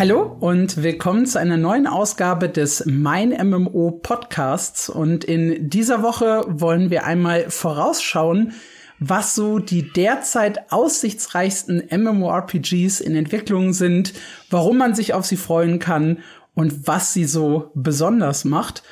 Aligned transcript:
Hallo 0.00 0.34
und 0.40 0.82
willkommen 0.82 1.26
zu 1.26 1.38
einer 1.38 1.58
neuen 1.58 1.86
Ausgabe 1.86 2.48
des 2.48 2.86
Mein 2.86 3.32
MMO 3.32 4.00
Podcasts. 4.02 4.88
Und 4.88 5.24
in 5.24 5.68
dieser 5.68 6.02
Woche 6.02 6.42
wollen 6.48 6.88
wir 6.88 7.04
einmal 7.04 7.50
vorausschauen, 7.50 8.54
was 8.98 9.34
so 9.34 9.58
die 9.58 9.92
derzeit 9.92 10.72
aussichtsreichsten 10.72 11.82
MMORPGs 11.90 13.00
in 13.00 13.14
Entwicklung 13.14 13.74
sind, 13.74 14.14
warum 14.48 14.78
man 14.78 14.94
sich 14.94 15.12
auf 15.12 15.26
sie 15.26 15.36
freuen 15.36 15.78
kann 15.80 16.20
und 16.54 16.88
was 16.88 17.12
sie 17.12 17.26
so 17.26 17.70
besonders 17.74 18.46
macht. 18.46 18.82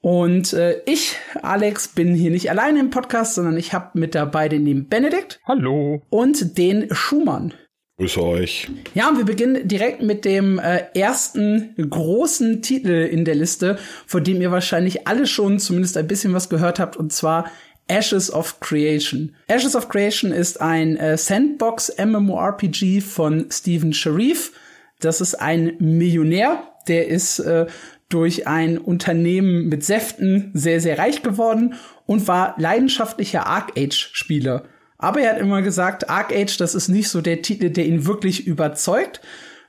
Und 0.00 0.54
äh, 0.54 0.80
ich, 0.86 1.16
Alex, 1.42 1.88
bin 1.88 2.14
hier 2.14 2.30
nicht 2.30 2.48
alleine 2.48 2.80
im 2.80 2.88
Podcast, 2.88 3.34
sondern 3.34 3.58
ich 3.58 3.74
habe 3.74 3.98
mit 3.98 4.14
dabei 4.14 4.48
den 4.48 4.64
lieben 4.64 4.88
Benedikt. 4.88 5.38
Hallo. 5.44 6.00
Und 6.08 6.56
den 6.56 6.88
Schumann. 6.94 7.52
Grüße 7.98 8.22
euch. 8.22 8.68
Ja, 8.94 9.08
und 9.08 9.16
wir 9.16 9.24
beginnen 9.24 9.66
direkt 9.66 10.02
mit 10.02 10.26
dem 10.26 10.58
äh, 10.58 10.84
ersten 10.94 11.74
großen 11.78 12.60
Titel 12.60 12.90
in 12.90 13.24
der 13.24 13.34
Liste, 13.34 13.78
von 14.06 14.22
dem 14.22 14.42
ihr 14.42 14.50
wahrscheinlich 14.50 15.06
alle 15.06 15.26
schon 15.26 15.58
zumindest 15.58 15.96
ein 15.96 16.06
bisschen 16.06 16.34
was 16.34 16.50
gehört 16.50 16.78
habt, 16.78 16.98
und 16.98 17.12
zwar 17.12 17.50
Ashes 17.88 18.30
of 18.30 18.60
Creation. 18.60 19.34
Ashes 19.46 19.74
of 19.74 19.88
Creation 19.88 20.30
ist 20.30 20.60
ein 20.60 20.96
äh, 20.96 21.16
Sandbox 21.16 21.94
MMORPG 21.98 23.00
von 23.00 23.46
Stephen 23.50 23.94
Sharif. 23.94 24.52
Das 25.00 25.22
ist 25.22 25.36
ein 25.36 25.76
Millionär, 25.78 26.64
der 26.88 27.08
ist 27.08 27.38
äh, 27.38 27.66
durch 28.10 28.46
ein 28.46 28.76
Unternehmen 28.76 29.68
mit 29.68 29.84
Säften 29.84 30.50
sehr, 30.52 30.80
sehr 30.80 30.98
reich 30.98 31.22
geworden 31.22 31.74
und 32.04 32.28
war 32.28 32.54
leidenschaftlicher 32.58 33.46
Arc 33.46 33.72
Age-Spieler. 33.78 34.64
Aber 34.98 35.20
er 35.20 35.34
hat 35.34 35.40
immer 35.40 35.62
gesagt, 35.62 36.08
Arc 36.08 36.32
Age, 36.32 36.56
das 36.56 36.74
ist 36.74 36.88
nicht 36.88 37.08
so 37.08 37.20
der 37.20 37.42
Titel, 37.42 37.70
der 37.70 37.86
ihn 37.86 38.06
wirklich 38.06 38.46
überzeugt, 38.46 39.20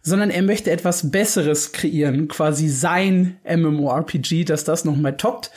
sondern 0.01 0.29
er 0.29 0.41
möchte 0.41 0.71
etwas 0.71 1.11
Besseres 1.11 1.73
kreieren, 1.73 2.27
quasi 2.27 2.69
sein 2.69 3.37
MMORPG, 3.43 4.45
dass 4.45 4.63
das 4.63 4.85
noch 4.85 4.95
mal 4.95 5.17
toppt. 5.17 5.51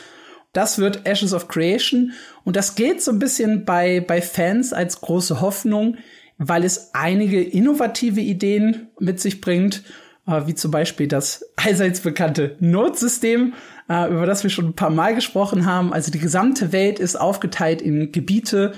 Das 0.53 0.79
wird 0.79 1.07
Ashes 1.07 1.33
of 1.33 1.47
Creation 1.47 2.12
und 2.45 2.57
das 2.57 2.75
geht 2.75 3.01
so 3.01 3.12
ein 3.12 3.21
bisschen 3.21 3.65
bei, 3.65 4.01
bei 4.01 4.21
Fans 4.21 4.73
als 4.73 5.01
große 5.01 5.41
Hoffnung, 5.41 5.99
weil 6.39 6.65
es 6.65 6.91
einige 6.95 7.41
innovative 7.41 8.21
Ideen 8.21 8.89
mit 8.99 9.21
sich 9.21 9.41
bringt, 9.41 9.84
äh, 10.27 10.47
wie 10.47 10.57
zum 10.57 10.73
Beispiel 10.73 11.07
das 11.07 11.45
allseits 11.55 12.01
bekannte 12.01 12.57
Node-System, 12.59 13.55
äh, 13.89 14.11
über 14.11 14.27
das 14.27 14.43
wir 14.43 14.51
schon 14.51 14.67
ein 14.67 14.75
paar 14.75 14.91
Mal 14.91 15.15
gesprochen 15.15 15.67
haben. 15.67 15.93
Also 15.93 16.11
die 16.11 16.19
gesamte 16.19 16.73
Welt 16.73 16.99
ist 16.99 17.15
aufgeteilt 17.15 17.81
in 17.81 18.11
Gebiete 18.11 18.73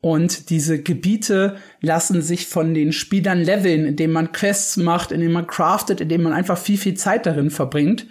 und 0.00 0.50
diese 0.50 0.80
Gebiete 0.80 1.56
lassen 1.80 2.22
sich 2.22 2.46
von 2.46 2.72
den 2.72 2.92
Spielern 2.92 3.40
leveln, 3.40 3.84
indem 3.84 4.12
man 4.12 4.32
Quests 4.32 4.76
macht, 4.76 5.10
indem 5.10 5.32
man 5.32 5.48
craftet, 5.48 6.00
indem 6.00 6.22
man 6.22 6.32
einfach 6.32 6.56
viel, 6.56 6.78
viel 6.78 6.94
Zeit 6.94 7.26
darin 7.26 7.50
verbringt. 7.50 8.06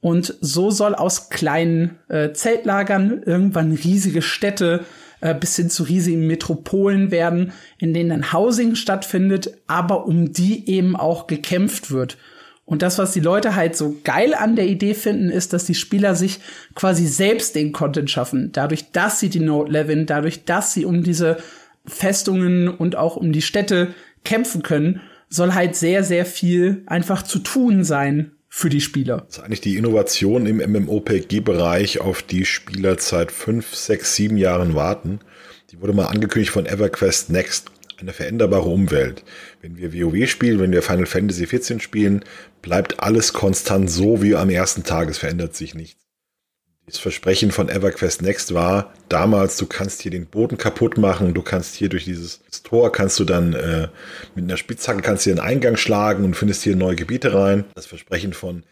Und 0.00 0.36
so 0.40 0.70
soll 0.70 0.94
aus 0.94 1.28
kleinen 1.28 1.98
äh, 2.08 2.32
Zeltlagern 2.32 3.22
irgendwann 3.24 3.72
riesige 3.72 4.22
Städte 4.22 4.84
äh, 5.20 5.34
bis 5.34 5.56
hin 5.56 5.70
zu 5.70 5.84
riesigen 5.84 6.26
Metropolen 6.26 7.10
werden, 7.10 7.52
in 7.78 7.94
denen 7.94 8.10
dann 8.10 8.32
Housing 8.32 8.74
stattfindet, 8.74 9.58
aber 9.66 10.06
um 10.06 10.32
die 10.32 10.68
eben 10.68 10.96
auch 10.96 11.26
gekämpft 11.26 11.90
wird. 11.90 12.16
Und 12.68 12.82
das, 12.82 12.98
was 12.98 13.12
die 13.12 13.20
Leute 13.20 13.56
halt 13.56 13.78
so 13.78 13.96
geil 14.04 14.34
an 14.34 14.54
der 14.54 14.66
Idee 14.66 14.92
finden, 14.92 15.30
ist, 15.30 15.54
dass 15.54 15.64
die 15.64 15.74
Spieler 15.74 16.14
sich 16.14 16.38
quasi 16.74 17.06
selbst 17.06 17.54
den 17.54 17.72
Content 17.72 18.10
schaffen. 18.10 18.52
Dadurch, 18.52 18.92
dass 18.92 19.20
sie 19.20 19.30
die 19.30 19.40
Note 19.40 19.72
leveln, 19.72 20.04
dadurch, 20.04 20.44
dass 20.44 20.74
sie 20.74 20.84
um 20.84 21.02
diese 21.02 21.38
Festungen 21.86 22.68
und 22.68 22.94
auch 22.94 23.16
um 23.16 23.32
die 23.32 23.40
Städte 23.40 23.94
kämpfen 24.22 24.62
können, 24.62 25.00
soll 25.30 25.54
halt 25.54 25.76
sehr, 25.76 26.04
sehr 26.04 26.26
viel 26.26 26.82
einfach 26.84 27.22
zu 27.22 27.38
tun 27.38 27.84
sein 27.84 28.32
für 28.50 28.68
die 28.68 28.82
Spieler. 28.82 29.24
Das 29.26 29.38
ist 29.38 29.44
eigentlich 29.44 29.62
die 29.62 29.78
Innovation 29.78 30.44
im 30.44 30.58
MMOPG-Bereich, 30.58 32.02
auf 32.02 32.20
die 32.20 32.44
Spieler 32.44 32.96
seit 32.98 33.32
fünf, 33.32 33.74
sechs, 33.74 34.14
sieben 34.14 34.36
Jahren 34.36 34.74
warten. 34.74 35.20
Die 35.70 35.80
wurde 35.80 35.94
mal 35.94 36.08
angekündigt 36.08 36.52
von 36.52 36.66
EverQuest 36.66 37.30
Next 37.30 37.70
eine 38.00 38.12
veränderbare 38.12 38.68
Umwelt. 38.68 39.24
Wenn 39.60 39.76
wir 39.76 39.92
WoW 39.92 40.28
spielen, 40.28 40.60
wenn 40.60 40.72
wir 40.72 40.82
Final 40.82 41.06
Fantasy 41.06 41.46
XIV 41.46 41.82
spielen, 41.82 42.24
bleibt 42.62 43.00
alles 43.00 43.32
konstant 43.32 43.90
so 43.90 44.22
wie 44.22 44.36
am 44.36 44.50
ersten 44.50 44.84
Tag. 44.84 45.08
Es 45.08 45.18
verändert 45.18 45.56
sich 45.56 45.74
nichts. 45.74 45.98
Das 46.86 46.98
Versprechen 46.98 47.50
von 47.50 47.68
EverQuest 47.68 48.22
Next 48.22 48.54
war 48.54 48.94
damals, 49.10 49.58
du 49.58 49.66
kannst 49.66 50.00
hier 50.00 50.10
den 50.10 50.24
Boden 50.24 50.56
kaputt 50.56 50.96
machen, 50.96 51.34
du 51.34 51.42
kannst 51.42 51.74
hier 51.74 51.90
durch 51.90 52.04
dieses 52.04 52.40
Tor, 52.62 52.92
kannst 52.92 53.18
du 53.20 53.24
dann 53.24 53.52
äh, 53.52 53.88
mit 54.34 54.44
einer 54.44 54.56
Spitzhacke 54.56 55.02
kannst 55.02 55.24
hier 55.24 55.34
einen 55.34 55.40
Eingang 55.40 55.76
schlagen 55.76 56.24
und 56.24 56.34
findest 56.34 56.62
hier 56.62 56.76
neue 56.76 56.96
Gebiete 56.96 57.34
rein. 57.34 57.66
Das 57.74 57.84
Versprechen 57.84 58.32
von 58.32 58.62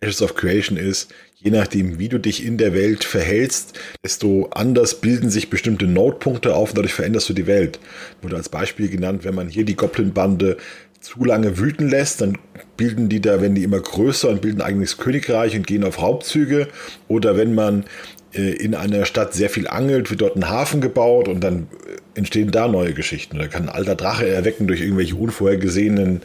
Ashes 0.00 0.22
of 0.22 0.36
Creation 0.36 0.78
ist, 0.78 1.12
je 1.44 1.50
nachdem, 1.50 1.98
wie 1.98 2.08
du 2.08 2.18
dich 2.18 2.44
in 2.44 2.56
der 2.56 2.72
Welt 2.72 3.04
verhältst, 3.04 3.78
desto 4.02 4.48
anders 4.50 5.00
bilden 5.00 5.30
sich 5.30 5.50
bestimmte 5.50 5.86
Nodepunkte 5.86 6.56
auf 6.56 6.70
und 6.70 6.78
dadurch 6.78 6.94
veränderst 6.94 7.28
du 7.28 7.34
die 7.34 7.46
Welt. 7.46 7.78
Wurde 8.22 8.36
als 8.36 8.48
Beispiel 8.48 8.88
genannt, 8.88 9.24
wenn 9.24 9.34
man 9.34 9.48
hier 9.48 9.64
die 9.64 9.76
Goblin-Bande 9.76 10.56
zu 11.00 11.22
lange 11.22 11.58
wüten 11.58 11.90
lässt, 11.90 12.22
dann 12.22 12.38
bilden 12.78 13.10
die 13.10 13.20
da, 13.20 13.42
werden 13.42 13.54
die 13.54 13.62
immer 13.62 13.78
größer 13.78 14.30
und 14.30 14.40
bilden 14.40 14.62
ein 14.62 14.68
eigenes 14.68 14.96
Königreich 14.96 15.54
und 15.54 15.66
gehen 15.66 15.84
auf 15.84 16.00
Raubzüge. 16.00 16.68
Oder 17.08 17.36
wenn 17.36 17.54
man 17.54 17.84
äh, 18.32 18.54
in 18.54 18.74
einer 18.74 19.04
Stadt 19.04 19.34
sehr 19.34 19.50
viel 19.50 19.68
angelt, 19.68 20.10
wird 20.10 20.22
dort 20.22 20.36
ein 20.36 20.48
Hafen 20.48 20.80
gebaut 20.80 21.28
und 21.28 21.44
dann 21.44 21.66
äh, 21.86 22.18
entstehen 22.18 22.50
da 22.52 22.68
neue 22.68 22.94
Geschichten. 22.94 23.36
Oder 23.36 23.48
kann 23.48 23.64
ein 23.64 23.74
alter 23.74 23.96
Drache 23.96 24.26
erwecken 24.26 24.66
durch 24.66 24.80
irgendwelche 24.80 25.14
unvorhergesehenen 25.14 26.22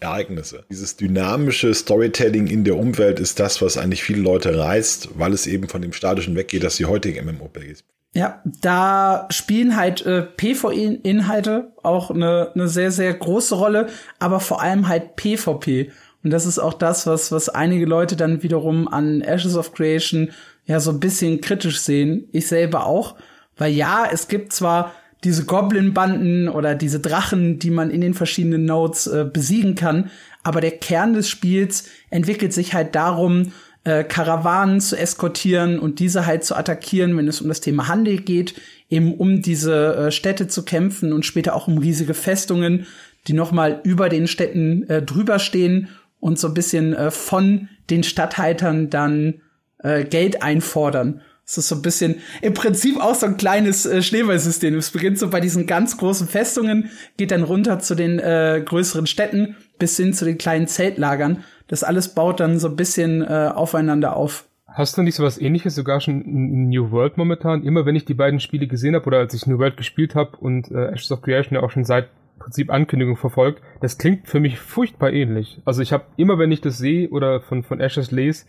Ereignisse. 0.00 0.64
Dieses 0.70 0.96
dynamische 0.96 1.74
Storytelling 1.74 2.46
in 2.46 2.64
der 2.64 2.76
Umwelt 2.76 3.20
ist 3.20 3.40
das, 3.40 3.60
was 3.62 3.76
eigentlich 3.76 4.02
viele 4.02 4.22
Leute 4.22 4.58
reizt, 4.58 5.10
weil 5.14 5.32
es 5.32 5.46
eben 5.46 5.68
von 5.68 5.82
dem 5.82 5.92
statischen 5.92 6.36
weggeht, 6.36 6.64
dass 6.64 6.76
die 6.76 6.86
heutigen 6.86 7.24
MMORPGs. 7.24 7.84
Ja, 8.14 8.42
da 8.62 9.28
spielen 9.30 9.76
halt 9.76 10.04
äh, 10.06 10.22
PvE-Inhalte 10.22 11.72
auch 11.82 12.10
eine, 12.10 12.52
eine 12.54 12.68
sehr, 12.68 12.90
sehr 12.90 13.12
große 13.12 13.54
Rolle, 13.54 13.88
aber 14.18 14.40
vor 14.40 14.62
allem 14.62 14.88
halt 14.88 15.16
PvP. 15.16 15.90
Und 16.24 16.30
das 16.30 16.46
ist 16.46 16.58
auch 16.58 16.74
das, 16.74 17.06
was, 17.06 17.30
was 17.30 17.48
einige 17.48 17.86
Leute 17.86 18.16
dann 18.16 18.42
wiederum 18.42 18.88
an 18.88 19.20
Ashes 19.20 19.56
of 19.56 19.72
Creation 19.72 20.30
ja 20.64 20.80
so 20.80 20.90
ein 20.90 21.00
bisschen 21.00 21.40
kritisch 21.40 21.80
sehen. 21.80 22.28
Ich 22.32 22.48
selber 22.48 22.86
auch. 22.86 23.16
Weil 23.56 23.72
ja, 23.72 24.08
es 24.10 24.28
gibt 24.28 24.52
zwar 24.52 24.92
diese 25.24 25.44
Goblin-Banden 25.44 26.48
oder 26.48 26.74
diese 26.74 27.00
Drachen, 27.00 27.58
die 27.58 27.70
man 27.70 27.90
in 27.90 28.00
den 28.00 28.14
verschiedenen 28.14 28.64
Nodes 28.64 29.06
äh, 29.06 29.26
besiegen 29.30 29.74
kann. 29.74 30.10
Aber 30.42 30.60
der 30.60 30.72
Kern 30.72 31.14
des 31.14 31.28
Spiels 31.28 31.88
entwickelt 32.10 32.52
sich 32.52 32.74
halt 32.74 32.94
darum, 32.94 33.52
äh, 33.84 34.04
Karawanen 34.04 34.80
zu 34.80 34.96
eskortieren 34.96 35.78
und 35.78 35.98
diese 35.98 36.26
halt 36.26 36.44
zu 36.44 36.54
attackieren, 36.54 37.16
wenn 37.16 37.28
es 37.28 37.40
um 37.40 37.48
das 37.48 37.60
Thema 37.60 37.88
Handel 37.88 38.18
geht, 38.18 38.54
eben 38.90 39.14
um 39.14 39.42
diese 39.42 39.96
äh, 39.96 40.10
Städte 40.12 40.46
zu 40.46 40.64
kämpfen 40.64 41.12
und 41.12 41.26
später 41.26 41.54
auch 41.54 41.68
um 41.68 41.78
riesige 41.78 42.14
Festungen, 42.14 42.86
die 43.26 43.32
noch 43.32 43.52
mal 43.52 43.80
über 43.84 44.08
den 44.08 44.26
Städten 44.26 44.88
äh, 44.88 45.02
drüber 45.02 45.38
stehen 45.38 45.88
und 46.20 46.38
so 46.38 46.48
ein 46.48 46.54
bisschen 46.54 46.94
äh, 46.94 47.10
von 47.10 47.68
den 47.90 48.02
Stadthaltern 48.02 48.90
dann 48.90 49.40
äh, 49.78 50.04
Geld 50.04 50.42
einfordern. 50.42 51.22
Es 51.50 51.56
ist 51.56 51.68
so 51.68 51.76
ein 51.76 51.82
bisschen, 51.82 52.16
im 52.42 52.52
Prinzip 52.52 53.00
auch 53.00 53.14
so 53.14 53.24
ein 53.24 53.38
kleines 53.38 53.86
äh, 53.86 54.02
Schneeballsystem. 54.02 54.74
Es 54.74 54.90
beginnt 54.90 55.18
so 55.18 55.30
bei 55.30 55.40
diesen 55.40 55.66
ganz 55.66 55.96
großen 55.96 56.28
Festungen, 56.28 56.90
geht 57.16 57.30
dann 57.30 57.42
runter 57.42 57.78
zu 57.78 57.94
den 57.94 58.18
äh, 58.18 58.62
größeren 58.62 59.06
Städten 59.06 59.56
bis 59.78 59.96
hin 59.96 60.12
zu 60.12 60.26
den 60.26 60.36
kleinen 60.36 60.66
Zeltlagern. 60.66 61.42
Das 61.66 61.84
alles 61.84 62.14
baut 62.14 62.40
dann 62.40 62.58
so 62.58 62.68
ein 62.68 62.76
bisschen 62.76 63.22
äh, 63.22 63.50
aufeinander 63.54 64.14
auf. 64.14 64.44
Hast 64.66 64.98
du 64.98 65.02
nicht 65.02 65.14
so 65.14 65.22
was 65.24 65.40
ähnliches 65.40 65.74
sogar 65.74 66.02
schon 66.02 66.20
in 66.20 66.68
New 66.68 66.90
World 66.90 67.16
momentan? 67.16 67.64
Immer 67.64 67.86
wenn 67.86 67.96
ich 67.96 68.04
die 68.04 68.12
beiden 68.12 68.40
Spiele 68.40 68.66
gesehen 68.66 68.94
habe 68.94 69.06
oder 69.06 69.16
als 69.16 69.32
ich 69.32 69.46
New 69.46 69.58
World 69.58 69.78
gespielt 69.78 70.14
habe 70.14 70.36
und 70.36 70.70
äh, 70.70 70.92
Ashes 70.92 71.10
of 71.12 71.22
Creation 71.22 71.54
ja 71.54 71.62
auch 71.62 71.70
schon 71.70 71.86
seit 71.86 72.10
Prinzip 72.38 72.70
Ankündigung 72.70 73.16
verfolgt, 73.16 73.62
das 73.80 73.96
klingt 73.96 74.28
für 74.28 74.38
mich 74.38 74.58
furchtbar 74.58 75.14
ähnlich. 75.14 75.62
Also 75.64 75.80
ich 75.80 75.94
habe 75.94 76.04
immer, 76.18 76.38
wenn 76.38 76.52
ich 76.52 76.60
das 76.60 76.76
sehe 76.76 77.08
oder 77.08 77.40
von, 77.40 77.62
von 77.62 77.80
Ashes 77.80 78.10
lese, 78.10 78.44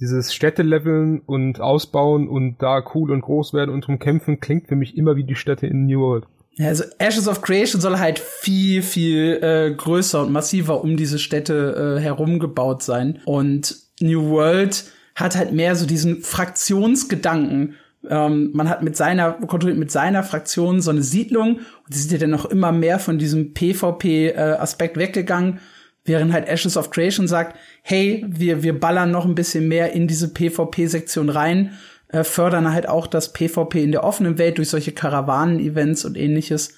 dieses 0.00 0.34
Städte-Leveln 0.34 1.20
und 1.20 1.60
Ausbauen 1.60 2.28
und 2.28 2.56
da 2.60 2.82
cool 2.94 3.10
und 3.10 3.20
groß 3.20 3.54
werden 3.54 3.70
und 3.70 3.86
drum 3.86 3.98
kämpfen, 3.98 4.40
klingt 4.40 4.68
für 4.68 4.76
mich 4.76 4.96
immer 4.96 5.16
wie 5.16 5.24
die 5.24 5.34
Städte 5.34 5.66
in 5.66 5.86
New 5.86 6.00
World. 6.00 6.26
Ja, 6.54 6.68
also 6.68 6.84
Ashes 6.98 7.28
of 7.28 7.40
Creation 7.40 7.80
soll 7.80 7.98
halt 7.98 8.18
viel, 8.18 8.82
viel 8.82 9.38
äh, 9.42 9.74
größer 9.74 10.22
und 10.22 10.32
massiver 10.32 10.82
um 10.82 10.96
diese 10.96 11.18
Städte 11.18 11.96
äh, 11.98 12.00
herum 12.00 12.38
gebaut 12.38 12.82
sein. 12.82 13.20
Und 13.24 13.76
New 14.00 14.28
World 14.30 14.84
hat 15.14 15.36
halt 15.36 15.52
mehr 15.52 15.76
so 15.76 15.86
diesen 15.86 16.22
Fraktionsgedanken. 16.22 17.76
Ähm, 18.08 18.50
man 18.52 18.68
hat 18.68 18.82
mit 18.82 18.96
seiner, 18.96 19.32
kontrolliert 19.32 19.78
mit 19.78 19.90
seiner 19.90 20.22
Fraktion 20.24 20.80
so 20.80 20.90
eine 20.90 21.02
Siedlung 21.02 21.56
und 21.56 21.94
die 21.94 21.98
sind 21.98 22.12
ja 22.12 22.18
dann 22.18 22.30
noch 22.30 22.46
immer 22.46 22.72
mehr 22.72 22.98
von 22.98 23.18
diesem 23.18 23.54
PvP-Aspekt 23.54 24.96
äh, 24.96 25.00
weggegangen 25.00 25.60
Während 26.04 26.32
halt 26.32 26.48
Ashes 26.48 26.76
of 26.76 26.90
Creation 26.90 27.28
sagt, 27.28 27.56
hey, 27.82 28.24
wir, 28.28 28.62
wir 28.62 28.78
ballern 28.78 29.10
noch 29.10 29.24
ein 29.24 29.34
bisschen 29.34 29.68
mehr 29.68 29.92
in 29.92 30.08
diese 30.08 30.32
PvP-Sektion 30.32 31.28
rein, 31.28 31.78
äh, 32.08 32.24
fördern 32.24 32.72
halt 32.72 32.88
auch 32.88 33.06
das 33.06 33.32
PvP 33.32 33.82
in 33.82 33.92
der 33.92 34.04
offenen 34.04 34.36
Welt 34.38 34.58
durch 34.58 34.68
solche 34.68 34.92
Karawanen-Events 34.92 36.04
und 36.04 36.16
ähnliches. 36.16 36.74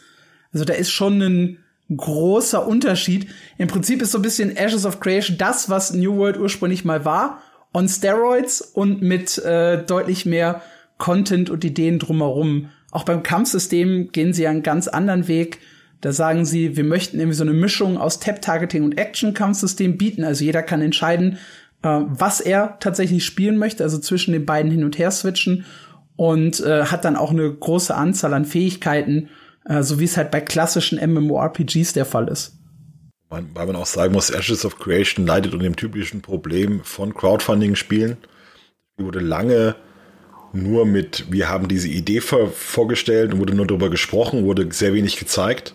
Also 0.53 0.65
da 0.65 0.75
ist 0.75 0.91
schon 0.91 1.21
ein, 1.23 1.59
großer 1.95 2.67
Unterschied. 2.67 3.29
Im 3.59 3.69
Prinzip 3.69 4.01
ist 4.03 4.13
so 4.13 4.19
ein 4.19 4.23
bisschen 4.23 4.57
Ashes 4.57 4.87
of 4.87 5.01
Creation 5.01 5.37
das, 5.37 5.69
was 5.69 5.93
New 5.93 6.17
World 6.17 6.39
ursprünglich 6.39 6.85
mal 6.85 7.05
war, 7.05 7.43
on 7.73 7.89
Steroids 7.89 8.61
und 8.61 9.03
mit 9.03 9.39
äh, 9.39 9.85
deutlich 9.85 10.25
mehr 10.25 10.63
Content 10.99 11.51
und 11.51 11.65
Ideen 11.65 11.99
drumherum. 11.99 12.71
Auch 12.91 13.05
beim 13.05 13.23
Kampfsystem 13.23 14.13
gehen 14.13 14.33
sie 14.33 14.47
einen 14.47 14.63
ganz 14.63 14.89
anderen 14.89 15.29
Weg. 15.29 15.59
Da 16.05 16.13
sagen 16.13 16.45
sie, 16.45 16.77
wir 16.77 16.85
möchten 16.85 17.19
irgendwie 17.19 17.35
so 17.35 17.45
eine 17.45 17.55
Mischung 17.55 17.97
aus 17.97 18.21
Tap-Targeting 18.21 18.83
und 18.85 18.99
Action-Kampfsystem 18.99 19.97
bieten. 19.97 20.23
Also 20.23 20.45
jeder 20.45 20.63
kann 20.63 20.83
entscheiden, 20.83 21.39
äh, 21.83 22.01
was 22.05 22.43
er 22.43 22.77
tatsächlich 22.79 23.25
spielen 23.25 23.57
möchte, 23.57 23.83
also 23.83 23.97
zwischen 23.97 24.33
den 24.33 24.45
beiden 24.45 24.71
hin 24.71 24.85
und 24.85 24.99
her 24.99 25.11
switchen 25.11 25.65
und 26.17 26.61
äh, 26.61 26.85
hat 26.85 27.07
dann 27.07 27.17
auch 27.17 27.31
eine 27.31 27.51
große 27.51 27.95
Anzahl 27.95 28.35
an 28.35 28.45
Fähigkeiten, 28.45 29.31
äh, 29.65 29.83
so 29.83 29.99
wie 29.99 30.05
es 30.05 30.19
halt 30.19 30.31
bei 30.31 30.43
klassischen 30.43 30.99
MMORPGs 30.99 31.95
der 31.95 32.05
Fall 32.05 32.29
ist. 32.29 32.59
Weil 33.31 33.47
man 33.55 33.75
auch 33.75 33.87
sagen 33.87 34.13
muss, 34.13 34.29
Ashes 34.29 34.67
of 34.67 34.79
Creation 34.79 35.27
leidet 35.27 35.55
unter 35.55 35.65
dem 35.65 35.75
typischen 35.75 36.21
Problem 36.21 36.83
von 36.85 37.15
Crowdfunding-Spielen. 37.15 38.19
Die 38.99 39.05
wurde 39.05 39.21
lange 39.21 39.75
nur 40.53 40.85
mit, 40.85 41.33
wir 41.33 41.49
haben 41.49 41.67
diese 41.67 41.89
Idee 41.89 42.21
vorgestellt 42.21 43.33
und 43.33 43.41
wurde 43.41 43.55
nur 43.55 43.67
darüber 43.67 43.89
gesprochen, 43.89 44.45
wurde 44.45 44.71
sehr 44.71 44.93
wenig 44.93 45.17
gezeigt 45.17 45.75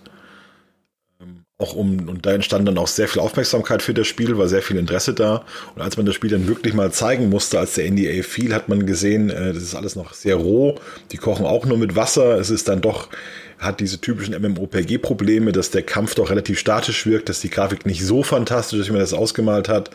auch 1.61 1.75
um, 1.75 2.07
und 2.07 2.25
da 2.25 2.31
entstand 2.31 2.65
dann 2.69 2.77
auch 2.77 2.87
sehr 2.87 3.09
viel 3.09 3.21
Aufmerksamkeit 3.21 3.81
für 3.81 3.93
das 3.93 4.07
Spiel, 4.07 4.37
war 4.37 4.47
sehr 4.47 4.61
viel 4.61 4.77
Interesse 4.77 5.13
da. 5.13 5.43
Und 5.75 5.81
als 5.81 5.97
man 5.97 6.05
das 6.05 6.15
Spiel 6.15 6.29
dann 6.29 6.47
wirklich 6.47 6.73
mal 6.73 6.89
zeigen 6.93 7.27
musste, 7.27 7.59
als 7.59 7.73
der 7.73 7.91
NDA 7.91 8.23
fiel, 8.23 8.53
hat 8.53 8.69
man 8.69 8.85
gesehen, 8.85 9.29
äh, 9.29 9.53
das 9.53 9.63
ist 9.63 9.75
alles 9.75 9.97
noch 9.97 10.13
sehr 10.13 10.35
roh. 10.35 10.75
Die 11.11 11.17
kochen 11.17 11.45
auch 11.45 11.65
nur 11.65 11.77
mit 11.77 11.97
Wasser. 11.97 12.39
Es 12.39 12.49
ist 12.49 12.69
dann 12.69 12.79
doch, 12.79 13.09
hat 13.57 13.81
diese 13.81 13.99
typischen 13.99 14.41
MMOPG-Probleme, 14.41 15.51
dass 15.51 15.69
der 15.69 15.83
Kampf 15.83 16.15
doch 16.15 16.29
relativ 16.29 16.57
statisch 16.57 17.05
wirkt, 17.05 17.27
dass 17.27 17.41
die 17.41 17.49
Grafik 17.49 17.85
nicht 17.85 18.05
so 18.05 18.23
fantastisch 18.23 18.79
ist, 18.79 18.87
wie 18.87 18.93
man 18.93 19.01
das 19.01 19.13
ausgemalt 19.13 19.67
hat 19.67 19.91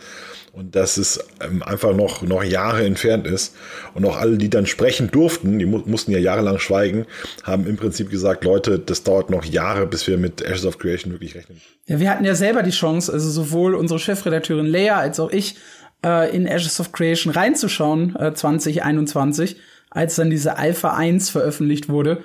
und 0.55 0.75
dass 0.75 0.95
es 0.95 1.19
ähm, 1.43 1.61
einfach 1.63 1.93
noch, 1.93 2.21
noch 2.21 2.43
Jahre 2.43 2.85
entfernt 2.85 3.27
ist. 3.27 3.55
Und 3.93 4.05
auch 4.05 4.17
alle, 4.17 4.37
die 4.37 4.49
dann 4.49 4.65
sprechen 4.65 5.11
durften, 5.11 5.59
die 5.59 5.65
mu 5.65 5.81
mussten 5.85 6.11
ja 6.11 6.17
jahrelang 6.17 6.59
schweigen, 6.59 7.05
haben 7.43 7.67
im 7.67 7.75
Prinzip 7.75 8.09
gesagt, 8.09 8.45
Leute, 8.45 8.79
das 8.79 9.03
dauert 9.03 9.29
noch 9.29 9.43
Jahre, 9.43 9.85
bis 9.85 10.07
wir 10.07 10.17
mit 10.17 10.41
Ashes 10.41 10.65
of 10.65 10.79
Creation 10.79 11.11
wirklich 11.11 11.35
rechnen. 11.35 11.59
Ja, 11.87 11.99
wir 11.99 12.09
hatten 12.09 12.23
ja 12.23 12.35
selber 12.35 12.63
die 12.63 12.71
Chance, 12.71 13.11
also 13.11 13.29
sowohl 13.29 13.75
unsere 13.75 13.99
Chefredakteurin 13.99 14.65
Lea 14.65 14.91
als 14.91 15.19
auch 15.19 15.31
ich, 15.31 15.57
äh, 16.05 16.33
in 16.33 16.47
Ashes 16.47 16.79
of 16.79 16.93
Creation 16.93 17.33
reinzuschauen, 17.33 18.15
äh, 18.15 18.33
2021, 18.33 19.57
als 19.89 20.15
dann 20.15 20.29
diese 20.29 20.57
Alpha 20.57 20.95
1 20.95 21.29
veröffentlicht 21.29 21.89
wurde. 21.89 22.23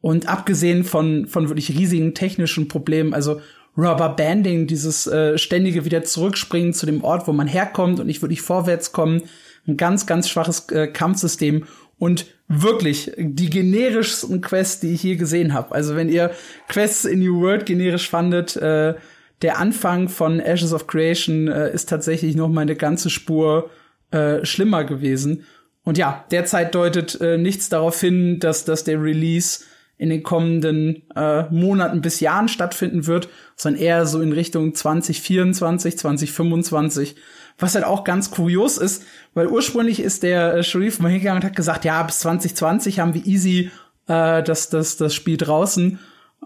Und 0.00 0.28
abgesehen 0.28 0.84
von, 0.84 1.26
von 1.26 1.48
wirklich 1.48 1.70
riesigen 1.70 2.14
technischen 2.14 2.68
Problemen, 2.68 3.14
also 3.14 3.40
Rubber 3.78 4.08
Banding, 4.08 4.66
dieses 4.66 5.06
äh, 5.06 5.38
ständige 5.38 5.84
wieder 5.84 6.02
zurückspringen 6.02 6.74
zu 6.74 6.84
dem 6.84 7.04
Ort, 7.04 7.28
wo 7.28 7.32
man 7.32 7.46
herkommt 7.46 8.00
und 8.00 8.08
nicht 8.08 8.20
wirklich 8.22 8.42
vorwärts 8.42 8.90
kommen. 8.90 9.22
Ein 9.68 9.76
ganz, 9.76 10.06
ganz 10.06 10.28
schwaches 10.28 10.68
äh, 10.70 10.88
Kampfsystem 10.88 11.64
und 11.98 12.26
wirklich 12.48 13.12
die 13.16 13.50
generischsten 13.50 14.40
Quests, 14.40 14.80
die 14.80 14.94
ich 14.94 15.02
je 15.04 15.16
gesehen 15.16 15.54
habe. 15.54 15.72
Also 15.72 15.94
wenn 15.94 16.08
ihr 16.08 16.32
Quests 16.68 17.04
in 17.04 17.20
New 17.20 17.40
World 17.40 17.66
generisch 17.66 18.10
fandet, 18.10 18.56
äh, 18.56 18.94
der 19.42 19.58
Anfang 19.58 20.08
von 20.08 20.40
Ashes 20.40 20.72
of 20.72 20.88
Creation 20.88 21.46
äh, 21.46 21.72
ist 21.72 21.88
tatsächlich 21.88 22.34
noch 22.34 22.48
mal 22.48 22.62
eine 22.62 22.74
ganze 22.74 23.10
Spur 23.10 23.70
äh, 24.10 24.44
schlimmer 24.44 24.84
gewesen. 24.84 25.44
Und 25.84 25.98
ja, 25.98 26.24
derzeit 26.30 26.74
deutet 26.74 27.20
äh, 27.20 27.38
nichts 27.38 27.68
darauf 27.68 28.00
hin, 28.00 28.40
dass, 28.40 28.64
dass 28.64 28.82
der 28.84 29.00
Release 29.00 29.60
in 29.98 30.10
den 30.10 30.22
kommenden 30.22 31.02
äh, 31.14 31.42
Monaten 31.50 32.00
bis 32.00 32.20
Jahren 32.20 32.48
stattfinden 32.48 33.06
wird, 33.06 33.28
sondern 33.56 33.82
eher 33.82 34.06
so 34.06 34.20
in 34.20 34.32
Richtung 34.32 34.74
2024, 34.74 35.98
2025. 35.98 37.16
Was 37.58 37.74
halt 37.74 37.84
auch 37.84 38.04
ganz 38.04 38.30
kurios 38.30 38.78
ist, 38.78 39.04
weil 39.34 39.48
ursprünglich 39.48 40.00
ist 40.00 40.22
der 40.22 40.54
äh, 40.54 40.62
Sharif 40.62 41.00
mal 41.00 41.10
hingegangen 41.10 41.42
und 41.42 41.46
hat 41.46 41.56
gesagt, 41.56 41.84
ja, 41.84 42.00
bis 42.04 42.20
2020 42.20 43.00
haben 43.00 43.14
wir 43.14 43.26
easy 43.26 43.72
äh, 44.06 44.42
das, 44.44 44.70
das, 44.70 44.96
das 44.96 45.12
Spiel 45.12 45.36
draußen, 45.36 45.98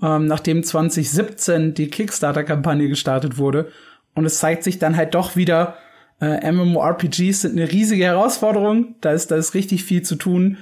ähm, 0.02 0.26
nachdem 0.26 0.64
2017 0.64 1.75
die 1.75 1.88
Kickstarter-Kampagne 1.88 2.88
gestartet 2.88 3.37
wurde. 3.37 3.70
Und 4.14 4.25
es 4.25 4.38
zeigt 4.38 4.64
sich 4.64 4.78
dann 4.78 4.96
halt 4.96 5.14
doch 5.14 5.37
wieder, 5.37 5.76
äh, 6.22 6.50
MMORPGs 6.50 7.43
sind 7.43 7.58
eine 7.58 7.70
riesige 7.70 8.04
Herausforderung. 8.04 8.94
Da 9.02 9.12
ist, 9.12 9.31
da 9.31 9.37
ist 9.37 9.54
richtig 9.54 9.84
viel 9.84 10.02
zu 10.02 10.16
tun. 10.16 10.56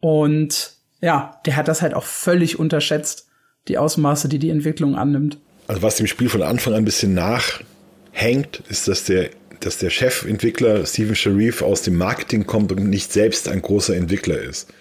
Und 0.00 0.74
ja, 1.00 1.40
der 1.46 1.56
hat 1.56 1.68
das 1.68 1.82
halt 1.82 1.94
auch 1.94 2.04
völlig 2.04 2.58
unterschätzt, 2.58 3.28
die 3.68 3.78
Ausmaße, 3.78 4.28
die 4.28 4.38
die 4.38 4.50
Entwicklung 4.50 4.96
annimmt. 4.96 5.38
Also 5.66 5.82
was 5.82 5.96
dem 5.96 6.06
Spiel 6.06 6.28
von 6.28 6.42
Anfang 6.42 6.74
an 6.74 6.80
ein 6.80 6.84
bisschen 6.84 7.14
nachhängt, 7.14 8.62
ist, 8.68 8.88
dass 8.88 9.04
der, 9.04 9.30
dass 9.60 9.78
der 9.78 9.90
Chefentwickler 9.90 10.84
Steven 10.84 11.14
Sharif 11.14 11.62
aus 11.62 11.82
dem 11.82 11.96
Marketing 11.96 12.46
kommt 12.46 12.72
und 12.72 12.88
nicht 12.88 13.12
selbst 13.12 13.48
ein 13.48 13.62
großer 13.62 13.96
Entwickler 13.96 14.38
ist. 14.38 14.72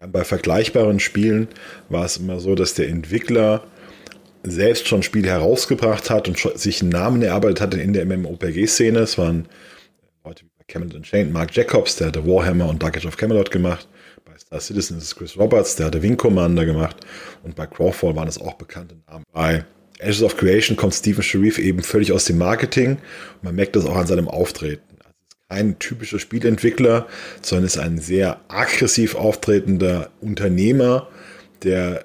Bei 0.00 0.24
vergleichbaren 0.24 0.98
Spielen 0.98 1.48
war 1.90 2.06
es 2.06 2.16
immer 2.16 2.40
so, 2.40 2.54
dass 2.54 2.72
der 2.72 2.88
Entwickler 2.88 3.64
selbst 4.42 4.88
schon 4.88 5.02
Spiele 5.02 5.28
herausgebracht 5.28 6.08
hat 6.08 6.26
und 6.26 6.38
sich 6.58 6.80
einen 6.80 6.90
Namen 6.90 7.20
erarbeitet 7.20 7.60
hatte 7.60 7.80
in 7.80 7.92
der 7.92 8.06
MMOPG-Szene. 8.06 9.00
Es 9.00 9.18
waren 9.18 9.46
Leute 10.24 10.44
wie 10.44 10.64
Camelot 10.66 10.94
Unchained, 10.94 11.32
Mark 11.32 11.54
Jacobs, 11.54 11.96
der 11.96 12.08
hatte 12.08 12.26
Warhammer 12.26 12.68
und 12.68 12.82
Dark 12.82 12.96
Age 12.96 13.06
of 13.06 13.18
Camelot 13.18 13.50
gemacht. 13.50 13.86
Star 14.40 14.60
Citizen 14.60 14.98
ist 14.98 15.16
Chris 15.16 15.36
Roberts, 15.36 15.76
der 15.76 15.86
hatte 15.86 16.02
Wing 16.02 16.16
Commander 16.16 16.64
gemacht 16.64 16.96
und 17.42 17.54
bei 17.54 17.66
Crawfall 17.66 18.16
waren 18.16 18.28
es 18.28 18.40
auch 18.40 18.54
bekannte 18.54 18.96
Namen. 19.06 19.24
Bei 19.32 19.64
Ashes 19.98 20.22
of 20.22 20.36
Creation 20.36 20.76
kommt 20.76 20.94
Stephen 20.94 21.22
Sharif 21.22 21.58
eben 21.58 21.82
völlig 21.82 22.12
aus 22.12 22.24
dem 22.24 22.38
Marketing 22.38 22.98
man 23.42 23.54
merkt 23.54 23.76
das 23.76 23.86
auch 23.86 23.96
an 23.96 24.06
seinem 24.06 24.28
Auftreten. 24.28 24.82
Also 25.00 25.10
es 25.10 25.34
ist 25.34 25.48
kein 25.48 25.78
typischer 25.78 26.18
Spielentwickler, 26.18 27.06
sondern 27.42 27.66
ist 27.66 27.78
ein 27.78 27.98
sehr 27.98 28.40
aggressiv 28.48 29.14
auftretender 29.14 30.10
Unternehmer, 30.20 31.08
der 31.62 32.04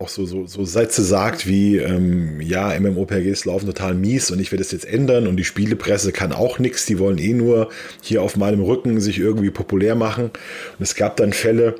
auch 0.00 0.08
so, 0.08 0.26
so, 0.26 0.46
so 0.46 0.64
Sätze 0.64 1.02
sagt 1.02 1.48
wie, 1.48 1.76
ähm, 1.78 2.40
ja, 2.40 2.78
MMOPGs 2.78 3.44
laufen 3.46 3.66
total 3.66 3.94
mies 3.94 4.30
und 4.30 4.38
ich 4.38 4.52
werde 4.52 4.62
es 4.62 4.70
jetzt 4.70 4.84
ändern 4.84 5.26
und 5.26 5.36
die 5.36 5.44
Spielepresse 5.44 6.12
kann 6.12 6.30
auch 6.30 6.60
nichts, 6.60 6.86
die 6.86 7.00
wollen 7.00 7.18
eh 7.18 7.34
nur 7.34 7.68
hier 8.00 8.22
auf 8.22 8.36
meinem 8.36 8.62
Rücken 8.62 9.00
sich 9.00 9.18
irgendwie 9.18 9.50
populär 9.50 9.96
machen. 9.96 10.26
Und 10.26 10.82
es 10.82 10.94
gab 10.94 11.16
dann 11.16 11.32
Fälle, 11.32 11.74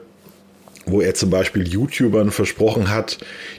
wo 0.90 1.00
er 1.00 1.14
zum 1.14 1.30
Beispiel 1.30 1.66
YouTubern 1.66 2.30
versprochen 2.30 2.90
hat, 2.90 3.18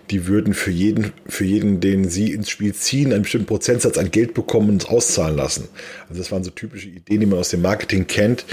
die 0.09 0.27
würden 0.27 0.53
für 0.53 0.71
jeden, 0.71 1.13
für 1.27 1.45
jeden, 1.45 1.79
den 1.79 2.09
sie 2.09 2.33
ins 2.33 2.49
Spiel 2.49 2.73
ziehen, 2.73 3.13
einen 3.13 3.23
bestimmten 3.23 3.47
Prozentsatz 3.47 3.97
an 3.97 4.11
Geld 4.11 4.33
bekommen 4.33 4.69
und 4.69 4.89
auszahlen 4.89 5.35
lassen. 5.35 5.67
Also 6.09 6.21
das 6.21 6.31
waren 6.31 6.43
so 6.43 6.51
typische 6.51 6.89
Ideen, 6.89 7.21
die 7.21 7.25
man 7.25 7.39
aus 7.39 7.49
dem 7.49 7.61
Marketing 7.61 8.07
kennt, 8.07 8.45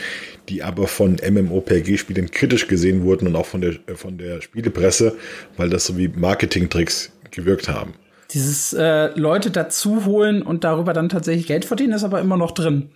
die 0.49 0.62
aber 0.62 0.87
von 0.87 1.16
MMOPG-Spielern 1.16 2.30
kritisch 2.30 2.68
gesehen 2.68 3.02
wurden 3.02 3.26
und 3.26 3.37
auch 3.37 3.47
von 3.47 3.61
der, 3.61 3.75
von 3.95 4.18
der 4.18 4.40
Spielepresse, 4.40 5.16
weil 5.56 5.71
das 5.71 5.87
so 5.87 5.97
wie 5.97 6.09
Marketing-Tricks 6.09 7.11
gewirkt 7.30 7.68
haben. 7.68 7.95
Dieses 8.33 8.73
äh, 8.73 9.09
Leute 9.18 9.50
dazu 9.50 10.04
holen 10.04 10.42
und 10.42 10.64
darüber 10.64 10.92
dann 10.92 11.09
tatsächlich 11.09 11.47
Geld 11.47 11.64
verdienen, 11.64 11.92
ist 11.92 12.04
aber 12.04 12.21
immer 12.21 12.37
noch 12.37 12.52
drin 12.52 12.90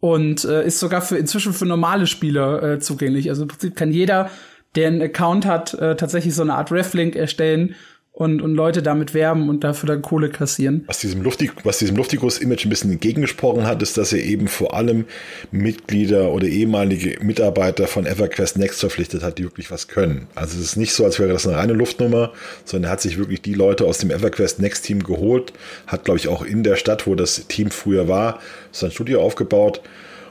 und 0.00 0.44
äh, 0.44 0.66
ist 0.66 0.78
sogar 0.78 1.02
für 1.02 1.16
inzwischen 1.16 1.52
für 1.52 1.66
normale 1.66 2.06
Spieler 2.06 2.62
äh, 2.62 2.78
zugänglich. 2.78 3.28
Also 3.28 3.42
im 3.42 3.48
Prinzip 3.48 3.76
kann 3.76 3.90
jeder 3.90 4.30
der 4.76 4.88
einen 4.88 5.02
Account 5.02 5.46
hat, 5.46 5.74
äh, 5.74 5.96
tatsächlich 5.96 6.34
so 6.34 6.42
eine 6.42 6.54
Art 6.54 6.70
Reflink 6.70 7.16
erstellen 7.16 7.74
und, 8.16 8.40
und 8.40 8.54
Leute 8.54 8.82
damit 8.82 9.12
werben 9.12 9.50
und 9.50 9.62
dafür 9.62 9.88
dann 9.88 10.00
Kohle 10.00 10.30
kassieren. 10.30 10.84
Was 10.86 11.00
diesem, 11.00 11.20
Luftig, 11.20 11.52
was 11.64 11.78
diesem 11.78 11.96
Luftigus-Image 11.96 12.64
ein 12.64 12.70
bisschen 12.70 12.90
entgegengesprochen 12.90 13.66
hat, 13.66 13.82
ist, 13.82 13.98
dass 13.98 14.14
er 14.14 14.24
eben 14.24 14.48
vor 14.48 14.72
allem 14.72 15.04
Mitglieder 15.50 16.32
oder 16.32 16.46
ehemalige 16.46 17.22
Mitarbeiter 17.22 17.86
von 17.86 18.06
EverQuest 18.06 18.56
Next 18.56 18.80
verpflichtet 18.80 19.22
hat, 19.22 19.36
die 19.36 19.44
wirklich 19.44 19.70
was 19.70 19.86
können. 19.88 20.28
Also 20.34 20.56
es 20.58 20.64
ist 20.64 20.76
nicht 20.76 20.94
so, 20.94 21.04
als 21.04 21.18
wäre 21.18 21.30
das 21.30 21.46
eine 21.46 21.58
reine 21.58 21.74
Luftnummer, 21.74 22.32
sondern 22.64 22.88
er 22.88 22.92
hat 22.92 23.02
sich 23.02 23.18
wirklich 23.18 23.42
die 23.42 23.54
Leute 23.54 23.84
aus 23.84 23.98
dem 23.98 24.10
EverQuest 24.10 24.60
Next 24.60 24.86
Team 24.86 25.02
geholt, 25.02 25.52
hat, 25.86 26.06
glaube 26.06 26.18
ich, 26.18 26.28
auch 26.28 26.42
in 26.42 26.62
der 26.62 26.76
Stadt, 26.76 27.06
wo 27.06 27.14
das 27.16 27.46
Team 27.48 27.70
früher 27.70 28.08
war, 28.08 28.40
sein 28.72 28.90
Studio 28.90 29.20
aufgebaut 29.20 29.82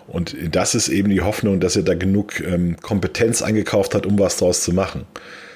und 0.07 0.35
das 0.51 0.75
ist 0.75 0.89
eben 0.89 1.09
die 1.09 1.21
Hoffnung, 1.21 1.59
dass 1.59 1.75
er 1.75 1.83
da 1.83 1.95
genug 1.95 2.39
ähm, 2.41 2.77
Kompetenz 2.81 3.41
eingekauft 3.41 3.95
hat, 3.95 4.05
um 4.05 4.19
was 4.19 4.37
daraus 4.37 4.63
zu 4.63 4.71
machen. 4.71 5.05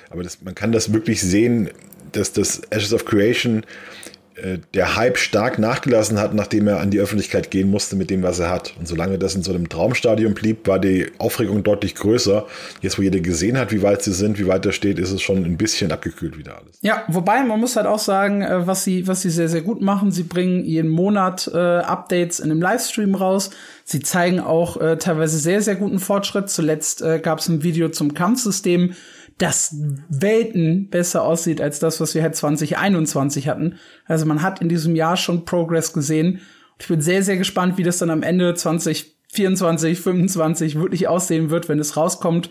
Aber 0.09 0.23
das, 0.23 0.41
man 0.41 0.55
kann 0.55 0.71
das 0.71 0.91
wirklich 0.91 1.21
sehen, 1.21 1.69
dass 2.11 2.33
das 2.33 2.61
Ashes 2.71 2.93
of 2.93 3.05
Creation 3.05 3.63
der 4.73 4.95
Hype 4.95 5.17
stark 5.17 5.59
nachgelassen 5.59 6.19
hat, 6.19 6.33
nachdem 6.33 6.67
er 6.67 6.79
an 6.79 6.91
die 6.91 6.99
Öffentlichkeit 6.99 7.51
gehen 7.51 7.69
musste 7.69 7.95
mit 7.95 8.09
dem, 8.09 8.23
was 8.23 8.39
er 8.39 8.49
hat. 8.49 8.73
Und 8.79 8.87
solange 8.87 9.17
das 9.17 9.35
in 9.35 9.43
so 9.43 9.51
einem 9.51 9.69
Traumstadium 9.69 10.33
blieb, 10.33 10.67
war 10.67 10.79
die 10.79 11.07
Aufregung 11.17 11.63
deutlich 11.63 11.95
größer. 11.95 12.45
Jetzt, 12.81 12.97
wo 12.97 13.01
jeder 13.01 13.19
gesehen 13.19 13.57
hat, 13.57 13.71
wie 13.71 13.81
weit 13.81 14.01
sie 14.01 14.13
sind, 14.13 14.39
wie 14.39 14.47
weit 14.47 14.65
er 14.65 14.71
steht, 14.71 14.99
ist 14.99 15.11
es 15.11 15.21
schon 15.21 15.45
ein 15.45 15.57
bisschen 15.57 15.91
abgekühlt 15.91 16.37
wieder 16.37 16.57
alles. 16.57 16.77
Ja, 16.81 17.03
wobei 17.07 17.43
man 17.43 17.59
muss 17.59 17.75
halt 17.75 17.87
auch 17.87 17.99
sagen, 17.99 18.41
äh, 18.41 18.65
was 18.67 18.83
sie, 18.83 19.07
was 19.07 19.21
sie 19.21 19.29
sehr, 19.29 19.49
sehr 19.49 19.61
gut 19.61 19.81
machen. 19.81 20.11
Sie 20.11 20.23
bringen 20.23 20.63
jeden 20.63 20.89
Monat 20.89 21.49
äh, 21.53 21.57
Updates 21.57 22.39
in 22.39 22.51
einem 22.51 22.61
Livestream 22.61 23.15
raus. 23.15 23.51
Sie 23.83 23.99
zeigen 23.99 24.39
auch 24.39 24.79
äh, 24.79 24.97
teilweise 24.97 25.39
sehr, 25.39 25.61
sehr 25.61 25.75
guten 25.75 25.99
Fortschritt. 25.99 26.49
Zuletzt 26.49 27.01
äh, 27.01 27.19
gab 27.19 27.39
es 27.39 27.49
ein 27.49 27.63
Video 27.63 27.89
zum 27.89 28.13
Kampfsystem 28.13 28.93
das 29.39 29.75
Welten 30.09 30.89
besser 30.89 31.23
aussieht 31.23 31.61
als 31.61 31.79
das, 31.79 31.99
was 31.99 32.13
wir 32.13 32.21
halt 32.21 32.35
2021 32.35 33.47
hatten. 33.47 33.79
Also 34.05 34.25
man 34.25 34.41
hat 34.41 34.61
in 34.61 34.69
diesem 34.69 34.95
Jahr 34.95 35.17
schon 35.17 35.45
Progress 35.45 35.93
gesehen. 35.93 36.41
Ich 36.77 36.87
bin 36.87 37.01
sehr, 37.01 37.23
sehr 37.23 37.37
gespannt, 37.37 37.77
wie 37.77 37.83
das 37.83 37.97
dann 37.97 38.09
am 38.09 38.21
Ende 38.21 38.53
2024, 38.53 39.99
25 39.99 40.75
wirklich 40.75 41.07
aussehen 41.07 41.49
wird, 41.49 41.69
wenn 41.69 41.79
es 41.79 41.97
rauskommt. 41.97 42.49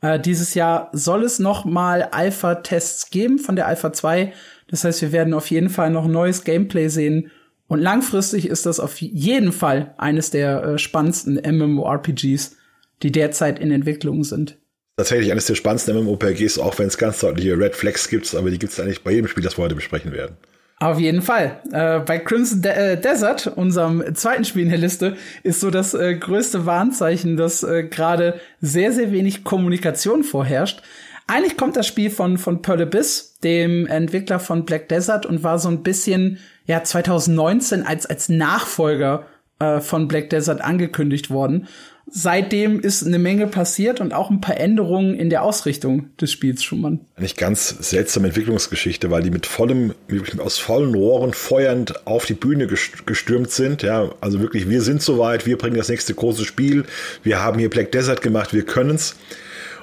Äh, 0.00 0.18
dieses 0.18 0.54
Jahr 0.54 0.88
soll 0.92 1.24
es 1.24 1.38
noch 1.38 1.64
mal 1.66 2.08
Alpha-Tests 2.10 3.10
geben 3.10 3.38
von 3.38 3.54
der 3.54 3.66
Alpha 3.66 3.92
2. 3.92 4.32
Das 4.68 4.84
heißt, 4.84 5.02
wir 5.02 5.12
werden 5.12 5.34
auf 5.34 5.50
jeden 5.50 5.68
Fall 5.68 5.90
noch 5.90 6.06
neues 6.06 6.44
Gameplay 6.44 6.88
sehen. 6.88 7.30
Und 7.68 7.80
langfristig 7.80 8.48
ist 8.48 8.66
das 8.66 8.80
auf 8.80 9.00
jeden 9.00 9.52
Fall 9.52 9.94
eines 9.98 10.30
der 10.30 10.62
äh, 10.62 10.78
spannendsten 10.78 11.34
MMORPGs, 11.34 12.56
die 13.02 13.12
derzeit 13.12 13.58
in 13.58 13.70
Entwicklung 13.70 14.24
sind. 14.24 14.56
Tatsächlich 15.00 15.32
eines 15.32 15.46
der 15.46 15.54
spannendsten 15.54 15.96
MMORPGs, 15.96 16.58
auch 16.58 16.78
wenn 16.78 16.88
es 16.88 16.98
ganz 16.98 17.20
deutliche 17.20 17.58
Red 17.58 17.74
Flags 17.74 18.10
gibt, 18.10 18.34
aber 18.34 18.50
die 18.50 18.58
gibt 18.58 18.74
es 18.74 18.78
eigentlich 18.78 19.02
bei 19.02 19.12
jedem 19.12 19.28
Spiel, 19.28 19.42
das 19.42 19.56
wir 19.56 19.64
heute 19.64 19.74
besprechen 19.74 20.12
werden. 20.12 20.36
Auf 20.78 20.98
jeden 20.98 21.22
Fall. 21.22 21.58
Äh, 21.72 22.00
bei 22.00 22.18
Crimson 22.18 22.60
De 22.60 22.70
äh, 22.70 23.00
Desert, 23.00 23.46
unserem 23.46 24.14
zweiten 24.14 24.44
Spiel 24.44 24.64
in 24.64 24.68
der 24.68 24.76
Liste, 24.76 25.16
ist 25.42 25.60
so 25.60 25.70
das 25.70 25.94
äh, 25.94 26.16
größte 26.16 26.66
Warnzeichen, 26.66 27.38
dass 27.38 27.62
äh, 27.62 27.84
gerade 27.84 28.40
sehr, 28.60 28.92
sehr 28.92 29.10
wenig 29.10 29.42
Kommunikation 29.42 30.22
vorherrscht. 30.22 30.82
Eigentlich 31.26 31.56
kommt 31.56 31.76
das 31.76 31.86
Spiel 31.86 32.10
von, 32.10 32.36
von 32.36 32.60
Pearl 32.60 32.82
Abyss, 32.82 33.38
dem 33.42 33.86
Entwickler 33.86 34.38
von 34.38 34.66
Black 34.66 34.90
Desert, 34.90 35.24
und 35.24 35.42
war 35.42 35.58
so 35.58 35.70
ein 35.70 35.82
bisschen, 35.82 36.36
ja, 36.66 36.84
2019 36.84 37.86
als, 37.86 38.04
als 38.04 38.28
Nachfolger 38.28 39.24
äh, 39.60 39.80
von 39.80 40.08
Black 40.08 40.28
Desert 40.28 40.60
angekündigt 40.60 41.30
worden 41.30 41.68
seitdem 42.10 42.80
ist 42.80 43.06
eine 43.06 43.18
Menge 43.18 43.46
passiert 43.46 44.00
und 44.00 44.12
auch 44.12 44.30
ein 44.30 44.40
paar 44.40 44.58
Änderungen 44.58 45.14
in 45.14 45.30
der 45.30 45.42
Ausrichtung 45.42 46.10
des 46.20 46.32
Spiels, 46.32 46.62
Schumann. 46.62 47.00
Eigentlich 47.16 47.36
ganz 47.36 47.68
seltsame 47.68 48.28
Entwicklungsgeschichte, 48.28 49.10
weil 49.10 49.22
die 49.22 49.30
mit 49.30 49.46
vollem, 49.46 49.94
aus 50.38 50.58
vollen 50.58 50.94
Rohren 50.94 51.32
feuernd 51.32 52.06
auf 52.06 52.26
die 52.26 52.34
Bühne 52.34 52.66
gestürmt 52.66 53.50
sind. 53.50 53.82
Ja, 53.82 54.10
also 54.20 54.40
wirklich, 54.40 54.68
wir 54.68 54.82
sind 54.82 55.02
soweit, 55.02 55.46
wir 55.46 55.56
bringen 55.56 55.76
das 55.76 55.88
nächste 55.88 56.14
große 56.14 56.44
Spiel, 56.44 56.84
wir 57.22 57.42
haben 57.42 57.58
hier 57.58 57.70
Black 57.70 57.92
Desert 57.92 58.22
gemacht, 58.22 58.52
wir 58.52 58.64
können's. 58.64 59.16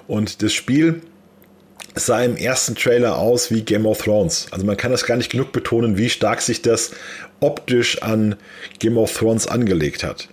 Und 0.07 0.41
das 0.41 0.53
Spiel 0.53 1.01
sah 1.95 2.23
im 2.23 2.37
ersten 2.37 2.75
Trailer 2.75 3.17
aus 3.17 3.51
wie 3.51 3.61
Game 3.61 3.85
of 3.85 4.03
Thrones. 4.03 4.47
Also 4.51 4.65
man 4.65 4.77
kann 4.77 4.91
das 4.91 5.05
gar 5.05 5.17
nicht 5.17 5.31
genug 5.31 5.51
betonen, 5.51 5.97
wie 5.97 6.09
stark 6.09 6.41
sich 6.41 6.61
das 6.61 6.91
optisch 7.39 8.01
an 8.01 8.35
Game 8.79 8.97
of 8.97 9.15
Thrones 9.15 9.47
angelegt 9.47 10.03
hat. 10.03 10.29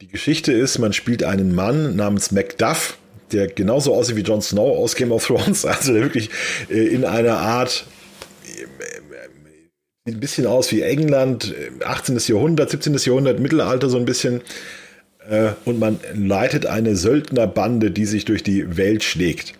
Die 0.00 0.08
Geschichte 0.08 0.50
ist, 0.50 0.78
man 0.78 0.94
spielt 0.94 1.24
einen 1.24 1.54
Mann 1.54 1.94
namens 1.94 2.32
Macduff, 2.32 2.96
der 3.32 3.48
genauso 3.48 3.94
aussieht 3.94 4.16
wie 4.16 4.22
Jon 4.22 4.40
Snow 4.40 4.78
aus 4.78 4.96
Game 4.96 5.12
of 5.12 5.26
Thrones, 5.26 5.64
also 5.66 5.92
der 5.92 6.02
wirklich 6.02 6.30
äh, 6.70 6.86
in 6.86 7.04
einer 7.04 7.36
Art 7.36 7.84
äh, 8.46 8.64
sieht 10.06 10.16
ein 10.16 10.20
bisschen 10.20 10.46
aus 10.46 10.72
wie 10.72 10.80
England, 10.80 11.54
18. 11.84 12.16
Äh, 12.16 12.20
Jahrhundert, 12.20 12.70
17. 12.70 12.94
Jahrhundert, 12.96 13.40
Mittelalter 13.40 13.90
so 13.90 13.98
ein 13.98 14.06
bisschen. 14.06 14.40
Und 15.64 15.78
man 15.78 16.00
leitet 16.14 16.66
eine 16.66 16.96
Söldnerbande, 16.96 17.92
die 17.92 18.06
sich 18.06 18.24
durch 18.24 18.42
die 18.42 18.78
Welt 18.78 19.04
schlägt. 19.04 19.52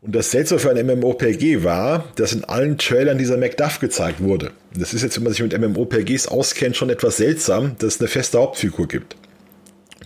Und 0.00 0.14
das 0.14 0.30
Seltsame 0.30 0.60
für 0.60 0.70
ein 0.70 0.86
MMOPG 0.86 1.64
war, 1.64 2.04
dass 2.14 2.32
in 2.32 2.44
allen 2.44 2.78
Trailern 2.78 3.18
dieser 3.18 3.36
Macduff 3.36 3.80
gezeigt 3.80 4.22
wurde. 4.22 4.52
Das 4.74 4.94
ist 4.94 5.02
jetzt, 5.02 5.16
wenn 5.16 5.24
man 5.24 5.32
sich 5.32 5.42
mit 5.42 5.58
MMOPGs 5.58 6.28
auskennt, 6.28 6.76
schon 6.76 6.90
etwas 6.90 7.18
seltsam, 7.18 7.74
dass 7.80 7.96
es 7.96 8.00
eine 8.00 8.08
feste 8.08 8.38
Hauptfigur 8.38 8.86
gibt. 8.86 9.16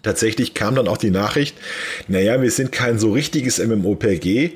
Tatsächlich 0.02 0.54
kam 0.54 0.74
dann 0.74 0.88
auch 0.88 0.96
die 0.96 1.10
Nachricht, 1.10 1.56
naja, 2.06 2.40
wir 2.40 2.50
sind 2.50 2.72
kein 2.72 2.98
so 2.98 3.12
richtiges 3.12 3.58
MMOPG, 3.58 4.52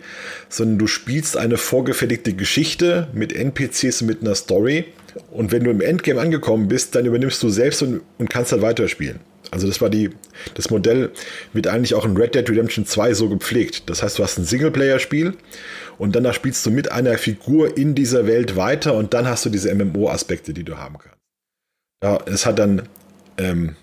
sondern 0.48 0.78
du 0.78 0.86
spielst 0.86 1.36
eine 1.36 1.56
vorgefertigte 1.56 2.34
Geschichte 2.34 3.08
mit 3.12 3.32
NPCs 3.32 4.02
und 4.02 4.08
mit 4.08 4.20
einer 4.22 4.34
Story. 4.34 4.84
Und 5.30 5.52
wenn 5.52 5.64
du 5.64 5.70
im 5.70 5.80
Endgame 5.80 6.20
angekommen 6.20 6.68
bist, 6.68 6.94
dann 6.94 7.06
übernimmst 7.06 7.42
du 7.42 7.48
selbst 7.48 7.82
und, 7.82 8.02
und 8.18 8.30
kannst 8.30 8.52
halt 8.52 8.62
weiterspielen. 8.62 9.20
Also 9.50 9.66
das 9.66 9.82
war 9.82 9.90
die, 9.90 10.10
das 10.54 10.70
Modell 10.70 11.10
wird 11.52 11.66
eigentlich 11.66 11.94
auch 11.94 12.06
in 12.06 12.16
Red 12.16 12.34
Dead 12.34 12.48
Redemption 12.48 12.86
2 12.86 13.12
so 13.12 13.28
gepflegt. 13.28 13.90
Das 13.90 14.02
heißt, 14.02 14.18
du 14.18 14.22
hast 14.22 14.38
ein 14.38 14.44
Singleplayer-Spiel 14.44 15.34
und 15.98 16.16
danach 16.16 16.32
spielst 16.32 16.64
du 16.64 16.70
mit 16.70 16.90
einer 16.90 17.18
Figur 17.18 17.76
in 17.76 17.94
dieser 17.94 18.26
Welt 18.26 18.56
weiter 18.56 18.94
und 18.94 19.12
dann 19.12 19.26
hast 19.28 19.44
du 19.44 19.50
diese 19.50 19.74
MMO-Aspekte, 19.74 20.54
die 20.54 20.64
du 20.64 20.78
haben 20.78 20.96
kannst. 20.98 21.18
Ja, 22.02 22.18
es 22.26 22.46
hat 22.46 22.58
dann 22.58 22.88
ähm, 23.36 23.76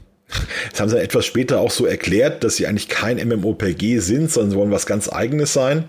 das 0.72 0.80
haben 0.80 0.90
sie 0.90 1.00
etwas 1.00 1.26
später 1.26 1.60
auch 1.60 1.72
so 1.72 1.86
erklärt, 1.86 2.44
dass 2.44 2.56
sie 2.56 2.68
eigentlich 2.68 2.88
kein 2.88 3.18
MMOPG 3.18 4.00
sind, 4.00 4.32
sondern 4.32 4.52
sie 4.52 4.58
wollen 4.58 4.72
was 4.72 4.86
ganz 4.86 5.12
eigenes 5.12 5.54
sein 5.54 5.86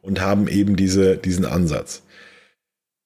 und 0.00 0.20
haben 0.20 0.48
eben 0.48 0.76
diese, 0.76 1.16
diesen 1.16 1.44
Ansatz. 1.44 2.02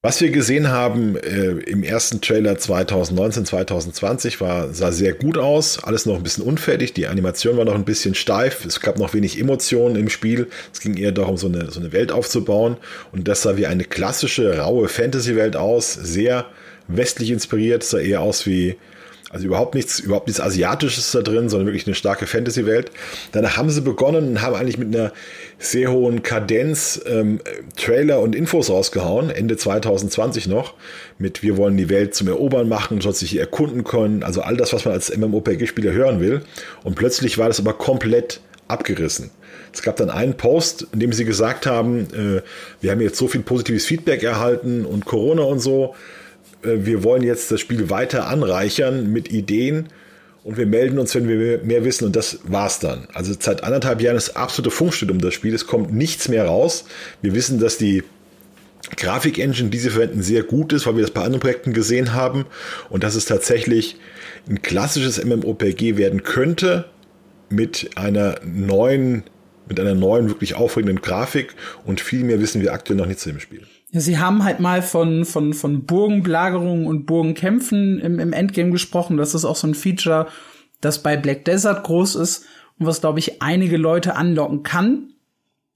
Was 0.03 0.21
wir 0.21 0.31
gesehen 0.31 0.69
haben 0.69 1.17
äh, 1.17 1.51
im 1.69 1.83
ersten 1.83 2.21
Trailer 2.21 2.57
2019, 2.57 3.45
2020 3.45 4.41
war, 4.41 4.73
sah 4.73 4.93
sehr 4.93 5.15
gut 5.15 5.37
aus, 5.37 5.83
alles 5.83 6.07
noch 6.07 6.15
ein 6.15 6.23
bisschen 6.23 6.45
unfertig, 6.45 6.93
die 6.93 7.09
Animation 7.09 7.57
war 7.57 7.65
noch 7.65 7.75
ein 7.75 7.85
bisschen 7.85 8.15
steif, 8.15 8.65
es 8.65 8.81
gab 8.81 8.99
noch 8.99 9.15
wenig 9.15 9.37
Emotionen 9.37 9.97
im 9.97 10.09
Spiel, 10.09 10.47
es 10.73 10.79
ging 10.79 10.97
eher 10.97 11.11
darum, 11.11 11.37
so 11.37 11.49
eine, 11.49 11.73
so 11.73 11.81
eine 11.81 11.93
Welt 11.93 12.13
aufzubauen 12.13 12.77
und 13.11 13.27
das 13.27 13.43
sah 13.43 13.57
wie 13.57 13.67
eine 13.67 13.83
klassische, 13.83 14.59
raue 14.59 14.87
Fantasy-Welt 14.87 15.57
aus, 15.57 15.95
sehr 15.95 16.47
westlich 16.87 17.33
inspiriert, 17.33 17.83
sah 17.83 17.99
eher 17.99 18.21
aus 18.21 18.47
wie 18.47 18.77
also 19.37 19.47
überhaupt 19.49 19.75
nichts, 19.75 20.01
überhaupt 20.01 20.29
nichts 20.29 20.41
Asiatisches 20.41 21.13
da 21.13 21.21
drin, 21.21 21.51
sondern 21.51 21.67
wirklich 21.67 21.87
eine 21.87 21.95
starke 21.95 22.27
Fantasy-Welt. 22.27 22.91
Danach 23.33 23.59
haben 23.59 23.69
sie 23.69 23.83
begonnen 23.83 24.29
und 24.31 24.43
haben 24.43 24.55
eigentlich 24.55 24.79
mit 24.79 24.95
einer 24.95 25.13
sehr 25.59 25.93
hohen 25.93 26.23
Kadenz 26.23 27.03
ähm, 27.07 27.41
Trailer 27.77 28.21
und 28.21 28.35
Infos 28.35 28.71
rausgehauen, 28.71 29.29
Ende 29.29 29.59
2020 29.59 30.47
noch, 30.47 30.73
mit 31.19 31.43
wir 31.43 31.59
wollen 31.59 31.77
die 31.77 31.91
Welt 31.91 32.15
zum 32.15 32.29
Erobern 32.29 32.67
machen, 32.67 33.03
soll 33.03 33.13
sich 33.13 33.31
hier 33.31 33.43
erkunden 33.43 33.85
können, 33.85 34.23
also 34.23 34.41
all 34.41 34.57
das, 34.57 34.73
was 34.73 34.87
man 34.87 34.95
als 34.95 35.15
MMOPG-Spieler 35.15 35.93
hören 35.93 36.21
will. 36.21 36.41
Und 36.83 36.95
plötzlich 36.95 37.37
war 37.37 37.49
das 37.49 37.61
aber 37.61 37.75
komplett 37.75 38.41
abgerissen. 38.69 39.31
Es 39.71 39.83
gab 39.83 39.97
dann 39.97 40.09
einen 40.09 40.39
Post, 40.39 40.87
in 40.95 41.01
dem 41.01 41.13
sie 41.13 41.27
gesagt 41.27 41.67
haben, 41.67 42.07
äh, 42.15 42.43
wir 42.81 42.91
haben 42.91 43.03
jetzt 43.03 43.19
so 43.19 43.29
viel 43.29 43.43
positives 43.43 43.85
Feedback 43.85 44.23
erhalten 44.23 44.87
und 44.87 45.05
Corona 45.05 45.43
und 45.43 45.59
so, 45.59 45.95
wir 46.67 47.05
wollen 47.05 47.23
jetzt 47.23 47.51
das 47.51 47.61
Spiel 47.61 47.91
weiter 47.91 48.29
anreichern 48.29 49.13
mit 49.13 49.31
Ideen 49.31 49.89
und 50.45 50.57
wir 50.57 50.67
melden 50.67 50.99
uns, 50.99 51.15
wenn 51.15 51.29
wir 51.29 51.59
mehr 51.65 51.85
wissen 51.85 52.05
und 52.05 52.15
das 52.15 52.39
war's 52.45 52.79
dann. 52.79 53.09
Also 53.13 53.35
seit 53.39 53.65
anderthalb 53.65 54.01
Jahren 54.01 54.17
ist 54.17 54.37
absolute 54.37 54.71
Funkstille 54.71 55.13
um 55.13 55.21
das 55.21 55.35
Spiel. 55.35 55.55
Es 55.55 55.67
kommt 55.67 55.93
nichts 55.93 56.29
mehr 56.29 56.47
raus. 56.47 56.85
Wir 57.21 57.35
wissen, 57.35 57.59
dass 57.59 57.79
die 57.79 58.05
Grafik-Engine, 58.97 59.71
die 59.71 59.79
sie 59.79 59.91
verwenden, 59.91 60.23
sehr 60.23 60.45
gut 60.45 60.73
ist, 60.73 60.87
weil 60.87 60.95
wir 60.95 61.03
das 61.03 61.11
bei 61.11 61.23
anderen 61.23 61.41
Projekten 61.41 61.73
gesehen 61.73 62.15
haben 62.15 62.47
und 62.91 63.03
dass 63.03 63.17
es 63.17 63.25
tatsächlich 63.25 63.97
ein 64.49 64.63
klassisches 64.63 65.25
MMOPG 65.25 65.97
werden 65.97 66.23
könnte 66.23 66.85
mit 67.49 67.91
einer 67.97 68.37
neuen, 68.45 69.25
mit 69.69 69.81
einer 69.81 69.95
neuen, 69.95 70.29
wirklich 70.29 70.55
aufregenden 70.55 71.03
Grafik 71.03 71.55
und 71.85 72.01
viel 72.01 72.23
mehr 72.23 72.41
wissen 72.41 72.63
wir 72.63 72.73
aktuell 72.73 72.99
noch 72.99 73.07
nicht 73.07 73.19
zu 73.19 73.31
dem 73.31 73.41
Spiel. 73.41 73.63
Sie 73.91 74.19
haben 74.19 74.45
halt 74.45 74.61
mal 74.61 74.83
von, 74.83 75.25
von, 75.25 75.55
von 75.55 75.85
Burgenbelagerungen 75.85 76.87
und 76.87 77.07
Burgenkämpfen 77.07 78.01
im, 78.01 78.19
im 78.19 78.33
Endgame 78.33 78.71
gesprochen. 78.71 79.17
Das 79.17 79.35
ist 79.35 79.45
auch 79.45 79.57
so 79.57 79.69
ein 79.69 79.75
Feature, 79.75 80.27
das 80.81 81.03
bei 81.03 81.17
Black 81.17 81.45
Desert 81.45 81.85
groß 81.85 82.17
ist 82.17 82.47
und 82.79 82.87
was, 82.87 83.01
glaube 83.01 83.21
ich, 83.21 83.43
einige 83.43 83.77
Leute 83.77 84.17
anlocken 84.17 84.63
kann. 84.63 85.13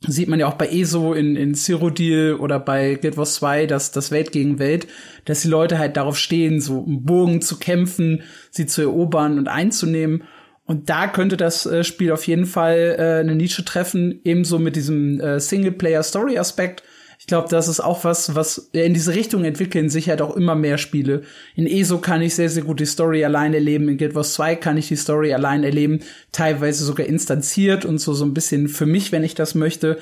Sieht 0.07 0.29
man 0.29 0.41
ja 0.41 0.49
auch 0.49 0.55
bei 0.55 0.69
ESO 0.69 1.13
in, 1.13 1.37
in 1.37 1.55
Cyrodiil 1.55 2.35
oder 2.35 2.59
bei 2.59 2.95
Guild 2.95 3.19
Wars 3.19 3.35
2, 3.35 3.67
dass 3.67 3.93
das 3.93 4.11
Welt 4.11 4.33
gegen 4.33 4.59
Welt, 4.59 4.87
dass 5.27 5.43
die 5.43 5.49
Leute 5.49 5.79
halt 5.79 5.97
darauf 5.97 6.17
stehen, 6.17 6.61
so 6.61 6.79
um 6.79 7.05
Burgen 7.05 7.43
zu 7.43 7.59
kämpfen, 7.59 8.23
sie 8.51 8.65
zu 8.65 8.81
erobern 8.81 9.39
und 9.39 9.49
einzunehmen. 9.49 10.25
Und 10.65 10.89
da 10.89 11.07
könnte 11.07 11.37
das 11.37 11.67
äh, 11.67 11.85
Spiel 11.85 12.13
auf 12.13 12.27
jeden 12.27 12.47
Fall 12.47 12.97
äh, 12.99 13.21
eine 13.21 13.35
Nische 13.35 13.65
treffen, 13.65 14.21
ebenso 14.25 14.59
mit 14.59 14.75
diesem 14.75 15.21
äh, 15.21 15.39
Singleplayer-Story-Aspekt 15.39 16.83
ich 17.21 17.27
glaube, 17.27 17.49
das 17.51 17.69
ist 17.69 17.81
auch 17.81 18.03
was, 18.03 18.35
was 18.35 18.71
in 18.73 18.95
diese 18.95 19.15
Richtung 19.15 19.45
entwickeln 19.45 19.91
sich 19.91 20.09
halt 20.09 20.23
auch 20.23 20.35
immer 20.35 20.55
mehr 20.55 20.79
Spiele. 20.79 21.21
In 21.55 21.67
ESO 21.67 21.99
kann 21.99 22.23
ich 22.23 22.35
sehr, 22.35 22.49
sehr 22.49 22.63
gut 22.63 22.81
die 22.81 22.87
Story 22.87 23.27
allein 23.27 23.53
erleben. 23.53 23.91
In 23.91 23.99
Guild 23.99 24.15
Wars 24.15 24.33
2 24.33 24.57
kann 24.57 24.79
ich 24.79 24.89
die 24.89 24.97
Story 24.97 25.35
allein 25.35 25.63
erleben. 25.63 26.01
Teilweise 26.33 26.83
sogar 26.83 27.07
instanziert 27.07 27.85
und 27.85 27.99
so, 27.99 28.15
so 28.15 28.25
ein 28.25 28.33
bisschen 28.33 28.69
für 28.69 28.87
mich, 28.87 29.13
wenn 29.13 29.23
ich 29.23 29.35
das 29.35 29.55
möchte. 29.55 29.99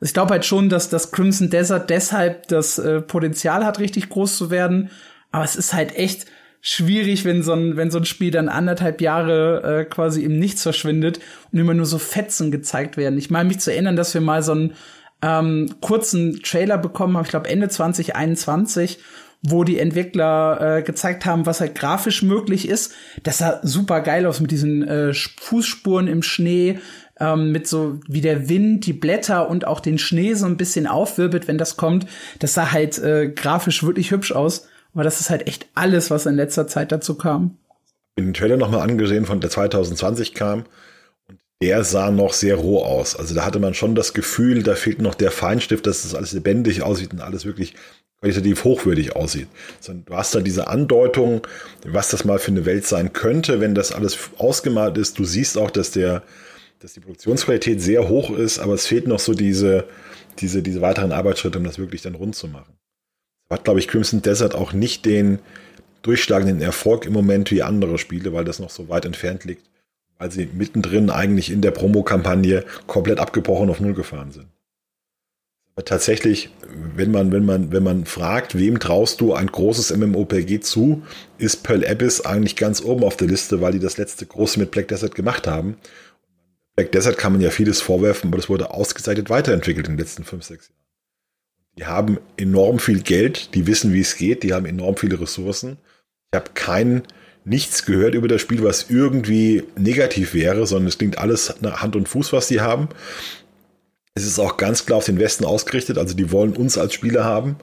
Ich 0.00 0.14
glaube 0.14 0.30
halt 0.30 0.44
schon, 0.44 0.68
dass 0.68 0.88
das 0.88 1.10
Crimson 1.10 1.50
Desert 1.50 1.90
deshalb 1.90 2.46
das 2.46 2.78
äh, 2.78 3.00
Potenzial 3.00 3.66
hat, 3.66 3.80
richtig 3.80 4.08
groß 4.08 4.36
zu 4.36 4.50
werden. 4.52 4.90
Aber 5.32 5.42
es 5.42 5.56
ist 5.56 5.74
halt 5.74 5.96
echt 5.96 6.26
schwierig, 6.60 7.24
wenn 7.24 7.42
so 7.42 7.52
ein, 7.52 7.76
wenn 7.76 7.90
so 7.90 7.98
ein 7.98 8.04
Spiel 8.04 8.30
dann 8.30 8.48
anderthalb 8.48 9.00
Jahre 9.00 9.80
äh, 9.80 9.84
quasi 9.86 10.22
im 10.22 10.38
Nichts 10.38 10.62
verschwindet 10.62 11.18
und 11.50 11.58
immer 11.58 11.74
nur 11.74 11.86
so 11.86 11.98
Fetzen 11.98 12.52
gezeigt 12.52 12.96
werden. 12.96 13.18
Ich 13.18 13.28
meine 13.28 13.48
mich 13.48 13.58
zu 13.58 13.72
erinnern, 13.72 13.96
dass 13.96 14.14
wir 14.14 14.20
mal 14.20 14.44
so 14.44 14.54
ein 14.54 14.74
ähm, 15.22 15.74
kurzen 15.80 16.42
Trailer 16.42 16.78
bekommen 16.78 17.16
haben, 17.16 17.24
ich 17.24 17.30
glaube 17.30 17.48
Ende 17.48 17.68
2021, 17.68 18.98
wo 19.42 19.64
die 19.64 19.78
Entwickler 19.78 20.78
äh, 20.78 20.82
gezeigt 20.82 21.24
haben, 21.24 21.46
was 21.46 21.60
halt 21.60 21.74
grafisch 21.74 22.22
möglich 22.22 22.68
ist. 22.68 22.92
Das 23.22 23.38
sah 23.38 23.60
super 23.62 24.00
geil 24.02 24.26
aus 24.26 24.40
mit 24.40 24.50
diesen 24.50 24.86
äh, 24.86 25.12
Fußspuren 25.14 26.08
im 26.08 26.22
Schnee, 26.22 26.78
ähm, 27.18 27.52
mit 27.52 27.66
so 27.66 28.00
wie 28.06 28.20
der 28.20 28.48
Wind 28.48 28.86
die 28.86 28.92
Blätter 28.92 29.48
und 29.48 29.66
auch 29.66 29.80
den 29.80 29.98
Schnee 29.98 30.34
so 30.34 30.46
ein 30.46 30.56
bisschen 30.56 30.86
aufwirbelt, 30.86 31.48
wenn 31.48 31.58
das 31.58 31.76
kommt. 31.76 32.06
Das 32.38 32.54
sah 32.54 32.72
halt 32.72 32.98
äh, 32.98 33.28
grafisch 33.28 33.82
wirklich 33.82 34.10
hübsch 34.10 34.32
aus. 34.32 34.68
Aber 34.92 35.04
das 35.04 35.20
ist 35.20 35.30
halt 35.30 35.46
echt 35.46 35.66
alles, 35.74 36.10
was 36.10 36.26
in 36.26 36.34
letzter 36.34 36.66
Zeit 36.66 36.92
dazu 36.92 37.14
kam. 37.14 37.56
Den 38.18 38.34
Trailer 38.34 38.56
nochmal 38.56 38.80
angesehen, 38.80 39.24
von 39.24 39.40
der 39.40 39.50
2020 39.50 40.34
kam. 40.34 40.64
Der 41.62 41.84
sah 41.84 42.10
noch 42.10 42.32
sehr 42.32 42.56
roh 42.56 42.82
aus. 42.82 43.14
Also 43.14 43.34
da 43.34 43.44
hatte 43.44 43.58
man 43.58 43.74
schon 43.74 43.94
das 43.94 44.14
Gefühl, 44.14 44.62
da 44.62 44.74
fehlt 44.74 45.02
noch 45.02 45.14
der 45.14 45.30
Feinstift, 45.30 45.86
dass 45.86 46.02
das 46.02 46.14
alles 46.14 46.32
lebendig 46.32 46.82
aussieht 46.82 47.12
und 47.12 47.20
alles 47.20 47.44
wirklich 47.44 47.74
qualitativ 48.20 48.64
hochwürdig 48.64 49.14
aussieht. 49.14 49.48
Sondern 49.80 50.04
du 50.06 50.14
hast 50.14 50.34
da 50.34 50.40
diese 50.40 50.68
Andeutung, 50.68 51.46
was 51.84 52.10
das 52.10 52.24
mal 52.24 52.38
für 52.38 52.50
eine 52.50 52.64
Welt 52.64 52.86
sein 52.86 53.12
könnte, 53.12 53.60
wenn 53.60 53.74
das 53.74 53.92
alles 53.92 54.18
ausgemalt 54.38 54.96
ist. 54.96 55.18
Du 55.18 55.24
siehst 55.24 55.58
auch, 55.58 55.70
dass 55.70 55.90
der, 55.90 56.22
dass 56.78 56.94
die 56.94 57.00
Produktionsqualität 57.00 57.82
sehr 57.82 58.08
hoch 58.08 58.30
ist, 58.30 58.58
aber 58.58 58.74
es 58.74 58.86
fehlt 58.86 59.06
noch 59.06 59.20
so 59.20 59.34
diese, 59.34 59.84
diese, 60.38 60.62
diese 60.62 60.80
weiteren 60.80 61.12
Arbeitsschritte, 61.12 61.58
um 61.58 61.64
das 61.64 61.78
wirklich 61.78 62.00
dann 62.00 62.14
rund 62.14 62.36
zu 62.36 62.48
machen. 62.48 62.74
Hat, 63.50 63.64
glaube 63.64 63.80
ich, 63.80 63.88
Crimson 63.88 64.22
Desert 64.22 64.54
auch 64.54 64.72
nicht 64.72 65.04
den 65.04 65.40
durchschlagenden 66.02 66.62
Erfolg 66.62 67.04
im 67.04 67.12
Moment 67.12 67.50
wie 67.50 67.62
andere 67.62 67.98
Spiele, 67.98 68.32
weil 68.32 68.44
das 68.44 68.60
noch 68.60 68.70
so 68.70 68.88
weit 68.88 69.04
entfernt 69.04 69.44
liegt, 69.44 69.69
weil 70.20 70.30
sie 70.30 70.48
mittendrin 70.52 71.08
eigentlich 71.08 71.50
in 71.50 71.62
der 71.62 71.70
Promokampagne 71.70 72.64
komplett 72.86 73.18
abgebrochen 73.18 73.70
auf 73.70 73.80
Null 73.80 73.94
gefahren 73.94 74.30
sind. 74.30 74.48
Aber 75.74 75.86
tatsächlich, 75.86 76.50
wenn 76.94 77.10
man, 77.10 77.32
wenn 77.32 77.46
man, 77.46 77.72
wenn 77.72 77.82
man 77.82 78.04
fragt, 78.04 78.58
wem 78.58 78.78
traust 78.78 79.22
du 79.22 79.32
ein 79.32 79.46
großes 79.46 79.96
MMOPG 79.96 80.60
zu, 80.60 81.02
ist 81.38 81.62
Pearl 81.62 81.86
Abyss 81.86 82.20
eigentlich 82.20 82.56
ganz 82.56 82.82
oben 82.82 83.02
auf 83.02 83.16
der 83.16 83.28
Liste, 83.28 83.62
weil 83.62 83.72
die 83.72 83.78
das 83.78 83.96
letzte 83.96 84.26
große 84.26 84.60
mit 84.60 84.70
Black 84.70 84.88
Desert 84.88 85.14
gemacht 85.14 85.46
haben. 85.46 85.78
Black 86.76 86.92
Desert 86.92 87.16
kann 87.16 87.32
man 87.32 87.40
ja 87.40 87.50
vieles 87.50 87.80
vorwerfen, 87.80 88.28
aber 88.28 88.36
das 88.36 88.50
wurde 88.50 88.74
ausgezeichnet 88.74 89.30
weiterentwickelt 89.30 89.88
in 89.88 89.94
den 89.94 89.98
letzten 89.98 90.24
fünf, 90.24 90.44
sechs 90.44 90.68
Jahren. 90.68 90.80
Die 91.78 91.86
haben 91.86 92.18
enorm 92.36 92.78
viel 92.78 93.00
Geld, 93.00 93.54
die 93.54 93.66
wissen, 93.66 93.94
wie 93.94 94.00
es 94.00 94.16
geht, 94.16 94.42
die 94.42 94.52
haben 94.52 94.66
enorm 94.66 94.98
viele 94.98 95.18
Ressourcen. 95.18 95.78
Ich 96.30 96.36
habe 96.36 96.50
kein 96.52 97.04
nichts 97.50 97.84
gehört 97.84 98.14
über 98.14 98.28
das 98.28 98.40
Spiel, 98.40 98.62
was 98.62 98.86
irgendwie 98.88 99.64
negativ 99.76 100.34
wäre, 100.34 100.66
sondern 100.66 100.86
es 100.88 100.98
klingt 100.98 101.18
alles 101.18 101.54
nach 101.60 101.82
Hand 101.82 101.96
und 101.96 102.08
Fuß, 102.08 102.32
was 102.32 102.48
die 102.48 102.60
haben. 102.60 102.88
Es 104.14 104.24
ist 104.24 104.38
auch 104.38 104.56
ganz 104.56 104.86
klar 104.86 104.98
auf 104.98 105.04
den 105.04 105.18
Westen 105.18 105.44
ausgerichtet, 105.44 105.98
also 105.98 106.14
die 106.14 106.32
wollen 106.32 106.52
uns 106.52 106.78
als 106.78 106.94
Spieler 106.94 107.24
haben. 107.24 107.56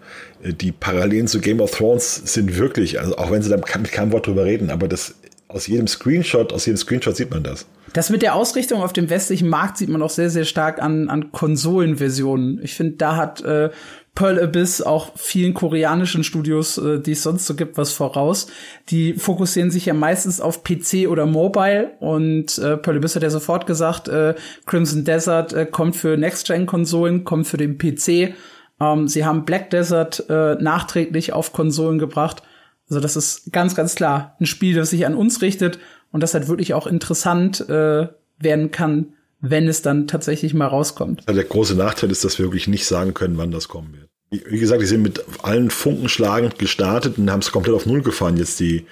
Die 0.44 0.72
Parallelen 0.72 1.28
zu 1.28 1.40
Game 1.40 1.62
of 1.62 1.72
Thrones 1.72 2.16
sind 2.26 2.58
wirklich, 2.58 3.00
also 3.00 3.18
auch 3.18 3.32
wenn 3.32 3.42
sie 3.42 3.50
da 3.50 3.58
mit 3.58 3.92
keinem 3.92 4.12
Wort 4.12 4.28
drüber 4.28 4.46
reden, 4.46 4.70
aber 4.70 4.88
das 4.88 5.16
aus 5.48 5.68
jedem 5.68 5.88
Screenshot, 5.88 6.52
aus 6.52 6.66
jedem 6.66 6.78
Screenshot 6.78 7.16
sieht 7.16 7.32
man 7.32 7.44
das. 7.44 7.66
Das 7.94 8.10
mit 8.10 8.22
der 8.22 8.36
Ausrichtung 8.36 8.82
auf 8.82 8.92
dem 8.92 9.10
westlichen 9.10 9.48
Markt 9.48 9.78
sieht 9.78 9.90
man 9.90 10.02
auch 10.02 10.10
sehr, 10.10 10.30
sehr 10.30 10.44
stark 10.44 10.82
an, 10.82 11.10
an 11.10 11.32
Konsolenversionen. 11.32 12.60
Ich 12.62 12.76
finde, 12.76 12.98
da 12.98 13.16
hat 13.16 13.42
äh, 13.42 13.70
Pearl 14.18 14.40
Abyss 14.40 14.82
auch 14.82 15.12
vielen 15.16 15.54
koreanischen 15.54 16.24
Studios, 16.24 16.80
äh, 16.80 17.00
die 17.00 17.12
es 17.12 17.22
sonst 17.22 17.46
so 17.46 17.54
gibt, 17.54 17.78
was 17.78 17.94
voraus. 17.94 18.48
Die 18.90 19.14
fokussieren 19.14 19.70
sich 19.70 19.86
ja 19.86 19.94
meistens 19.94 20.42
auf 20.42 20.64
PC 20.64 21.08
oder 21.08 21.28
Mobile 21.28 21.92
und 22.00 22.58
äh, 22.58 22.78
Pearl 22.78 22.98
Abyss 22.98 23.16
hat 23.16 23.22
ja 23.22 23.30
sofort 23.30 23.68
gesagt, 23.68 24.08
äh, 24.08 24.34
Crimson 24.66 25.04
Desert 25.04 25.54
äh, 25.54 25.68
kommt 25.68 25.96
für 25.96 26.18
Next-Gen-Konsolen, 26.18 27.26
kommt 27.26 27.46
für 27.46 27.58
den 27.58 27.78
PC. 27.78 28.34
Ähm, 28.82 29.08
sie 29.08 29.24
haben 29.24 29.46
Black 29.46 29.70
Desert 29.70 30.28
äh, 30.32 30.56
nachträglich 30.56 31.34
auf 31.34 31.54
Konsolen 31.54 32.00
gebracht. 32.00 32.42
Also 32.90 33.00
das 33.00 33.18
ist 33.18 33.54
ganz, 33.54 33.76
ganz 33.76 33.94
klar 33.94 34.36
ein 34.40 34.48
Spiel, 34.48 34.74
das 34.76 34.90
sich 34.90 35.06
an 35.06 35.14
uns 35.14 35.44
richtet 35.44 35.78
und 36.12 36.24
das 36.24 36.34
halt 36.34 36.48
wirklich 36.48 36.74
auch 36.74 36.88
interessant 36.88 37.70
äh, 37.70 38.08
werden 38.40 38.72
kann, 38.72 39.14
wenn 39.40 39.68
es 39.68 39.82
dann 39.82 40.08
tatsächlich 40.08 40.54
mal 40.54 40.68
rauskommt. 40.68 41.28
der 41.28 41.44
große 41.44 41.76
Nachteil 41.76 42.12
ist, 42.12 42.24
dass 42.24 42.40
wir 42.40 42.46
wirklich 42.46 42.68
nicht 42.68 42.86
sagen 42.86 43.14
können, 43.14 43.38
wann 43.38 43.52
das 43.52 43.68
kommen 43.68 43.94
wird. 43.94 44.10
Wie 44.30 44.60
gesagt, 44.60 44.82
die 44.82 44.88
sind 44.88 45.04
mit 45.04 45.24
allen 45.42 45.70
Funken 45.70 46.10
schlagend 46.10 46.60
gestartet 46.60 47.18
und 47.18 47.32
haben 47.32 47.40
es 47.40 47.52
komplett 47.52 47.76
auf 47.76 47.86
Null 47.86 48.02
gefahren, 48.02 48.36
jetzt 48.36 48.60
die, 48.60 48.86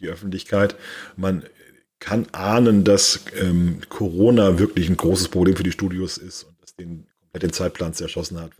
die 0.00 0.08
Öffentlichkeit. 0.08 0.74
Man 1.16 1.44
kann 2.00 2.26
ahnen, 2.32 2.82
dass 2.82 3.20
ähm, 3.38 3.80
Corona 3.88 4.58
wirklich 4.58 4.88
ein 4.88 4.96
großes 4.96 5.28
Problem 5.28 5.54
für 5.54 5.62
die 5.62 5.70
Studios 5.70 6.18
ist 6.18 6.44
und 6.44 6.60
dass 6.60 6.74
den 6.74 7.06
komplett 7.20 7.42
den 7.42 7.52
Zeitplan 7.52 7.94
zerschossen 7.94 8.40
hat. 8.40 8.50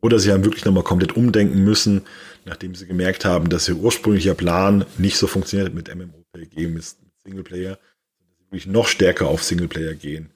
Oder 0.00 0.18
sie 0.18 0.32
haben 0.32 0.44
wirklich 0.44 0.64
nochmal 0.64 0.84
komplett 0.84 1.16
umdenken 1.16 1.64
müssen, 1.64 2.02
nachdem 2.44 2.74
sie 2.74 2.86
gemerkt 2.86 3.24
haben, 3.24 3.48
dass 3.48 3.68
ihr 3.68 3.76
ursprünglicher 3.76 4.34
Plan 4.34 4.84
nicht 4.98 5.16
so 5.16 5.26
funktioniert 5.26 5.74
mit 5.74 5.92
MMORPG, 5.92 6.68
mit 6.68 6.84
Singleplayer, 7.24 7.72
dass 7.72 8.36
sie 8.38 8.44
wirklich 8.44 8.66
noch 8.66 8.86
stärker 8.86 9.26
auf 9.26 9.42
Singleplayer 9.42 9.94
gehen. 9.94 10.30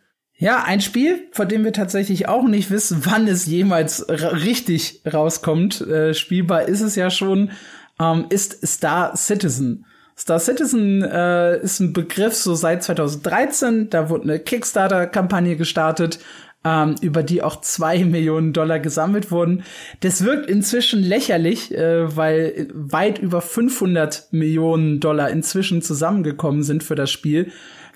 Ja, 0.44 0.62
ein 0.62 0.83
Spiel, 0.83 1.26
von 1.33 1.48
dem 1.48 1.64
wir 1.64 1.72
tatsächlich 1.72 2.28
auch 2.28 2.42
nicht 2.46 2.70
wissen, 2.70 3.00
wann 3.04 3.26
es 3.28 3.46
jemals 3.46 4.07
richtig 4.11 5.00
rauskommt. 5.11 5.80
Äh, 5.80 6.12
spielbar 6.12 6.68
ist 6.68 6.83
es 6.83 6.96
ja 6.96 7.09
schon, 7.09 7.50
ähm, 7.98 8.26
ist 8.28 8.59
Star 8.66 9.16
Citizen. 9.16 9.87
Star 10.18 10.38
Citizen 10.38 11.02
äh, 11.02 11.62
ist 11.62 11.80
ein 11.80 11.94
Begriff 11.94 12.35
so 12.35 12.54
seit 12.54 12.83
2013. 12.83 13.88
Da 13.88 14.11
wurde 14.11 14.24
eine 14.24 14.38
Kickstarter-Kampagne 14.38 15.57
gestartet, 15.57 16.18
ähm, 16.62 16.96
über 17.00 17.22
die 17.22 17.40
auch 17.40 17.62
zwei 17.62 18.04
Millionen 18.04 18.52
Dollar 18.52 18.80
gesammelt 18.80 19.30
wurden. 19.30 19.64
Das 20.00 20.24
wirkt 20.24 20.50
inzwischen 20.50 21.02
lächerlich, 21.02 21.74
äh, 21.74 22.14
weil 22.14 22.68
weit 22.74 23.18
über 23.18 23.40
500 23.40 24.28
Millionen 24.30 25.00
Dollar 25.00 25.30
inzwischen 25.30 25.80
zusammengekommen 25.80 26.64
sind 26.64 26.85
für 26.85 26.96
das 26.96 27.11
Spiel. 27.11 27.50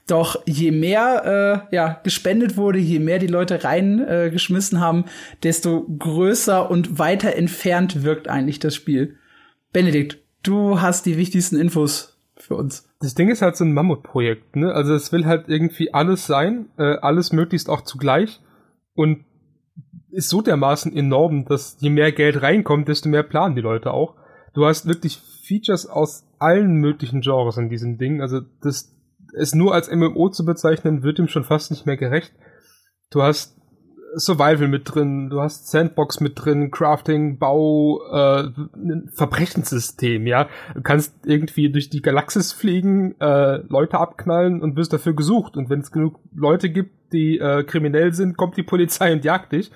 Doch 0.09 0.41
je 0.47 0.71
mehr 0.71 1.67
äh, 1.71 1.75
ja, 1.75 2.01
gespendet 2.03 2.57
wurde, 2.57 2.79
je 2.79 2.99
mehr 2.99 3.19
die 3.19 3.27
Leute 3.27 3.63
reingeschmissen 3.63 4.79
äh, 4.79 4.81
haben, 4.81 5.05
desto 5.43 5.87
größer 5.87 6.71
und 6.71 6.99
weiter 6.99 7.37
entfernt 7.37 8.03
wirkt 8.03 8.27
eigentlich 8.27 8.59
das 8.59 8.75
Spiel. 8.75 9.17
Benedikt, 9.73 10.19
du 10.43 10.81
hast 10.81 11.05
die 11.05 11.19
wichtigsten 11.19 11.57
Infos 11.57 12.19
für 12.37 12.57
uns. 12.57 12.89
Das 13.01 13.15
Ding 13.15 13.29
ist 13.29 13.43
halt 13.43 13.57
so 13.57 13.65
ein 13.65 13.75
Mammutprojekt, 13.75 14.57
ne? 14.57 14.73
Also 14.73 14.95
es 14.95 15.13
will 15.13 15.27
halt 15.27 15.49
irgendwie 15.49 15.93
alles 15.93 16.27
sein, 16.27 16.71
äh, 16.79 16.97
alles 16.97 17.33
möglichst 17.33 17.69
auch 17.69 17.83
zugleich 17.83 18.41
und 18.95 19.25
ist 20.11 20.31
so 20.31 20.41
dermaßen 20.41 20.97
enorm, 20.97 21.45
dass 21.45 21.77
je 21.81 21.91
mehr 21.91 22.13
Geld 22.13 22.43
reinkommt, 22.43 22.89
desto 22.89 23.09
mehr 23.09 23.23
planen 23.23 23.55
die 23.55 23.61
Leute 23.61 23.93
auch. 23.93 24.15
Du 24.55 24.65
hast 24.65 24.87
wirklich 24.87 25.21
Features 25.47 25.87
aus 25.87 26.25
allen 26.39 26.77
möglichen 26.77 27.21
Genres 27.21 27.59
in 27.59 27.69
diesem 27.69 27.99
Ding. 27.99 28.21
Also 28.21 28.41
das 28.63 28.98
es 29.39 29.55
nur 29.55 29.75
als 29.75 29.91
MMO 29.91 30.29
zu 30.31 30.45
bezeichnen, 30.45 31.03
wird 31.03 31.19
ihm 31.19 31.29
schon 31.29 31.45
fast 31.45 31.71
nicht 31.71 31.87
mehr 31.87 31.97
gerecht. 31.97 32.33
Du 33.11 33.23
hast 33.23 33.59
Survival 34.17 34.69
mit 34.69 34.83
drin, 34.85 35.29
du 35.31 35.41
hast 35.41 35.69
Sandbox 35.69 36.21
mit 36.21 36.33
drin, 36.43 36.71
Crafting, 36.71 37.39
Bau, 37.39 38.01
äh, 38.11 38.51
ein 38.75 39.11
Verbrechenssystem, 39.13 40.27
ja. 40.27 40.49
Du 40.75 40.83
kannst 40.83 41.15
irgendwie 41.27 41.71
durch 41.71 41.91
die 41.91 42.03
Galaxis 42.03 42.53
fliegen, 42.53 43.15
äh, 43.21 43.59
Leute 43.69 43.99
abknallen 43.99 44.63
und 44.63 44.77
wirst 44.77 44.93
dafür 44.93 45.15
gesucht. 45.15 45.57
Und 45.57 45.71
wenn 45.71 45.81
es 45.81 45.93
genug 45.93 46.21
Leute 46.35 46.71
gibt, 46.71 47.13
die 47.13 47.39
äh, 47.39 47.65
kriminell 47.65 48.13
sind, 48.13 48.37
kommt 48.37 48.57
die 48.57 48.63
Polizei 48.63 49.13
und 49.13 49.25
jagt 49.25 49.53
dich. 49.53 49.71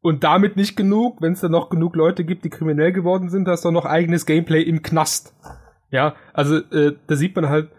Und 0.00 0.22
damit 0.24 0.56
nicht 0.56 0.76
genug, 0.76 1.20
wenn 1.20 1.32
es 1.32 1.40
dann 1.40 1.52
noch 1.52 1.70
genug 1.70 1.96
Leute 1.96 2.24
gibt, 2.24 2.44
die 2.44 2.50
kriminell 2.50 2.92
geworden 2.92 3.28
sind, 3.28 3.48
hast 3.48 3.64
du 3.64 3.70
noch 3.70 3.84
eigenes 3.84 4.26
Gameplay 4.26 4.62
im 4.62 4.82
Knast. 4.82 5.34
Ja, 5.90 6.14
also 6.32 6.56
äh, 6.56 6.94
da 7.06 7.16
sieht 7.16 7.34
man 7.34 7.48
halt, 7.48 7.70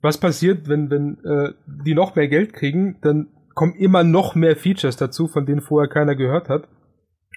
was 0.00 0.18
passiert, 0.18 0.68
wenn, 0.68 0.90
wenn 0.90 1.18
äh, 1.24 1.52
die 1.66 1.94
noch 1.94 2.14
mehr 2.14 2.28
Geld 2.28 2.52
kriegen, 2.52 2.98
dann 3.02 3.28
kommen 3.54 3.74
immer 3.74 4.04
noch 4.04 4.34
mehr 4.34 4.56
Features 4.56 4.96
dazu, 4.96 5.26
von 5.26 5.44
denen 5.44 5.60
vorher 5.60 5.88
keiner 5.88 6.14
gehört 6.14 6.48
hat. 6.48 6.68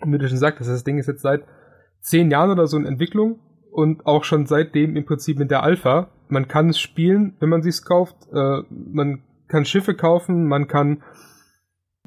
Und 0.02 0.14
wie 0.14 0.18
du 0.18 0.28
schon 0.28 0.38
sagtest, 0.38 0.70
das 0.70 0.84
Ding 0.84 0.98
ist 0.98 1.08
jetzt 1.08 1.24
seit 1.24 1.44
zehn 2.02 2.30
Jahren 2.30 2.52
oder 2.52 2.68
so 2.68 2.78
in 2.78 2.86
Entwicklung 2.86 3.40
und 3.72 4.06
auch 4.06 4.24
schon 4.24 4.46
seitdem 4.46 4.96
im 4.96 5.06
Prinzip 5.06 5.40
in 5.40 5.48
der 5.48 5.64
Alpha. 5.64 6.10
Man 6.28 6.48
kann 6.48 6.70
es 6.70 6.80
spielen, 6.80 7.36
wenn 7.40 7.50
man 7.50 7.64
sich's 7.64 7.84
kauft. 7.84 8.16
Äh, 8.32 8.62
man 8.70 9.24
kann 9.48 9.66
Schiffe 9.66 9.96
kaufen, 9.96 10.48
man 10.48 10.68
kann 10.68 11.04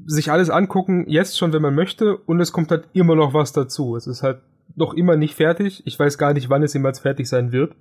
sich 0.07 0.31
alles 0.31 0.51
angucken, 0.51 1.05
jetzt 1.09 1.38
schon, 1.38 1.53
wenn 1.53 1.62
man 1.62 1.75
möchte, 1.75 2.17
und 2.17 2.40
es 2.40 2.53
kommt 2.53 2.71
halt 2.71 2.88
immer 2.95 3.14
noch 3.14 3.33
was 3.33 3.53
dazu. 3.53 3.97
Es 3.97 4.07
ist 4.07 4.23
halt 4.23 4.40
noch 4.75 4.95
immer 4.95 5.17
nicht 5.17 5.35
fertig. 5.35 5.83
Ich 5.87 5.99
weiß 5.99 6.19
gar 6.19 6.33
nicht, 6.33 6.51
wann 6.51 6.62
es 6.62 6.75
jemals 6.75 7.01
fertig 7.01 7.29
sein 7.29 7.53
wird. 7.53 7.75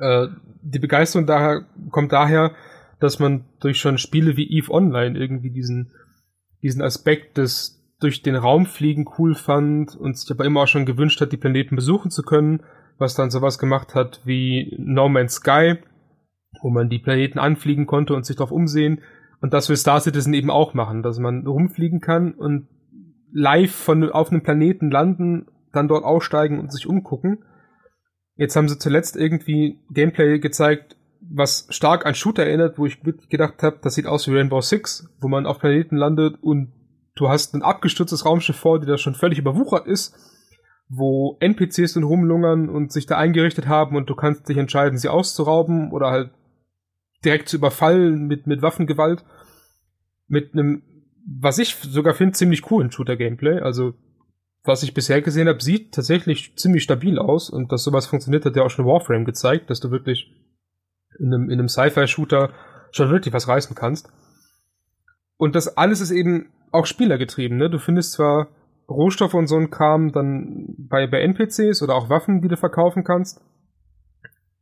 Äh, 0.00 0.28
die 0.62 0.78
Begeisterung 0.78 1.26
daher 1.26 1.66
kommt 1.90 2.12
daher, 2.12 2.52
dass 2.98 3.18
man 3.18 3.44
durch 3.60 3.78
schon 3.78 3.98
Spiele 3.98 4.36
wie 4.36 4.50
Eve 4.50 4.72
Online 4.72 5.18
irgendwie 5.18 5.50
diesen, 5.50 5.92
diesen 6.62 6.82
Aspekt 6.82 7.38
des 7.38 7.76
durch 8.00 8.22
den 8.22 8.34
Raum 8.34 8.64
fliegen 8.64 9.04
cool 9.18 9.34
fand 9.34 9.94
und 9.94 10.16
sich 10.16 10.30
aber 10.30 10.46
immer 10.46 10.62
auch 10.62 10.68
schon 10.68 10.86
gewünscht 10.86 11.20
hat, 11.20 11.32
die 11.32 11.36
Planeten 11.36 11.76
besuchen 11.76 12.10
zu 12.10 12.22
können, 12.22 12.62
was 12.98 13.14
dann 13.14 13.30
sowas 13.30 13.58
gemacht 13.58 13.94
hat 13.94 14.22
wie 14.24 14.74
No 14.78 15.08
Man's 15.08 15.34
Sky, 15.34 15.76
wo 16.62 16.70
man 16.70 16.88
die 16.88 16.98
Planeten 16.98 17.38
anfliegen 17.38 17.86
konnte 17.86 18.14
und 18.14 18.24
sich 18.24 18.36
darauf 18.36 18.52
umsehen. 18.52 19.02
Und 19.42 19.52
das 19.52 19.68
will 19.68 19.76
Star 19.76 20.00
Citizen 20.00 20.34
eben 20.34 20.50
auch 20.50 20.74
machen, 20.74 21.02
dass 21.02 21.18
man 21.18 21.46
rumfliegen 21.46 22.00
kann 22.00 22.32
und 22.32 22.68
live 23.32 23.72
von, 23.72 24.10
auf 24.10 24.30
einem 24.30 24.42
Planeten 24.42 24.90
landen, 24.90 25.46
dann 25.72 25.88
dort 25.88 26.04
aussteigen 26.04 26.58
und 26.58 26.72
sich 26.72 26.86
umgucken. 26.86 27.44
Jetzt 28.36 28.56
haben 28.56 28.68
sie 28.68 28.78
zuletzt 28.78 29.16
irgendwie 29.16 29.78
Gameplay 29.90 30.38
gezeigt, 30.38 30.96
was 31.20 31.66
stark 31.70 32.06
an 32.06 32.14
Shooter 32.14 32.44
erinnert, 32.44 32.78
wo 32.78 32.86
ich 32.86 33.00
gedacht 33.28 33.62
habe, 33.62 33.78
das 33.82 33.94
sieht 33.94 34.06
aus 34.06 34.26
wie 34.26 34.36
Rainbow 34.36 34.60
Six, 34.60 35.08
wo 35.20 35.28
man 35.28 35.46
auf 35.46 35.58
Planeten 35.58 35.96
landet 35.96 36.42
und 36.42 36.72
du 37.14 37.28
hast 37.28 37.54
ein 37.54 37.62
abgestürztes 37.62 38.24
Raumschiff 38.24 38.56
vor 38.56 38.80
dir, 38.80 38.86
das 38.86 39.00
schon 39.00 39.14
völlig 39.14 39.38
überwuchert 39.38 39.86
ist, 39.86 40.14
wo 40.88 41.36
NPCs 41.40 41.94
dann 41.94 42.02
rumlungern 42.02 42.68
und 42.68 42.92
sich 42.92 43.06
da 43.06 43.16
eingerichtet 43.16 43.68
haben 43.68 43.96
und 43.96 44.08
du 44.08 44.14
kannst 44.14 44.48
dich 44.48 44.56
entscheiden, 44.56 44.98
sie 44.98 45.08
auszurauben 45.08 45.92
oder 45.92 46.10
halt 46.10 46.30
direkt 47.24 47.48
zu 47.48 47.56
überfallen 47.56 48.26
mit, 48.26 48.46
mit 48.46 48.62
Waffengewalt. 48.62 49.24
Mit 50.26 50.52
einem, 50.52 50.82
was 51.26 51.58
ich 51.58 51.74
sogar 51.74 52.14
finde, 52.14 52.32
ziemlich 52.32 52.62
coolen 52.62 52.90
Shooter-Gameplay. 52.90 53.60
Also, 53.60 53.94
was 54.64 54.82
ich 54.82 54.94
bisher 54.94 55.22
gesehen 55.22 55.48
habe, 55.48 55.62
sieht 55.62 55.94
tatsächlich 55.94 56.56
ziemlich 56.56 56.82
stabil 56.82 57.18
aus 57.18 57.50
und 57.50 57.72
dass 57.72 57.82
sowas 57.82 58.06
funktioniert, 58.06 58.44
hat 58.44 58.56
ja 58.56 58.62
auch 58.62 58.70
schon 58.70 58.86
Warframe 58.86 59.24
gezeigt, 59.24 59.70
dass 59.70 59.80
du 59.80 59.90
wirklich 59.90 60.30
in 61.18 61.32
einem, 61.32 61.50
in 61.50 61.58
einem 61.58 61.68
Sci-Fi-Shooter 61.68 62.50
schon 62.92 63.10
wirklich 63.10 63.32
was 63.32 63.48
reißen 63.48 63.74
kannst. 63.74 64.10
Und 65.36 65.54
das 65.54 65.76
alles 65.76 66.00
ist 66.00 66.10
eben 66.10 66.50
auch 66.72 66.86
spielergetrieben, 66.86 67.56
ne? 67.56 67.70
Du 67.70 67.78
findest 67.78 68.12
zwar 68.12 68.48
Rohstoffe 68.88 69.34
und 69.34 69.46
so 69.46 69.56
ein 69.56 69.70
Kram 69.70 70.12
dann 70.12 70.74
bei, 70.76 71.06
bei 71.06 71.20
NPCs 71.22 71.82
oder 71.82 71.94
auch 71.94 72.10
Waffen, 72.10 72.42
die 72.42 72.48
du 72.48 72.56
verkaufen 72.56 73.04
kannst, 73.04 73.40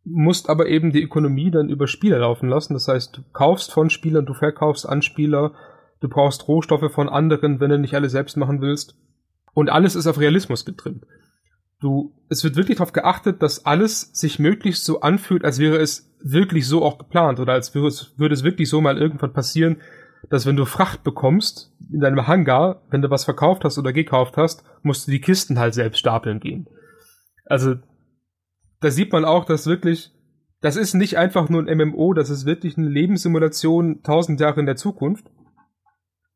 musst 0.04 0.48
aber 0.48 0.66
eben 0.66 0.92
die 0.92 1.02
Ökonomie 1.02 1.50
dann 1.50 1.68
über 1.68 1.86
Spieler 1.86 2.18
laufen 2.18 2.48
lassen. 2.48 2.74
Das 2.74 2.88
heißt, 2.88 3.16
du 3.16 3.22
kaufst 3.32 3.72
von 3.72 3.90
Spielern, 3.90 4.26
du 4.26 4.34
verkaufst 4.34 4.88
an 4.88 5.02
Spieler, 5.02 5.52
du 6.00 6.08
brauchst 6.08 6.46
Rohstoffe 6.46 6.92
von 6.92 7.08
anderen, 7.08 7.60
wenn 7.60 7.70
du 7.70 7.78
nicht 7.78 7.94
alle 7.94 8.08
selbst 8.08 8.36
machen 8.36 8.60
willst. 8.60 8.96
Und 9.58 9.70
alles 9.70 9.96
ist 9.96 10.06
auf 10.06 10.20
Realismus 10.20 10.64
getrimmt. 10.64 11.04
Du, 11.80 12.14
es 12.28 12.44
wird 12.44 12.54
wirklich 12.54 12.78
darauf 12.78 12.92
geachtet, 12.92 13.42
dass 13.42 13.66
alles 13.66 14.02
sich 14.12 14.38
möglichst 14.38 14.84
so 14.84 15.00
anfühlt, 15.00 15.44
als 15.44 15.58
wäre 15.58 15.78
es 15.78 16.14
wirklich 16.22 16.68
so 16.68 16.84
auch 16.84 16.96
geplant 16.96 17.40
oder 17.40 17.54
als 17.54 17.74
würde 17.74 17.88
es, 17.88 18.16
würde 18.16 18.34
es 18.34 18.44
wirklich 18.44 18.70
so 18.70 18.80
mal 18.80 18.96
irgendwann 18.96 19.32
passieren, 19.32 19.78
dass 20.30 20.46
wenn 20.46 20.54
du 20.54 20.64
Fracht 20.64 21.02
bekommst 21.02 21.74
in 21.92 21.98
deinem 21.98 22.28
Hangar, 22.28 22.82
wenn 22.90 23.02
du 23.02 23.10
was 23.10 23.24
verkauft 23.24 23.64
hast 23.64 23.78
oder 23.78 23.92
gekauft 23.92 24.36
hast, 24.36 24.62
musst 24.82 25.08
du 25.08 25.10
die 25.10 25.20
Kisten 25.20 25.58
halt 25.58 25.74
selbst 25.74 25.98
stapeln 25.98 26.38
gehen. 26.38 26.68
Also 27.44 27.74
da 28.78 28.92
sieht 28.92 29.10
man 29.10 29.24
auch, 29.24 29.44
dass 29.44 29.66
wirklich, 29.66 30.12
das 30.60 30.76
ist 30.76 30.94
nicht 30.94 31.18
einfach 31.18 31.48
nur 31.48 31.66
ein 31.66 31.78
MMO, 31.78 32.14
das 32.14 32.30
ist 32.30 32.46
wirklich 32.46 32.78
eine 32.78 32.88
Lebenssimulation 32.88 34.04
tausend 34.04 34.38
Jahre 34.38 34.60
in 34.60 34.66
der 34.66 34.76
Zukunft. 34.76 35.28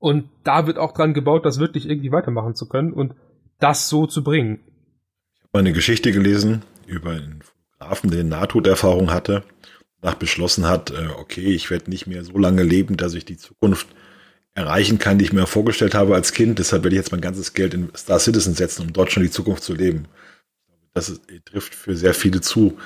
Und 0.02 0.28
da 0.42 0.66
wird 0.66 0.78
auch 0.78 0.92
dran 0.92 1.14
gebaut, 1.14 1.46
das 1.46 1.60
wirklich 1.60 1.88
irgendwie 1.88 2.10
weitermachen 2.10 2.56
zu 2.56 2.68
können 2.68 2.92
und 2.92 3.14
das 3.60 3.88
so 3.88 4.06
zu 4.06 4.24
bringen. 4.24 4.58
Ich 5.36 5.44
habe 5.44 5.60
eine 5.60 5.72
Geschichte 5.72 6.10
gelesen 6.10 6.62
über 6.86 7.10
einen 7.10 7.40
Fotografen, 7.42 8.10
der 8.10 8.20
eine 8.20 8.28
Nahtoderfahrung 8.30 9.12
hatte 9.12 9.44
nach 10.02 10.14
beschlossen 10.14 10.68
hat, 10.68 10.90
äh, 10.90 11.06
okay, 11.16 11.54
ich 11.54 11.70
werde 11.70 11.88
nicht 11.88 12.08
mehr 12.08 12.24
so 12.24 12.36
lange 12.36 12.64
leben, 12.64 12.96
dass 12.96 13.14
ich 13.14 13.24
die 13.24 13.36
Zukunft 13.36 13.86
erreichen 14.52 14.98
kann, 14.98 15.18
die 15.18 15.24
ich 15.24 15.32
mir 15.32 15.46
vorgestellt 15.46 15.94
habe 15.94 16.16
als 16.16 16.32
Kind. 16.32 16.58
Deshalb 16.58 16.82
werde 16.82 16.96
ich 16.96 17.00
jetzt 17.00 17.12
mein 17.12 17.20
ganzes 17.20 17.54
Geld 17.54 17.72
in 17.72 17.88
Star 17.96 18.18
Citizen 18.18 18.54
setzen, 18.54 18.82
um 18.82 18.92
dort 18.92 19.12
schon 19.12 19.22
die 19.22 19.30
Zukunft 19.30 19.62
zu 19.62 19.74
leben. 19.74 20.08
Das 20.94 21.08
ist, 21.08 21.22
trifft 21.44 21.76
für 21.76 21.94
sehr 21.94 22.14
viele 22.14 22.40
zu. 22.40 22.76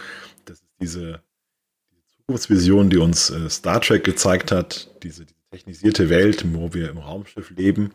Das 0.45 0.59
ist 0.59 0.67
diese, 0.79 1.23
Zukunftsvision, 2.19 2.91
die 2.91 2.99
uns 2.99 3.31
äh, 3.31 3.49
Star 3.49 3.81
Trek 3.81 4.05
gezeigt 4.05 4.53
hat, 4.53 4.91
diese, 5.03 5.25
diese 5.25 5.36
technisierte 5.57 6.09
Welt, 6.09 6.45
wo 6.55 6.73
wir 6.75 6.91
im 6.91 6.99
Raumschiff 6.99 7.51
leben, 7.51 7.93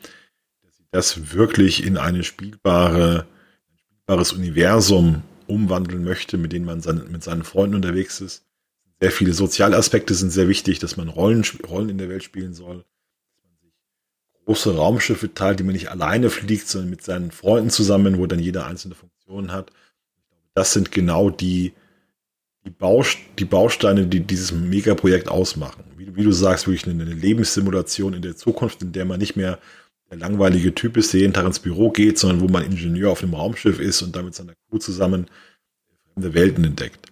dass 0.64 0.78
sie 0.78 0.86
das 0.92 1.34
wirklich 1.34 1.86
in 1.86 1.98
eine 1.98 2.24
spielbare, 2.24 3.28
ein 3.72 3.78
spielbares 3.78 4.34
Universum 4.34 5.24
umwandeln 5.48 6.04
möchte, 6.04 6.38
mit 6.38 6.54
dem 6.54 6.66
man 6.66 6.82
sein, 6.82 7.04
mit 7.12 7.24
seinen 7.24 7.44
Freunden 7.44 7.76
unterwegs 7.76 8.22
ist 8.22 8.46
sehr 9.02 9.12
viele 9.12 9.34
soziale 9.34 9.78
Aspekte 9.78 10.14
sind 10.14 10.30
sehr 10.30 10.48
wichtig, 10.48 10.78
dass 10.78 10.96
man 10.96 11.10
Rollen, 11.10 11.44
Rollen 11.68 11.90
in 11.90 11.98
der 11.98 12.08
Welt 12.08 12.24
spielen 12.24 12.54
soll, 12.54 12.86
dass 13.26 13.44
man 13.44 13.58
sich 13.60 13.74
große 14.46 14.76
Raumschiffe 14.76 15.34
teilt, 15.34 15.60
die 15.60 15.64
man 15.64 15.74
nicht 15.74 15.90
alleine 15.90 16.30
fliegt, 16.30 16.68
sondern 16.68 16.92
mit 16.92 17.04
seinen 17.04 17.32
Freunden 17.32 17.72
zusammen, 17.72 18.20
wo 18.20 18.28
dann 18.28 18.40
jeder 18.40 18.68
einzelne 18.68 18.94
Funktionen 18.94 19.52
hat. 19.52 19.72
Das 20.54 20.74
sind 20.74 20.92
genau 20.92 21.32
die, 21.32 21.74
die, 22.66 22.70
Baust 22.70 23.18
die 23.40 23.46
Bausteine, 23.46 24.08
die 24.08 24.22
dieses 24.22 24.52
Megaprojekt 24.52 25.30
ausmachen. 25.30 25.84
Wie, 25.98 26.16
wie, 26.16 26.24
du 26.24 26.32
sagst, 26.32 26.68
wirklich 26.68 26.88
eine, 26.88 27.04
eine 27.04 27.14
Lebenssimulation 27.14 28.14
in 28.14 28.22
der 28.22 28.36
Zukunft, 28.36 28.82
in 28.82 28.92
der 28.92 29.06
man 29.06 29.20
nicht 29.20 29.36
mehr 29.36 29.60
der 30.10 30.18
langweilige 30.18 30.76
Typ 30.76 30.98
ist, 30.98 31.14
der 31.14 31.22
jeden 31.22 31.34
Tag 31.34 31.46
ins 31.46 31.60
Büro 31.60 31.90
geht, 31.90 32.18
sondern 32.18 32.42
wo 32.42 32.48
man 32.48 32.66
Ingenieur 32.66 33.12
auf 33.12 33.24
einem 33.24 33.34
Raumschiff 33.34 33.80
ist 33.80 34.02
und 34.02 34.16
damit 34.16 34.36
seiner 34.36 34.54
Crew 34.70 34.78
zusammen 34.78 35.28
fremde 36.14 36.34
Welten 36.34 36.66
entdeckt 36.66 37.12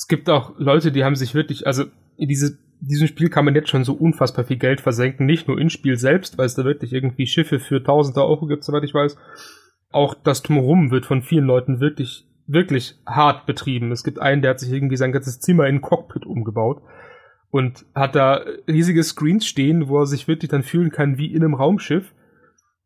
es 0.00 0.08
gibt 0.08 0.30
auch 0.30 0.54
Leute, 0.56 0.92
die 0.92 1.04
haben 1.04 1.14
sich 1.14 1.34
wirklich, 1.34 1.66
also 1.66 1.84
in 2.16 2.26
diese, 2.26 2.56
diesem 2.80 3.06
Spiel 3.06 3.28
kann 3.28 3.44
man 3.44 3.54
jetzt 3.54 3.68
schon 3.68 3.84
so 3.84 3.92
unfassbar 3.92 4.46
viel 4.46 4.56
Geld 4.56 4.80
versenken, 4.80 5.26
nicht 5.26 5.46
nur 5.46 5.60
ins 5.60 5.74
Spiel 5.74 5.98
selbst, 5.98 6.38
weil 6.38 6.46
es 6.46 6.54
da 6.54 6.64
wirklich 6.64 6.94
irgendwie 6.94 7.26
Schiffe 7.26 7.58
für 7.58 7.84
tausende 7.84 8.24
Euro 8.24 8.46
gibt, 8.46 8.64
soweit 8.64 8.82
ich 8.84 8.94
weiß. 8.94 9.18
Auch 9.90 10.14
das 10.14 10.42
Drumherum 10.42 10.90
wird 10.90 11.04
von 11.04 11.20
vielen 11.20 11.44
Leuten 11.44 11.80
wirklich, 11.80 12.26
wirklich 12.52 12.98
hart 13.06 13.46
betrieben. 13.46 13.92
Es 13.92 14.04
gibt 14.04 14.18
einen, 14.18 14.42
der 14.42 14.52
hat 14.52 14.60
sich 14.60 14.72
irgendwie 14.72 14.96
sein 14.96 15.12
ganzes 15.12 15.40
Zimmer 15.40 15.66
in 15.66 15.76
ein 15.76 15.80
Cockpit 15.80 16.26
umgebaut 16.26 16.82
und 17.50 17.84
hat 17.94 18.14
da 18.14 18.44
riesige 18.68 19.02
Screens 19.02 19.46
stehen, 19.46 19.88
wo 19.88 20.00
er 20.00 20.06
sich 20.06 20.28
wirklich 20.28 20.50
dann 20.50 20.62
fühlen 20.62 20.90
kann 20.90 21.18
wie 21.18 21.32
in 21.32 21.42
einem 21.42 21.54
Raumschiff. 21.54 22.12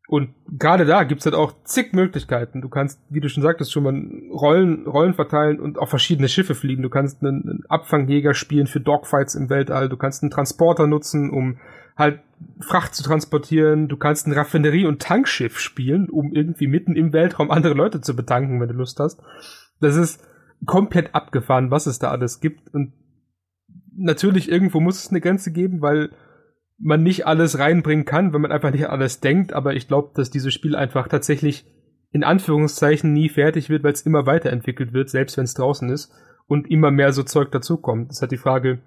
Und 0.07 0.35
gerade 0.47 0.85
da 0.85 1.03
gibt's 1.03 1.25
halt 1.25 1.35
auch 1.35 1.63
zig 1.63 1.93
Möglichkeiten. 1.93 2.61
Du 2.61 2.69
kannst, 2.69 3.01
wie 3.09 3.21
du 3.21 3.29
schon 3.29 3.41
sagtest, 3.41 3.71
schon 3.71 3.83
mal 3.83 3.95
Rollen, 4.31 4.85
Rollen 4.85 5.15
verteilen 5.15 5.59
und 5.59 5.79
auf 5.79 5.89
verschiedene 5.89 6.27
Schiffe 6.27 6.53
fliegen. 6.53 6.83
Du 6.83 6.89
kannst 6.89 7.23
einen, 7.23 7.41
einen 7.41 7.63
Abfangjäger 7.69 8.35
spielen 8.35 8.67
für 8.67 8.79
Dogfights 8.79 9.33
im 9.33 9.49
Weltall. 9.49 9.89
Du 9.89 9.97
kannst 9.97 10.21
einen 10.21 10.29
Transporter 10.29 10.85
nutzen, 10.85 11.31
um 11.31 11.57
halt 11.95 12.21
Fracht 12.59 12.93
zu 12.95 13.03
transportieren. 13.03 13.87
Du 13.87 13.97
kannst 13.97 14.27
ein 14.27 14.33
Raffinerie- 14.33 14.85
und 14.85 15.01
Tankschiff 15.01 15.59
spielen, 15.59 16.09
um 16.09 16.33
irgendwie 16.33 16.67
mitten 16.67 16.95
im 16.95 17.13
Weltraum 17.13 17.51
andere 17.51 17.73
Leute 17.73 18.01
zu 18.01 18.15
betanken, 18.15 18.59
wenn 18.59 18.67
du 18.67 18.73
Lust 18.73 18.99
hast. 18.99 19.21
Das 19.79 19.95
ist 19.95 20.21
komplett 20.65 21.15
abgefahren, 21.15 21.71
was 21.71 21.85
es 21.85 21.99
da 21.99 22.11
alles 22.11 22.39
gibt. 22.39 22.73
Und 22.73 22.93
natürlich 23.95 24.49
irgendwo 24.49 24.79
muss 24.79 25.03
es 25.03 25.09
eine 25.09 25.21
Grenze 25.21 25.51
geben, 25.51 25.81
weil 25.81 26.09
man 26.77 27.03
nicht 27.03 27.25
alles 27.25 27.57
reinbringen 27.57 28.05
kann, 28.05 28.33
wenn 28.33 28.41
man 28.41 28.51
einfach 28.51 28.71
nicht 28.71 28.89
alles 28.89 29.21
denkt, 29.21 29.53
aber 29.53 29.75
ich 29.75 29.87
glaube, 29.87 30.11
dass 30.13 30.29
dieses 30.29 30.53
Spiel 30.53 30.75
einfach 30.75 31.07
tatsächlich 31.07 31.65
in 32.11 32.23
Anführungszeichen 32.23 33.13
nie 33.13 33.29
fertig 33.29 33.69
wird, 33.69 33.83
weil 33.83 33.93
es 33.93 34.01
immer 34.01 34.25
weiterentwickelt 34.25 34.93
wird, 34.93 35.09
selbst 35.09 35.37
wenn 35.37 35.45
es 35.45 35.53
draußen 35.53 35.89
ist 35.89 36.11
und 36.47 36.69
immer 36.69 36.91
mehr 36.91 37.11
so 37.13 37.23
Zeug 37.23 37.51
dazukommt. 37.51 38.09
Das 38.09 38.21
halt 38.21 38.31
die 38.31 38.37
Frage, 38.37 38.79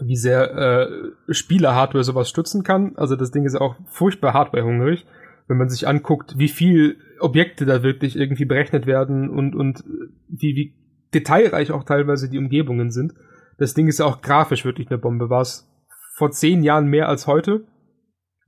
wie 0.00 0.16
sehr 0.16 0.52
äh, 0.54 1.32
Spieler-Hardware 1.32 2.04
sowas 2.04 2.28
stützen 2.28 2.62
kann. 2.62 2.96
Also 2.96 3.16
das 3.16 3.30
Ding 3.30 3.44
ist 3.44 3.54
auch 3.56 3.76
furchtbar 3.86 4.34
hardwarehungrig, 4.34 5.06
wenn 5.48 5.56
man 5.56 5.68
sich 5.68 5.88
anguckt, 5.88 6.38
wie 6.38 6.48
viel 6.48 6.98
Objekte 7.20 7.64
da 7.64 7.82
wirklich 7.82 8.16
irgendwie 8.16 8.44
berechnet 8.44 8.86
werden 8.86 9.30
und, 9.30 9.54
und 9.54 9.84
wie, 10.28 10.54
wie 10.54 10.74
detailreich 11.14 11.72
auch 11.72 11.84
teilweise 11.84 12.28
die 12.28 12.38
Umgebungen 12.38 12.90
sind. 12.90 13.14
Das 13.58 13.74
Ding 13.74 13.88
ist 13.88 13.98
ja 13.98 14.06
auch 14.06 14.20
grafisch 14.20 14.64
wirklich 14.64 14.88
eine 14.90 14.98
Bombe. 14.98 15.30
War 15.30 15.40
es 15.40 15.70
vor 16.16 16.30
zehn 16.30 16.62
Jahren 16.62 16.88
mehr 16.88 17.08
als 17.08 17.26
heute. 17.26 17.66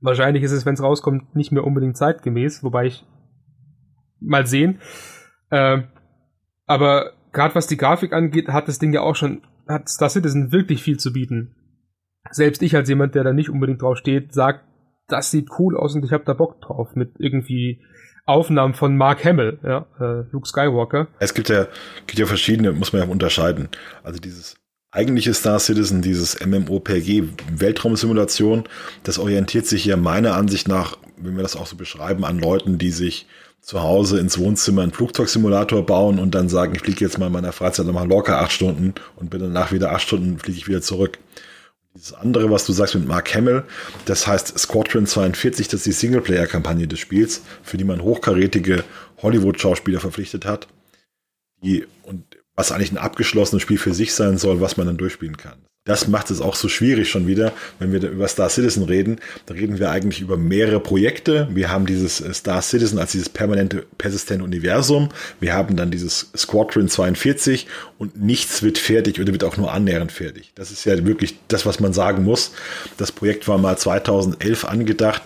Wahrscheinlich 0.01 0.43
ist 0.43 0.51
es, 0.51 0.65
wenn 0.65 0.75
es 0.75 0.83
rauskommt, 0.83 1.35
nicht 1.35 1.51
mehr 1.51 1.63
unbedingt 1.63 1.97
zeitgemäß, 1.97 2.63
wobei 2.63 2.85
ich 2.85 3.05
mal 4.19 4.45
sehen. 4.45 4.79
Äh, 5.49 5.83
aber 6.65 7.13
gerade 7.31 7.55
was 7.55 7.67
die 7.67 7.77
Grafik 7.77 8.13
angeht, 8.13 8.47
hat 8.47 8.67
das 8.67 8.79
Ding 8.79 8.93
ja 8.93 9.01
auch 9.01 9.15
schon, 9.15 9.41
hat 9.69 9.87
Star 9.87 10.09
Citizen 10.09 10.51
wirklich 10.51 10.83
viel 10.83 10.97
zu 10.97 11.13
bieten. 11.13 11.55
Selbst 12.31 12.61
ich 12.61 12.75
als 12.75 12.89
jemand, 12.89 13.15
der 13.15 13.23
da 13.23 13.31
nicht 13.31 13.49
unbedingt 13.49 13.81
drauf 13.81 13.97
steht, 13.97 14.33
sagt, 14.33 14.65
das 15.07 15.31
sieht 15.31 15.49
cool 15.57 15.77
aus 15.77 15.95
und 15.95 16.03
ich 16.03 16.11
habe 16.11 16.25
da 16.25 16.33
Bock 16.33 16.61
drauf 16.61 16.95
mit 16.95 17.13
irgendwie 17.17 17.81
Aufnahmen 18.25 18.73
von 18.73 18.95
Mark 18.95 19.23
Hamill, 19.25 19.59
ja, 19.63 19.87
äh, 19.99 20.25
Luke 20.31 20.47
Skywalker. 20.47 21.07
Es 21.19 21.33
gibt 21.33 21.49
ja, 21.49 21.67
gibt 22.05 22.19
ja 22.19 22.25
verschiedene, 22.25 22.71
muss 22.73 22.93
man 22.93 23.01
ja 23.01 23.07
unterscheiden. 23.07 23.69
Also 24.03 24.19
dieses 24.19 24.55
eigentliche 24.91 25.33
Star 25.33 25.59
Citizen, 25.59 26.01
dieses 26.01 26.45
MMOPG 26.45 27.23
Weltraumsimulation, 27.51 28.65
das 29.03 29.17
orientiert 29.17 29.65
sich 29.65 29.85
ja 29.85 29.97
meiner 29.97 30.35
Ansicht 30.35 30.67
nach, 30.67 30.97
wenn 31.17 31.35
wir 31.35 31.43
das 31.43 31.55
auch 31.55 31.67
so 31.67 31.75
beschreiben, 31.75 32.23
an 32.23 32.39
Leuten, 32.39 32.77
die 32.77 32.91
sich 32.91 33.27
zu 33.61 33.81
Hause 33.81 34.19
ins 34.19 34.37
Wohnzimmer 34.39 34.83
einen 34.83 34.91
Flugzeugsimulator 34.91 35.85
bauen 35.85 36.19
und 36.19 36.33
dann 36.35 36.49
sagen, 36.49 36.73
ich 36.75 36.81
fliege 36.81 37.05
jetzt 37.05 37.17
mal 37.17 37.27
in 37.27 37.33
meiner 37.33 37.51
Freizeit 37.51 37.85
nochmal 37.85 38.07
locker 38.07 38.39
acht 38.39 38.51
Stunden 38.51 38.95
und 39.15 39.29
bin 39.29 39.41
danach 39.41 39.71
wieder 39.71 39.91
acht 39.91 40.01
Stunden 40.01 40.39
fliege 40.39 40.57
ich 40.57 40.67
wieder 40.67 40.81
zurück. 40.81 41.19
Dieses 41.95 42.13
andere, 42.13 42.51
was 42.51 42.65
du 42.65 42.73
sagst 42.73 42.95
mit 42.95 43.07
Mark 43.07 43.33
Hamill, 43.33 43.63
das 44.05 44.27
heißt 44.27 44.57
Squadron 44.57 45.05
42, 45.05 45.67
das 45.67 45.79
ist 45.81 45.85
die 45.85 45.91
Singleplayer-Kampagne 45.91 46.87
des 46.87 46.99
Spiels, 46.99 47.41
für 47.63 47.77
die 47.77 47.83
man 47.83 48.01
hochkarätige 48.01 48.83
Hollywood-Schauspieler 49.21 49.99
verpflichtet 49.99 50.45
hat. 50.45 50.67
Die, 51.63 51.85
und 52.03 52.23
was 52.59 52.73
eigentlich 52.73 52.91
ein 52.91 52.97
abgeschlossenes 52.97 53.61
Spiel 53.61 53.77
für 53.77 53.93
sich 53.93 54.13
sein 54.13 54.37
soll, 54.37 54.59
was 54.59 54.75
man 54.75 54.85
dann 54.85 54.97
durchspielen 54.97 55.37
kann. 55.37 55.53
Das 55.85 56.09
macht 56.09 56.29
es 56.29 56.41
auch 56.41 56.55
so 56.55 56.67
schwierig 56.67 57.09
schon 57.09 57.25
wieder, 57.25 57.53
wenn 57.79 57.93
wir 57.93 58.03
über 58.09 58.27
Star 58.27 58.49
Citizen 58.49 58.83
reden. 58.83 59.21
Da 59.45 59.53
reden 59.53 59.79
wir 59.79 59.89
eigentlich 59.91 60.19
über 60.19 60.35
mehrere 60.35 60.81
Projekte. 60.81 61.47
Wir 61.51 61.71
haben 61.71 61.85
dieses 61.85 62.19
äh, 62.19 62.33
Star 62.33 62.61
Citizen 62.61 62.99
als 62.99 63.13
dieses 63.13 63.29
permanente, 63.29 63.85
persistente 63.97 64.43
Universum. 64.43 65.07
Wir 65.39 65.53
haben 65.53 65.77
dann 65.77 65.89
dieses 65.89 66.31
Squadron 66.35 66.89
42 66.89 67.65
und 67.97 68.21
nichts 68.21 68.61
wird 68.61 68.77
fertig 68.77 69.21
oder 69.21 69.31
wird 69.31 69.45
auch 69.45 69.55
nur 69.55 69.71
annähernd 69.71 70.11
fertig. 70.11 70.51
Das 70.55 70.69
ist 70.69 70.83
ja 70.83 71.05
wirklich 71.05 71.39
das, 71.47 71.65
was 71.65 71.79
man 71.79 71.93
sagen 71.93 72.25
muss. 72.25 72.51
Das 72.97 73.13
Projekt 73.13 73.47
war 73.47 73.57
mal 73.57 73.77
2011 73.77 74.65
angedacht 74.65 75.21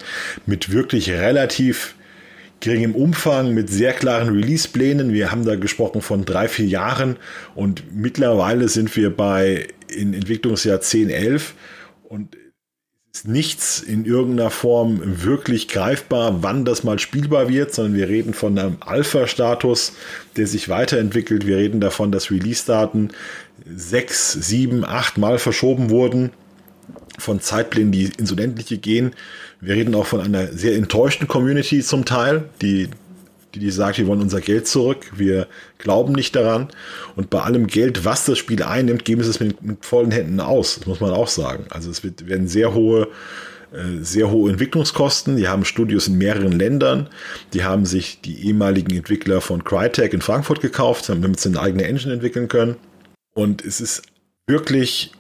mit 0.46 0.72
wirklich 0.72 1.10
relativ 1.10 1.96
geringem 2.64 2.96
Umfang, 2.96 3.54
mit 3.54 3.70
sehr 3.70 3.92
klaren 3.92 4.30
Release-Plänen. 4.30 5.14
Wir 5.14 5.32
haben 5.32 5.46
da 5.46 5.56
gesprochen 5.56 6.02
von 6.02 6.24
drei, 6.24 6.48
vier 6.48 6.66
Jahren 6.66 7.18
und 7.56 7.84
mittlerweile 7.94 8.70
sind 8.70 8.96
wir 8.96 9.16
bei 9.16 9.68
in 9.90 10.14
Entwicklungsjahr 10.14 10.80
10, 10.80 11.10
11 11.10 11.54
und 12.04 12.38
ist 13.14 13.28
nichts 13.28 13.82
in 13.82 14.06
irgendeiner 14.06 14.50
Form 14.50 15.02
wirklich 15.24 15.68
greifbar, 15.68 16.42
wann 16.42 16.64
das 16.66 16.84
mal 16.84 16.98
spielbar 17.00 17.50
wird, 17.50 17.74
sondern 17.74 17.96
wir 17.96 18.08
reden 18.08 18.34
von 18.34 18.58
einem 18.58 18.78
Alpha-Status, 18.80 19.94
der 20.38 20.48
sich 20.48 20.70
weiterentwickelt. 20.70 21.46
Wir 21.46 21.58
reden 21.58 21.82
davon, 21.82 22.12
dass 22.12 22.32
Release-Daten 22.32 23.10
sechs, 23.70 24.32
sieben, 24.32 24.84
acht 24.86 25.18
Mal 25.18 25.38
verschoben 25.38 25.90
wurden 25.90 26.32
von 27.20 27.40
Zeitplänen, 27.40 27.92
die 27.92 28.10
ins 28.18 28.32
Unendliche 28.32 28.78
gehen. 28.78 29.12
Wir 29.64 29.76
reden 29.76 29.96
auch 29.96 30.06
von 30.06 30.20
einer 30.20 30.48
sehr 30.48 30.76
enttäuschten 30.76 31.28
Community 31.28 31.82
zum 31.82 32.04
Teil, 32.04 32.50
die, 32.62 32.90
die, 33.56 33.60
die 33.60 33.72
sagt, 33.72 33.98
wir 33.98 34.08
wollen 34.08 34.22
unser 34.22 34.42
Geld 34.42 34.68
zurück, 34.68 35.14
wir 35.16 35.48
glauben 35.78 36.12
nicht 36.14 36.36
daran. 36.36 36.68
Und 37.16 37.30
bei 37.30 37.42
allem 37.42 37.68
Geld, 37.68 38.04
was 38.04 38.26
das 38.26 38.38
Spiel 38.38 38.62
einnimmt, 38.62 39.06
geben 39.06 39.24
sie 39.24 39.30
es 39.30 39.40
mit, 39.40 39.62
mit 39.64 39.86
vollen 39.86 40.12
Händen 40.12 40.42
aus. 40.42 40.76
Das 40.76 40.86
muss 40.86 41.00
man 41.00 41.12
auch 41.12 41.30
sagen. 41.30 41.66
Also 41.70 41.90
es 41.90 42.04
wird, 42.04 42.28
werden 42.28 42.48
sehr 42.48 42.74
hohe 42.74 43.08
äh, 43.72 44.04
sehr 44.04 44.30
hohe 44.30 44.52
Entwicklungskosten. 44.52 45.38
Die 45.38 45.48
haben 45.48 45.64
Studios 45.64 46.08
in 46.08 46.18
mehreren 46.18 46.52
Ländern. 46.52 47.08
Die 47.54 47.64
haben 47.64 47.86
sich 47.86 48.20
die 48.22 48.46
ehemaligen 48.46 48.96
Entwickler 48.96 49.40
von 49.40 49.64
Crytek 49.64 50.14
in 50.14 50.22
Frankfurt 50.22 50.60
gekauft, 50.60 51.08
damit 51.08 51.40
sie 51.40 51.50
eine 51.50 51.62
eigene 51.62 51.86
Engine 51.86 52.14
entwickeln 52.14 52.50
können. 52.50 52.76
Und 53.34 53.64
es 53.64 53.80
ist 53.80 54.04
wirklich 54.46 55.14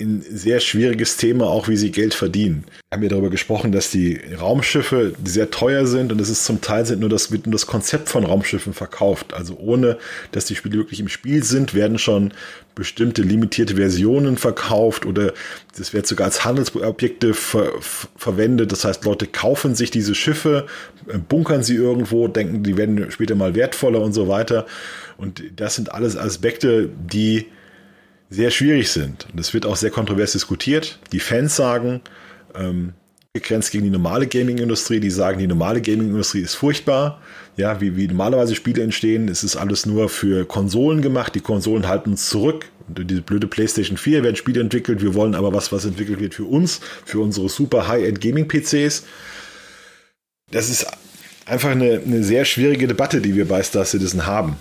ein 0.00 0.22
sehr 0.22 0.60
schwieriges 0.60 1.16
Thema, 1.16 1.46
auch 1.46 1.68
wie 1.68 1.76
sie 1.76 1.90
Geld 1.90 2.14
verdienen. 2.14 2.64
Wir 2.88 2.96
haben 2.96 3.02
ja 3.02 3.08
darüber 3.10 3.30
gesprochen, 3.30 3.70
dass 3.70 3.90
die 3.90 4.20
Raumschiffe 4.38 5.14
sehr 5.24 5.50
teuer 5.50 5.86
sind 5.86 6.10
und 6.10 6.20
es 6.20 6.28
ist 6.28 6.44
zum 6.44 6.60
Teil 6.60 6.86
sind 6.86 7.00
nur 7.00 7.08
das, 7.08 7.30
wird 7.30 7.46
nur 7.46 7.52
das 7.52 7.66
Konzept 7.66 8.08
von 8.08 8.24
Raumschiffen 8.24 8.72
verkauft. 8.72 9.32
Also 9.32 9.56
ohne, 9.58 9.98
dass 10.32 10.46
die 10.46 10.56
Spiele 10.56 10.78
wirklich 10.78 11.00
im 11.00 11.08
Spiel 11.08 11.44
sind, 11.44 11.74
werden 11.74 11.98
schon 11.98 12.32
bestimmte 12.74 13.22
limitierte 13.22 13.76
Versionen 13.76 14.36
verkauft 14.36 15.06
oder 15.06 15.34
das 15.76 15.92
wird 15.92 16.06
sogar 16.06 16.26
als 16.26 16.44
Handelsobjekte 16.44 17.34
ver 17.34 17.72
verwendet. 18.16 18.72
Das 18.72 18.84
heißt, 18.84 19.04
Leute 19.04 19.26
kaufen 19.26 19.74
sich 19.74 19.90
diese 19.90 20.14
Schiffe, 20.14 20.66
äh, 21.08 21.18
bunkern 21.18 21.62
sie 21.62 21.76
irgendwo, 21.76 22.26
denken, 22.26 22.62
die 22.62 22.76
werden 22.76 23.10
später 23.10 23.34
mal 23.34 23.54
wertvoller 23.54 24.00
und 24.00 24.12
so 24.12 24.28
weiter. 24.28 24.66
Und 25.16 25.42
das 25.56 25.74
sind 25.74 25.92
alles 25.92 26.16
Aspekte, 26.16 26.88
die 26.88 27.46
sehr 28.30 28.50
schwierig 28.50 28.90
sind. 28.90 29.26
Und 29.32 29.40
es 29.40 29.52
wird 29.52 29.66
auch 29.66 29.76
sehr 29.76 29.90
kontrovers 29.90 30.32
diskutiert. 30.32 31.00
Die 31.12 31.18
Fans 31.20 31.56
sagen, 31.56 32.00
ähm, 32.54 32.94
begrenzt 33.32 33.72
gegen 33.72 33.84
die 33.84 33.90
normale 33.90 34.26
Gaming-Industrie, 34.26 35.00
die 35.00 35.10
sagen, 35.10 35.38
die 35.38 35.46
normale 35.46 35.82
Gaming-Industrie 35.82 36.40
ist 36.40 36.54
furchtbar. 36.54 37.20
Ja, 37.56 37.80
wie, 37.80 37.96
wie 37.96 38.06
normalerweise 38.06 38.54
Spiele 38.54 38.82
entstehen, 38.82 39.28
es 39.28 39.44
ist 39.44 39.56
alles 39.56 39.84
nur 39.84 40.08
für 40.08 40.46
Konsolen 40.46 41.02
gemacht. 41.02 41.34
Die 41.34 41.40
Konsolen 41.40 41.88
halten 41.88 42.12
uns 42.12 42.28
zurück. 42.28 42.66
Und 42.88 43.10
diese 43.10 43.22
blöde 43.22 43.46
PlayStation 43.46 43.96
4 43.96 44.22
werden 44.22 44.36
Spiele 44.36 44.60
entwickelt. 44.60 45.02
Wir 45.02 45.14
wollen 45.14 45.34
aber 45.34 45.52
was, 45.52 45.70
was 45.72 45.84
entwickelt 45.84 46.20
wird 46.20 46.34
für 46.34 46.44
uns, 46.44 46.80
für 47.04 47.18
unsere 47.20 47.48
super 47.48 47.88
High-End 47.88 48.20
Gaming-PCs. 48.20 49.04
Das 50.52 50.70
ist 50.70 50.86
einfach 51.46 51.70
eine, 51.70 52.00
eine 52.04 52.24
sehr 52.24 52.44
schwierige 52.44 52.88
Debatte, 52.88 53.20
die 53.20 53.34
wir 53.34 53.46
bei 53.46 53.62
Star 53.62 53.84
Citizen 53.84 54.26
haben 54.26 54.56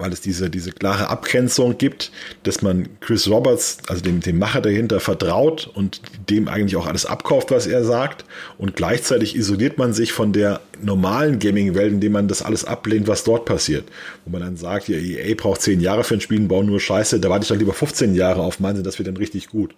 weil 0.00 0.12
es 0.12 0.20
diese, 0.20 0.50
diese 0.50 0.72
klare 0.72 1.08
Abgrenzung 1.08 1.78
gibt, 1.78 2.10
dass 2.42 2.62
man 2.62 2.88
Chris 3.00 3.28
Roberts, 3.28 3.78
also 3.88 4.02
dem, 4.02 4.20
dem 4.20 4.38
Macher 4.38 4.60
dahinter, 4.60 4.98
vertraut 4.98 5.70
und 5.74 6.00
dem 6.28 6.48
eigentlich 6.48 6.76
auch 6.76 6.86
alles 6.86 7.06
abkauft, 7.06 7.50
was 7.50 7.66
er 7.66 7.84
sagt. 7.84 8.24
Und 8.58 8.74
gleichzeitig 8.74 9.36
isoliert 9.36 9.78
man 9.78 9.92
sich 9.92 10.12
von 10.12 10.32
der 10.32 10.60
normalen 10.82 11.38
Gaming-Welt, 11.38 11.92
indem 11.92 12.12
man 12.12 12.28
das 12.28 12.42
alles 12.42 12.64
ablehnt, 12.64 13.06
was 13.06 13.24
dort 13.24 13.44
passiert. 13.44 13.84
Wo 14.24 14.30
man 14.30 14.40
dann 14.40 14.56
sagt, 14.56 14.88
ja, 14.88 14.96
EA 14.96 15.34
braucht 15.36 15.62
zehn 15.62 15.80
Jahre 15.80 16.04
für 16.04 16.14
ein 16.14 16.20
Spiel 16.20 16.40
bauen 16.40 16.66
nur 16.66 16.80
Scheiße, 16.80 17.20
da 17.20 17.28
warte 17.28 17.42
ich 17.42 17.48
doch 17.48 17.56
lieber 17.56 17.74
15 17.74 18.14
Jahre 18.14 18.40
auf, 18.40 18.60
meinen 18.60 18.76
sie, 18.76 18.82
das 18.82 18.98
wird 18.98 19.08
dann 19.08 19.16
richtig 19.18 19.48
gut 19.48 19.74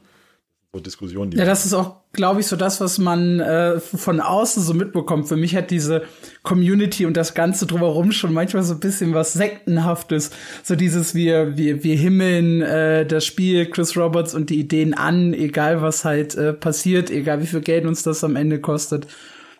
so 0.74 0.80
Diskussionen. 0.80 1.30
Die 1.30 1.36
ja, 1.36 1.44
das 1.44 1.66
ist 1.66 1.74
auch, 1.74 1.96
glaube 2.12 2.40
ich, 2.40 2.46
so 2.46 2.56
das, 2.56 2.80
was 2.80 2.96
man 2.96 3.40
äh, 3.40 3.78
von 3.78 4.20
außen 4.20 4.62
so 4.62 4.72
mitbekommt. 4.72 5.28
Für 5.28 5.36
mich 5.36 5.54
hat 5.54 5.70
diese 5.70 6.04
Community 6.42 7.04
und 7.04 7.14
das 7.14 7.34
Ganze 7.34 7.66
drumherum 7.66 8.10
schon 8.10 8.32
manchmal 8.32 8.62
so 8.62 8.74
ein 8.74 8.80
bisschen 8.80 9.12
was 9.12 9.34
Sektenhaftes. 9.34 10.30
So 10.62 10.74
dieses, 10.74 11.14
wir, 11.14 11.58
wir, 11.58 11.84
wir 11.84 11.96
himmeln 11.96 12.62
äh, 12.62 13.04
das 13.04 13.26
Spiel 13.26 13.66
Chris 13.66 13.98
Roberts 13.98 14.34
und 14.34 14.48
die 14.48 14.60
Ideen 14.60 14.94
an, 14.94 15.34
egal 15.34 15.82
was 15.82 16.06
halt 16.06 16.36
äh, 16.36 16.54
passiert, 16.54 17.10
egal 17.10 17.42
wie 17.42 17.46
viel 17.46 17.60
Geld 17.60 17.84
uns 17.84 18.02
das 18.02 18.24
am 18.24 18.34
Ende 18.34 18.58
kostet. 18.58 19.06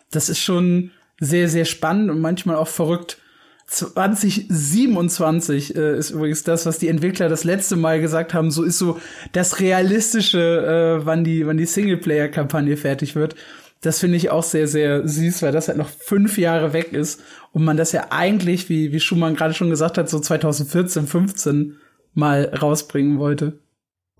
Das 0.09 0.29
ist 0.29 0.39
schon 0.39 0.89
sehr, 1.19 1.47
sehr 1.47 1.65
spannend 1.65 2.09
und 2.09 2.21
manchmal 2.21 2.55
auch 2.55 2.67
verrückt. 2.67 3.19
2027 3.67 5.75
äh, 5.75 5.97
ist 5.97 6.11
übrigens 6.11 6.43
das, 6.43 6.65
was 6.65 6.79
die 6.79 6.89
Entwickler 6.89 7.29
das 7.29 7.43
letzte 7.43 7.75
Mal 7.75 8.01
gesagt 8.01 8.33
haben. 8.33 8.51
So 8.51 8.63
ist 8.63 8.77
so 8.77 8.99
das 9.31 9.59
realistische, 9.59 10.99
äh, 11.01 11.05
wann 11.05 11.23
die, 11.23 11.47
wann 11.47 11.57
die 11.57 11.65
Singleplayer-Kampagne 11.65 12.77
fertig 12.77 13.15
wird. 13.15 13.35
Das 13.81 13.99
finde 13.99 14.17
ich 14.17 14.29
auch 14.29 14.43
sehr, 14.43 14.67
sehr 14.67 15.07
süß, 15.07 15.41
weil 15.41 15.51
das 15.51 15.67
halt 15.67 15.77
noch 15.77 15.89
fünf 15.89 16.37
Jahre 16.37 16.71
weg 16.71 16.93
ist 16.93 17.21
und 17.51 17.65
man 17.65 17.77
das 17.77 17.91
ja 17.91 18.07
eigentlich, 18.11 18.69
wie, 18.69 18.93
wie 18.93 18.99
Schumann 18.99 19.35
gerade 19.35 19.53
schon 19.53 19.69
gesagt 19.69 19.97
hat, 19.97 20.09
so 20.09 20.19
2014, 20.19 21.07
15 21.07 21.77
mal 22.13 22.45
rausbringen 22.45 23.19
wollte. 23.19 23.59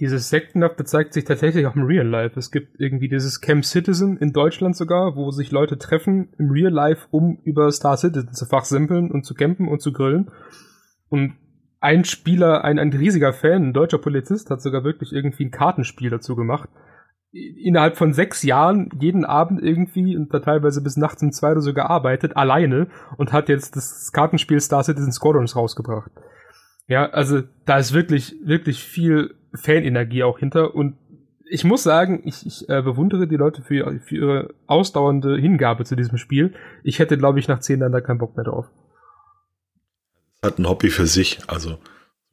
Dieses 0.04 0.28
Sektenhafte 0.28 0.84
zeigt 0.84 1.14
sich 1.14 1.24
tatsächlich 1.24 1.66
auch 1.66 1.78
im 1.78 1.86
Real 1.86 2.06
Life. 2.06 2.38
Es 2.38 2.52
gibt 2.52 2.78
irgendwie 2.78 3.08
dieses 3.08 3.40
Camp 3.40 3.64
Citizen 3.64 4.18
in 4.18 4.34
Deutschland 4.34 4.76
sogar, 4.76 5.16
wo 5.16 5.32
sich 5.32 5.50
Leute 5.50 5.78
treffen 5.78 6.34
im 6.38 6.52
Real 6.52 6.74
Life, 6.74 7.08
um 7.10 7.40
über 7.46 7.72
Star 7.72 7.96
Citizen 7.96 8.34
zu 8.34 8.46
fachsimpeln 8.46 9.10
und 9.12 9.24
zu 9.24 9.34
campen 9.34 9.70
und 9.70 9.82
zu 9.82 9.94
grillen. 9.94 10.30
Und 11.08 11.38
ein 11.80 12.04
Spieler, 12.04 12.66
ein, 12.66 12.80
ein 12.80 12.92
riesiger 12.92 13.32
Fan, 13.32 13.70
ein 13.70 13.74
deutscher 13.74 13.98
Polizist, 13.98 14.50
hat 14.50 14.62
sogar 14.62 14.84
wirklich 14.84 15.14
irgendwie 15.14 15.46
ein 15.46 15.52
Kartenspiel 15.52 16.10
dazu 16.10 16.36
gemacht. 16.36 16.68
Innerhalb 17.32 17.96
von 17.96 18.12
sechs 18.12 18.44
Jahren 18.44 18.90
jeden 19.00 19.24
Abend 19.24 19.64
irgendwie 19.64 20.18
und 20.18 20.34
da 20.34 20.42
teilweise 20.42 20.84
bis 20.84 20.98
nachts 20.98 21.24
um 21.24 21.32
zwei 21.32 21.54
oder 21.54 21.62
so 21.62 21.74
gearbeitet, 21.74 22.36
alleine 22.36 22.90
und 23.16 23.32
hat 23.32 23.48
jetzt 23.48 23.78
das 23.78 24.12
Kartenspiel 24.12 24.60
Star 24.60 24.84
Citizen 24.84 25.14
Squadrons 25.14 25.56
rausgebracht. 25.56 26.12
Ja, 26.88 27.10
also 27.10 27.42
da 27.64 27.78
ist 27.78 27.94
wirklich, 27.94 28.36
wirklich 28.44 28.84
viel 28.84 29.36
Fanenergie 29.54 30.24
auch 30.24 30.40
hinter 30.40 30.76
und 30.76 30.98
ich 31.46 31.64
muss 31.64 31.84
sagen, 31.84 32.24
ich, 32.26 32.46
ich 32.46 32.68
äh, 32.70 32.82
bewundere 32.82 33.28
die 33.28 33.36
Leute 33.36 33.62
für, 33.62 34.00
für 34.00 34.16
ihre 34.16 34.54
ausdauernde 34.66 35.38
Hingabe 35.38 35.86
zu 35.86 35.96
diesem 35.96 36.18
Spiel. 36.18 36.56
Ich 36.84 37.00
hätte, 37.00 37.18
glaube 37.18 37.40
ich, 37.40 37.48
nach 37.48 37.60
zehn 37.60 37.80
Jahren 37.80 37.92
da 37.92 38.02
keinen 38.02 38.18
Bock 38.18 38.36
mehr 38.36 38.46
drauf. 38.46 38.72
Hat 40.42 40.58
ein 40.58 40.68
Hobby 40.68 40.90
für 40.90 41.06
sich. 41.06 41.40
Also, 41.48 41.78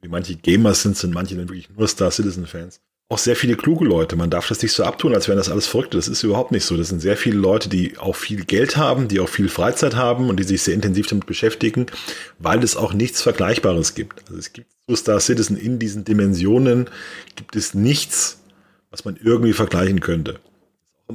wie 0.00 0.08
manche 0.08 0.36
Gamers 0.36 0.82
sind, 0.82 0.96
sind 0.96 1.12
manche 1.12 1.36
dann 1.36 1.48
wirklich 1.48 1.68
nur 1.70 1.86
Star 1.86 2.10
Citizen-Fans. 2.10 2.80
Auch 3.12 3.18
sehr 3.18 3.34
viele 3.34 3.56
kluge 3.56 3.84
Leute. 3.84 4.14
Man 4.14 4.30
darf 4.30 4.46
das 4.46 4.62
nicht 4.62 4.72
so 4.72 4.84
abtun, 4.84 5.14
als 5.16 5.26
wären 5.26 5.36
das 5.36 5.48
alles 5.48 5.66
Verrückte. 5.66 5.96
Das 5.96 6.06
ist 6.06 6.22
überhaupt 6.22 6.52
nicht 6.52 6.64
so. 6.64 6.76
Das 6.76 6.90
sind 6.90 7.00
sehr 7.00 7.16
viele 7.16 7.38
Leute, 7.38 7.68
die 7.68 7.98
auch 7.98 8.14
viel 8.14 8.44
Geld 8.44 8.76
haben, 8.76 9.08
die 9.08 9.18
auch 9.18 9.28
viel 9.28 9.48
Freizeit 9.48 9.96
haben 9.96 10.28
und 10.28 10.38
die 10.38 10.44
sich 10.44 10.62
sehr 10.62 10.74
intensiv 10.74 11.08
damit 11.08 11.26
beschäftigen, 11.26 11.86
weil 12.38 12.62
es 12.62 12.76
auch 12.76 12.92
nichts 12.92 13.20
Vergleichbares 13.20 13.96
gibt. 13.96 14.22
Also 14.28 14.38
es 14.38 14.52
gibt 14.52 14.68
zu 14.88 14.94
Star 14.94 15.18
Citizen 15.18 15.56
in 15.56 15.80
diesen 15.80 16.04
Dimensionen 16.04 16.88
gibt 17.34 17.56
es 17.56 17.74
nichts, 17.74 18.44
was 18.92 19.04
man 19.04 19.18
irgendwie 19.20 19.54
vergleichen 19.54 19.98
könnte. 19.98 20.38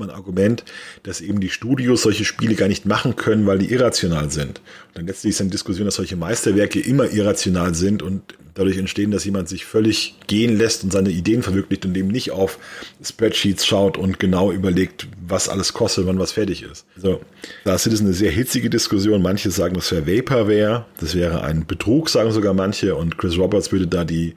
Ein 0.02 0.10
Argument, 0.10 0.64
dass 1.04 1.22
eben 1.22 1.40
die 1.40 1.50
Studios 1.50 2.04
solche 2.04 2.26
Spiele 2.26 2.56
gar 2.56 2.68
nicht 2.68 2.86
machen 2.86 3.16
können, 3.16 3.46
weil 3.46 3.60
die 3.60 3.72
irrational 3.72 4.30
sind. 4.32 4.60
Und 4.88 4.96
dann 4.96 5.08
letztlich 5.08 5.32
ist 5.32 5.42
eine 5.42 5.50
Diskussion, 5.50 5.86
dass 5.86 5.96
solche 5.96 6.16
Meisterwerke 6.16 6.80
immer 6.80 7.12
irrational 7.12 7.76
sind 7.76 8.02
und 8.02 8.36
dadurch 8.56 8.78
entstehen, 8.78 9.12
dass 9.12 9.26
jemand 9.26 9.50
sich 9.50 9.66
völlig 9.66 10.16
gehen 10.28 10.58
lässt 10.58 10.84
und 10.84 10.92
seine 10.92 11.10
Ideen 11.10 11.44
verwirklicht 11.44 11.86
und 11.86 11.96
eben 11.96 12.08
nicht 12.08 12.32
auf 12.32 12.58
Spreadsheets 13.04 13.66
schaut 13.66 13.98
und 13.98 14.18
genau 14.18 14.52
überlegt, 14.52 15.08
was 15.28 15.50
alles 15.50 15.74
kostet, 15.74 16.08
wann 16.08 16.20
was 16.20 16.32
fertig 16.32 16.64
ist. 16.64 16.86
Also, 16.96 17.22
da 17.66 17.76
ist 17.76 17.86
es 17.86 18.00
eine 18.00 18.14
sehr 18.14 18.32
hitzige 18.32 18.70
Diskussion. 18.70 19.22
Manche 19.22 19.52
sagen, 19.52 19.76
das 19.76 19.92
wäre 19.92 20.08
Vaporware, 20.08 20.86
das 21.00 21.16
wäre 21.16 21.44
ein 21.44 21.68
Betrug, 21.68 22.10
sagen 22.10 22.32
sogar 22.32 22.54
manche, 22.54 22.96
und 22.96 23.18
Chris 23.18 23.38
Roberts 23.38 23.72
würde 23.72 23.88
da 23.88 24.06
die 24.06 24.36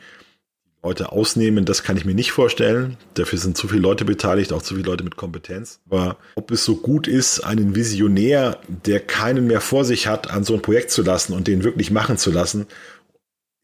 Leute 0.83 1.12
ausnehmen, 1.12 1.64
das 1.64 1.83
kann 1.83 1.97
ich 1.97 2.05
mir 2.05 2.14
nicht 2.14 2.31
vorstellen. 2.33 2.97
Dafür 3.14 3.38
sind 3.38 3.57
zu 3.57 3.69
viele 3.69 3.81
Leute 3.81 4.05
beteiligt, 4.05 4.53
auch 4.53 4.62
zu 4.62 4.75
viele 4.75 4.87
Leute 4.87 5.05
mit 5.05 5.17
Kompetenz. 5.17 5.81
Aber 5.91 6.17
ob 6.37 6.51
es 6.51 6.64
so 6.64 6.77
gut 6.77 7.09
ist, 7.09 7.41
einen 7.41 7.75
Visionär, 7.75 8.61
der 8.69 9.01
keinen 9.01 9.47
mehr 9.49 9.61
vor 9.61 9.85
sich 9.85 10.07
hat, 10.07 10.31
an 10.31 10.45
so 10.45 10.55
ein 10.55 10.62
Projekt 10.62 10.91
zu 10.91 11.03
lassen 11.03 11.33
und 11.33 11.49
den 11.49 11.64
wirklich 11.64 11.91
machen 11.91 12.17
zu 12.17 12.31
lassen 12.31 12.67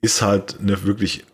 ist 0.05 0.20
halt 0.20 0.57
eine 0.61 0.85
wirklich 0.85 1.24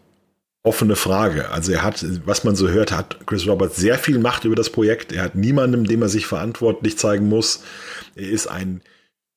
offene 0.62 0.94
Frage. 0.94 1.50
Also 1.50 1.72
er 1.72 1.82
hat, 1.82 2.04
was 2.24 2.44
man 2.44 2.54
so 2.54 2.68
hört, 2.68 2.92
hat 2.92 3.26
Chris 3.26 3.46
Roberts 3.46 3.76
sehr 3.76 3.98
viel 3.98 4.18
Macht 4.18 4.44
über 4.44 4.54
das 4.54 4.70
Projekt. 4.70 5.12
Er 5.12 5.24
hat 5.24 5.34
niemandem, 5.34 5.84
dem 5.84 6.02
er 6.02 6.08
sich 6.08 6.26
verantwortlich 6.26 6.96
zeigen 6.96 7.28
muss. 7.28 7.62
Er 8.14 8.28
ist 8.28 8.46
ein 8.46 8.80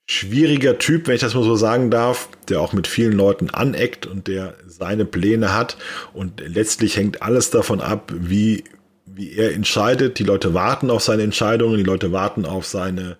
schwieriger 0.06 0.78
Typ, 0.78 1.08
wenn 1.08 1.16
ich 1.16 1.22
das 1.22 1.34
mal 1.34 1.44
so 1.44 1.56
sagen 1.56 1.90
darf, 1.90 2.30
der 2.50 2.62
auch 2.62 2.74
mit 2.74 2.88
vielen 2.88 3.14
Leuten 3.14 3.50
aneckt 3.50 4.06
und 4.06 4.28
der 4.28 4.56
seine 4.68 5.06
Pläne 5.06 5.54
hat. 5.54 5.78
Und 6.14 6.42
letztlich 6.46 6.98
hängt 6.98 7.22
alles 7.22 7.52
davon 7.52 7.82
ab, 7.82 8.12
wie, 8.16 8.66
wie 9.06 9.34
er 9.34 9.54
entscheidet. 9.54 10.20
Die 10.20 10.24
Leute 10.24 10.54
warten 10.54 10.90
auf 10.90 11.04
seine 11.04 11.24
Entscheidungen, 11.24 11.78
die 11.78 11.84
Leute 11.84 12.12
warten 12.12 12.46
auf 12.46 12.66
seine 12.66 13.18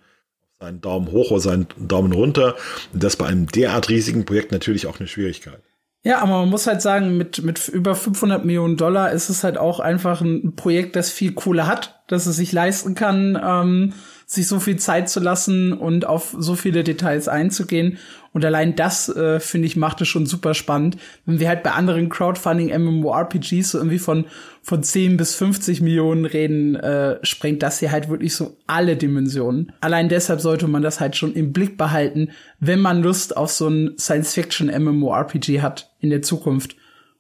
seinen 0.64 0.82
Daumen 0.82 1.12
hoch 1.12 1.32
oder 1.32 1.42
seinen 1.42 1.68
Daumen 1.78 2.14
runter. 2.14 2.56
Und 2.94 3.04
das 3.04 3.18
bei 3.18 3.26
einem 3.26 3.48
derart 3.48 3.90
riesigen 3.90 4.24
Projekt 4.24 4.54
natürlich 4.54 4.88
auch 4.88 4.98
eine 4.98 5.10
Schwierigkeit. 5.10 5.62
Ja, 6.06 6.20
aber 6.20 6.40
man 6.40 6.50
muss 6.50 6.68
halt 6.68 6.82
sagen, 6.82 7.18
mit, 7.18 7.44
mit 7.44 7.68
über 7.70 7.96
500 7.96 8.44
Millionen 8.44 8.76
Dollar 8.76 9.12
ist 9.12 9.30
es 9.30 9.44
halt 9.44 9.58
auch 9.58 9.80
einfach 9.80 10.22
ein 10.22 10.56
Projekt, 10.56 10.96
das 10.96 11.12
viel 11.12 11.34
Kohle 11.34 11.66
hat, 11.66 12.02
dass 12.08 12.26
es 12.26 12.36
sich 12.36 12.52
leisten 12.52 12.94
kann, 12.96 13.40
ähm, 13.42 13.94
sich 14.34 14.48
so 14.48 14.60
viel 14.60 14.78
Zeit 14.78 15.10
zu 15.10 15.20
lassen 15.20 15.74
und 15.74 16.06
auf 16.06 16.36
so 16.38 16.56
viele 16.56 16.84
Details 16.84 17.28
einzugehen. 17.28 17.98
Und 18.34 18.44
allein 18.44 18.76
das, 18.76 19.10
äh, 19.10 19.40
finde 19.40 19.68
ich, 19.68 19.76
macht 19.76 20.02
es 20.02 20.08
schon 20.08 20.26
super 20.26 20.56
spannend. 20.56 20.98
Wenn 21.26 21.40
wir 21.40 21.48
halt 21.48 21.62
bei 21.62 21.72
anderen 21.72 22.10
Crowdfunding-MMORPGs 22.10 23.72
so 23.72 23.78
irgendwie 23.78 24.00
von, 24.00 24.26
von 24.64 24.82
10 24.82 25.18
bis 25.18 25.36
50 25.36 25.82
Millionen 25.82 26.26
reden, 26.26 26.76
äh, 26.76 27.20
sprengt 27.24 27.62
das 27.62 27.80
hier 27.80 27.92
halt 27.92 28.10
wirklich 28.10 28.36
so 28.36 28.58
alle 28.66 28.98
Dimensionen. 28.98 29.72
Allein 29.82 30.10
deshalb 30.10 30.42
sollte 30.42 30.68
man 30.68 30.82
das 30.82 31.00
halt 31.00 31.16
schon 31.16 31.34
im 31.34 31.54
Blick 31.54 31.78
behalten, 31.78 32.32
wenn 32.60 32.80
man 32.80 33.04
Lust 33.04 33.38
auf 33.38 33.52
so 33.52 33.68
ein 33.68 33.94
Science-Fiction-MMORPG 34.00 35.62
hat 35.62 35.92
in 36.00 36.10
der 36.10 36.24
Zukunft. 36.24 36.76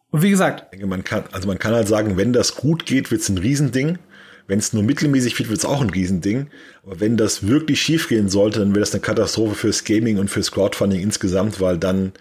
Und 0.10 0.23
wie 0.23 0.32
gesagt. 0.32 0.76
Man 0.84 1.04
kann, 1.04 1.23
also 1.32 1.47
man 1.47 1.60
kann 1.60 1.73
halt 1.73 1.88
sagen, 1.88 2.17
wenn 2.17 2.34
das 2.34 2.56
gut 2.56 2.86
geht, 2.86 3.12
wird's 3.12 3.30
ein 3.30 3.38
Riesending. 3.38 3.99
Wenn 4.47 4.60
es 4.60 4.73
nur 4.73 4.84
mittelmäßig 4.84 5.39
wird, 5.39 5.49
wird 5.49 5.60
es 5.60 5.65
auch 5.65 5.82
ein 5.82 5.89
Riesending. 5.89 6.47
Aber 6.84 6.99
wenn 6.99 7.17
das 7.17 7.47
wirklich 7.47 7.82
schief 7.82 8.10
gehen 8.10 8.29
sollte, 8.29 8.60
dann 8.60 8.69
wäre 8.69 8.82
das 8.82 8.93
eine 8.93 9.01
Katastrophe 9.01 9.56
fürs 9.56 9.84
Gaming 9.84 10.17
und 10.17 10.29
fürs 10.29 10.51
Crowdfunding 10.51 11.01
insgesamt, 11.01 11.62
weil 11.62 11.77
dann, 11.77 12.12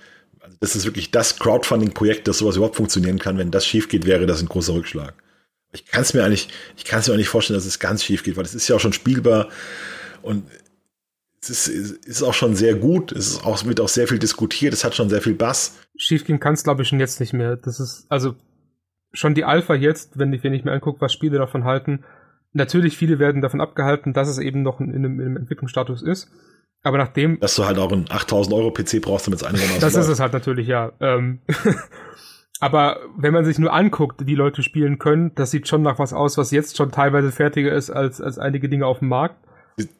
also 0.40 0.56
das 0.60 0.76
ist 0.76 0.84
wirklich 0.84 1.10
das 1.10 1.38
Crowdfunding-Projekt, 1.38 2.28
das 2.28 2.38
sowas 2.38 2.56
überhaupt 2.56 2.76
funktionieren 2.76 3.18
kann. 3.18 3.38
Wenn 3.38 3.50
das 3.50 3.66
schief 3.66 3.88
geht, 3.88 4.06
wäre 4.06 4.26
das 4.26 4.40
ein 4.40 4.48
großer 4.48 4.74
Rückschlag. 4.74 5.14
Ich 5.72 5.86
kann 5.86 6.02
es 6.02 6.14
mir 6.14 6.22
eigentlich, 6.22 6.48
ich 6.76 6.84
kann 6.84 7.00
es 7.00 7.08
mir 7.08 7.14
auch 7.14 7.18
nicht 7.18 7.28
vorstellen, 7.28 7.56
dass 7.56 7.66
es 7.66 7.78
ganz 7.78 8.04
schief 8.04 8.22
geht, 8.22 8.36
weil 8.36 8.44
es 8.44 8.54
ist 8.54 8.68
ja 8.68 8.76
auch 8.76 8.80
schon 8.80 8.92
spielbar 8.92 9.48
und 10.20 10.44
es 11.40 11.66
ist, 11.66 12.06
ist 12.06 12.22
auch 12.22 12.34
schon 12.34 12.54
sehr 12.54 12.74
gut. 12.74 13.10
Es 13.10 13.28
ist 13.28 13.44
auch, 13.44 13.64
wird 13.64 13.80
auch 13.80 13.88
sehr 13.88 14.06
viel 14.06 14.18
diskutiert. 14.18 14.72
Es 14.72 14.84
hat 14.84 14.94
schon 14.94 15.08
sehr 15.08 15.20
viel 15.20 15.34
Bass. 15.34 15.74
Schief 15.96 16.24
gehen 16.24 16.38
kann 16.38 16.54
es, 16.54 16.62
glaube 16.62 16.82
ich, 16.82 16.88
schon 16.88 17.00
jetzt 17.00 17.18
nicht 17.18 17.32
mehr. 17.32 17.56
Das 17.56 17.80
ist, 17.80 18.06
also 18.08 18.36
schon 19.12 19.34
die 19.34 19.44
Alpha 19.44 19.74
jetzt, 19.74 20.18
wenn 20.18 20.32
ich, 20.32 20.42
wenn 20.44 20.54
ich 20.54 20.64
mir 20.64 20.72
angucke, 20.72 21.00
was 21.00 21.12
Spiele 21.12 21.38
davon 21.38 21.64
halten, 21.64 22.04
natürlich 22.52 22.96
viele 22.96 23.18
werden 23.18 23.42
davon 23.42 23.60
abgehalten, 23.60 24.12
dass 24.12 24.28
es 24.28 24.38
eben 24.38 24.62
noch 24.62 24.80
in, 24.80 24.90
in, 24.90 25.04
einem, 25.04 25.20
in 25.20 25.26
einem 25.26 25.36
Entwicklungsstatus 25.36 26.02
ist. 26.02 26.30
Aber 26.82 26.98
nachdem. 26.98 27.38
Dass 27.40 27.54
du 27.54 27.64
halt 27.64 27.78
auch 27.78 27.92
einen 27.92 28.10
8000 28.10 28.54
Euro 28.54 28.72
PC 28.72 29.00
brauchst, 29.00 29.26
damit 29.26 29.40
es 29.40 29.46
einigermaßen 29.46 29.80
Das 29.80 29.94
ist 29.94 30.08
es 30.08 30.20
halt 30.20 30.32
natürlich, 30.32 30.66
ja. 30.66 30.92
Ähm 31.00 31.40
Aber 32.60 33.00
wenn 33.16 33.34
man 33.34 33.44
sich 33.44 33.58
nur 33.58 33.72
anguckt, 33.72 34.26
wie 34.26 34.36
Leute 34.36 34.62
spielen 34.62 35.00
können, 35.00 35.34
das 35.34 35.50
sieht 35.50 35.66
schon 35.66 35.82
nach 35.82 35.98
was 35.98 36.12
aus, 36.12 36.38
was 36.38 36.52
jetzt 36.52 36.76
schon 36.76 36.92
teilweise 36.92 37.32
fertiger 37.32 37.72
ist 37.72 37.90
als, 37.90 38.20
als 38.20 38.38
einige 38.38 38.68
Dinge 38.68 38.86
auf 38.86 39.00
dem 39.00 39.08
Markt 39.08 39.36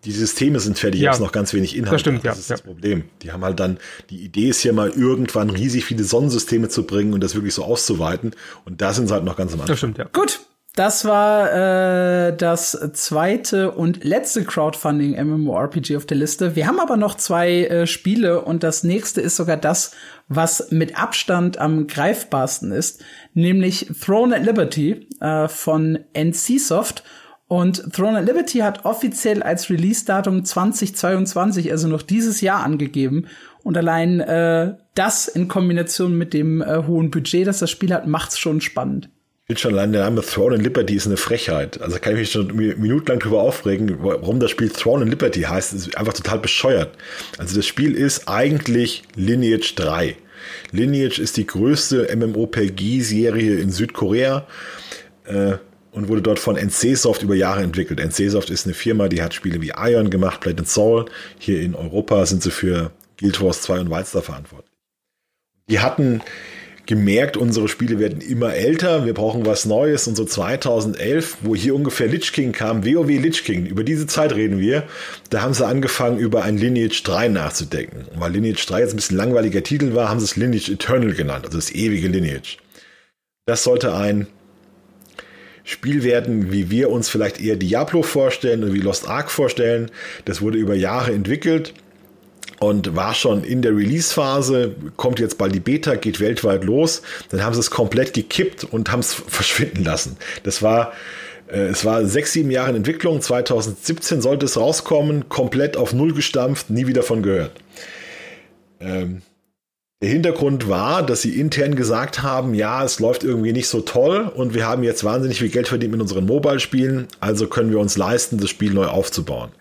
die 0.05 0.13
Systeme 0.13 0.61
sind 0.61 0.79
fertig, 0.79 1.01
ja, 1.01 1.11
jetzt 1.11 1.21
noch 1.21 1.33
ganz 1.33 1.53
wenig 1.55 1.77
Inhalt. 1.77 1.95
Das 1.95 2.01
stimmt, 2.01 2.25
ja. 2.25 2.33
Das 2.33 2.39
ist 2.39 2.51
das 2.51 2.63
Problem. 2.63 3.05
Die 3.23 3.33
haben 3.33 3.45
halt 3.45 3.59
dann, 3.59 3.79
die 4.11 4.19
Idee 4.19 4.49
ist 4.49 4.63
ja 4.65 4.73
mal 4.73 4.91
irgendwann 4.91 5.51
riesig 5.51 5.85
viele 5.85 6.05
Sonnensysteme 6.05 6.69
zu 6.69 6.85
bringen 6.85 7.15
und 7.15 7.23
das 7.23 7.35
wirklich 7.35 7.55
so 7.55 7.65
auszuweiten. 7.65 8.33
Und 8.65 8.83
da 8.83 8.93
sind 8.93 9.09
sie 9.09 9.15
halt 9.15 9.25
noch 9.25 9.37
ganz 9.37 9.53
am 9.53 9.61
Anfang. 9.61 9.73
Das 9.73 9.79
stimmt, 9.79 9.99
ja. 9.99 10.05
Gut. 10.13 10.41
Das 10.75 11.05
war 11.05 11.53
äh, 11.53 12.35
das 12.35 12.79
zweite 12.95 13.73
und 13.73 14.05
letzte 14.05 14.43
Crowdfunding 14.43 15.23
MMORPG 15.23 15.97
auf 15.99 16.07
der 16.07 16.17
Liste. 16.17 16.57
Wir 16.57 16.67
haben 16.67 16.81
aber 16.81 16.97
noch 16.97 17.15
zwei 17.15 17.65
äh, 17.65 17.87
Spiele 17.87 18.41
und 18.41 18.63
das 18.63 18.83
nächste 18.83 19.21
ist 19.21 19.37
sogar 19.37 19.59
das, 19.59 19.95
was 20.29 20.71
mit 20.71 20.99
Abstand 20.99 21.59
am 21.59 21.89
greifbarsten 21.89 22.73
ist, 22.73 23.05
nämlich 23.35 23.91
Throne 24.03 24.37
at 24.37 24.47
Liberty 24.47 25.09
äh, 25.21 25.47
von 25.47 25.99
NCSoft 26.17 27.05
und 27.53 27.93
Throne 27.93 28.19
of 28.19 28.25
Liberty 28.25 28.61
hat 28.61 28.87
offiziell 28.87 29.43
als 29.43 29.69
Release-Datum 29.69 30.43
2022, 30.43 31.71
also 31.71 31.87
noch 31.87 32.01
dieses 32.01 32.41
Jahr 32.41 32.65
angegeben. 32.65 33.27
Und 33.63 33.77
allein 33.77 34.21
äh, 34.21 34.73
das 34.95 35.29
in 35.29 35.49
Kombination 35.49 36.17
mit 36.17 36.33
dem 36.33 36.63
äh, 36.63 36.85
hohen 36.87 37.11
Budget, 37.11 37.47
das 37.47 37.59
das 37.59 37.71
Spiel 37.71 37.93
hat, 37.93 38.07
macht's 38.07 38.39
schon 38.39 38.63
spannend. 38.63 39.11
Schon 39.55 39.75
allein 39.75 39.93
der 39.93 40.05
Name 40.05 40.23
Throne 40.23 40.55
and 40.55 40.65
Liberty 40.65 40.95
ist 40.95 41.05
eine 41.05 41.19
Frechheit. 41.19 41.79
Also 41.83 41.99
kann 41.99 42.15
ich 42.15 42.21
mich 42.21 42.33
schon 42.33 42.57
minutenlang 42.57 43.19
drüber 43.19 43.43
aufregen, 43.43 43.99
warum 44.01 44.41
das 44.41 44.51
Spiel 44.51 44.71
Throne 44.71 45.03
and 45.03 45.11
Liberty 45.11 45.43
heißt. 45.43 45.75
Das 45.75 45.89
ist 45.89 45.99
einfach 45.99 46.15
total 46.15 46.39
bescheuert. 46.39 46.97
Also 47.37 47.55
das 47.55 47.67
Spiel 47.67 47.95
ist 47.95 48.31
eigentlich 48.31 49.03
Lineage 49.15 49.75
3. 49.75 50.17
Lineage 50.71 51.19
ist 51.19 51.37
die 51.37 51.47
größte 51.47 52.09
MMORPG-Serie 52.17 53.57
in 53.57 53.71
Südkorea. 53.71 54.47
Äh, 55.27 55.59
und 55.93 56.09
wurde 56.09 56.23
dort 56.23 56.39
von 56.39 56.57
NCSoft 56.57 57.23
über 57.23 57.35
Jahre 57.35 57.63
entwickelt. 57.63 58.01
NCSoft 58.01 58.51
ist 58.51 58.67
eine 58.67 58.75
Firma, 58.75 59.09
die 59.09 59.23
hat 59.23 59.35
Spiele 59.35 59.61
wie 59.61 59.73
Ion 59.77 60.11
gemacht, 60.11 60.41
Blade 60.41 60.59
and 60.59 60.69
Soul. 60.69 61.05
Hier 61.39 61.61
in 61.61 61.75
Europa 61.75 62.27
sind 62.27 62.43
sie 62.43 62.51
für 62.51 62.91
Guild 63.19 63.41
Wars 63.41 63.63
2 63.63 63.81
und 63.81 63.91
Wildstar 63.91 64.23
verantwortlich. 64.23 64.73
Die 65.69 65.81
hatten 65.81 66.23
gemerkt, 66.87 67.37
unsere 67.37 67.69
Spiele 67.69 67.99
werden 68.01 68.21
immer 68.21 68.55
älter, 68.55 69.07
wir 69.07 69.15
brauchen 69.15 69.47
was 69.47 69.67
Neues 69.67 70.09
und 70.09 70.17
so 70.17 70.25
2011, 70.25 71.39
wo 71.43 71.55
hier 71.55 71.75
ungefähr 71.77 72.09
Lich 72.09 72.33
King 72.33 72.53
kam, 72.53 72.85
WoW 72.85 73.07
Lich 73.07 73.45
King, 73.45 73.67
über 73.67 73.85
diese 73.85 74.09
Zeit 74.09 74.35
reden 74.35 74.59
wir, 74.59 74.85
da 75.31 75.43
haben 75.43 75.55
sie 75.55 75.65
angefangen 75.65 76.19
über 76.19 76.43
ein 76.43 76.59
Lineage 76.59 77.03
3 77.05 77.29
nachzudenken. 77.29 78.07
Und 78.13 78.21
weil 78.21 78.33
Lineage 78.33 78.67
3 78.67 78.81
jetzt 78.81 78.95
ein 78.95 78.97
bisschen 78.97 79.17
langweiliger 79.17 79.63
Titel 79.63 79.95
war, 79.95 80.09
haben 80.09 80.19
sie 80.19 80.25
es 80.25 80.37
Lineage 80.37 80.73
Eternal 80.73 81.13
genannt, 81.13 81.45
also 81.45 81.57
das 81.57 81.71
ewige 81.73 82.09
Lineage. 82.09 82.57
Das 83.47 83.63
sollte 83.63 83.95
ein 83.95 84.27
Spiel 85.65 86.03
werden, 86.03 86.53
wie 86.53 86.71
wir 86.71 86.91
uns 86.91 87.09
vielleicht 87.09 87.41
eher 87.41 87.57
Diablo 87.57 88.03
vorstellen 88.03 88.65
oder 88.65 88.73
wie 88.73 88.81
Lost 88.81 89.09
Ark 89.09 89.31
vorstellen. 89.31 89.91
Das 90.25 90.41
wurde 90.41 90.59
über 90.59 90.75
Jahre 90.75 91.13
entwickelt 91.13 91.75
und 92.59 92.95
war 92.97 93.15
schon 93.15 93.45
in 93.45 93.63
der 93.63 93.77
Release-Phase, 93.77 94.75
kommt 94.97 95.21
jetzt 95.21 95.39
bald 95.39 95.55
die 95.55 95.61
Beta, 95.61 95.95
geht 95.95 96.21
weltweit 96.21 96.65
los. 96.65 97.03
Dann 97.31 97.45
haben 97.45 97.55
sie 97.55 97.61
es 97.61 97.71
komplett 97.71 98.15
gekippt 98.15 98.65
und 98.65 98.91
haben 98.91 99.01
es 99.01 99.15
verschwinden 99.27 99.85
lassen. 99.85 100.17
Das 100.43 100.63
war 100.63 100.93
äh, 101.49 101.67
es 101.67 101.85
war 101.85 102.07
sechs, 102.07 102.33
sieben 102.33 102.51
Jahre 102.51 102.71
in 102.71 102.77
Entwicklung. 102.77 103.21
2017 103.21 104.21
sollte 104.21 104.47
es 104.47 104.57
rauskommen, 104.57 105.29
komplett 105.29 105.77
auf 105.77 105.93
Null 105.93 106.15
gestampft, 106.15 106.71
nie 106.71 106.87
wieder 106.87 107.03
von 107.03 107.23
gehört. 107.23 107.53
Ähm, 108.81 109.23
der 110.03 110.11
Hintergrund 110.11 110.69
war, 110.69 111.07
dass 111.07 111.23
sie 111.23 111.39
intern 111.39 111.77
gesagt 111.77 112.23
haben, 112.23 112.55
ja, 112.55 112.85
es 112.85 112.99
läuft 112.99 113.23
irgendwie 113.23 113.53
nicht 113.53 113.69
so 113.69 113.81
toll 113.81 114.31
und 114.35 114.53
wir 114.53 114.67
haben 114.67 114.83
jetzt 114.83 115.05
wahnsinnig 115.05 115.39
viel 115.39 115.49
Geld 115.49 115.69
verdient 115.69 115.93
mit 115.93 116.01
unseren 116.01 116.27
Mobile-Spielen, 116.27 117.07
also 117.21 117.47
können 117.47 117.71
wir 117.71 117.79
uns 117.79 117.97
leisten, 117.97 118.39
das 118.39 118.51
Spiel 118.51 118.73
neu 118.73 118.87
aufzubauen. 118.87 119.53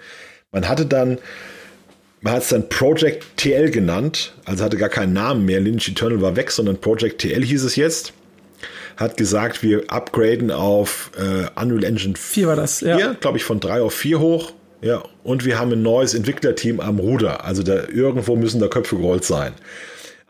Man 0.51 0.67
hatte 0.67 0.87
dann, 0.87 1.19
man 2.21 2.33
hat 2.33 2.41
es 2.41 2.49
dann 2.49 2.67
Project 2.69 3.23
TL 3.37 3.69
genannt, 3.69 4.33
also 4.45 4.63
hatte 4.63 4.77
gar 4.77 4.89
keinen 4.89 5.13
Namen 5.13 5.45
mehr, 5.45 5.59
Lynch 5.59 5.87
Eternal 5.87 6.21
war 6.23 6.35
weg, 6.35 6.49
sondern 6.49 6.77
Project 6.81 7.21
TL 7.21 7.43
hieß 7.43 7.63
es 7.63 7.75
jetzt. 7.75 8.13
Hat 8.97 9.17
gesagt, 9.17 9.61
wir 9.61 9.83
upgraden 9.89 10.49
auf 10.49 11.11
äh, 11.17 11.47
Unreal 11.59 11.83
Engine 11.83 12.15
4 12.17 12.47
war 12.47 12.55
das, 12.55 12.81
ja. 12.81 13.13
glaube 13.13 13.37
ich, 13.37 13.43
von 13.43 13.59
3 13.59 13.81
auf 13.81 13.93
4 13.93 14.19
hoch. 14.19 14.53
Ja, 14.81 15.03
und 15.23 15.45
wir 15.45 15.59
haben 15.59 15.71
ein 15.71 15.83
neues 15.83 16.15
Entwicklerteam 16.15 16.79
am 16.79 16.97
Ruder. 16.97 17.45
Also 17.45 17.61
da 17.61 17.83
irgendwo 17.87 18.35
müssen 18.35 18.59
da 18.59 18.67
Köpfe 18.67 18.95
gerollt 18.95 19.23
sein. 19.23 19.53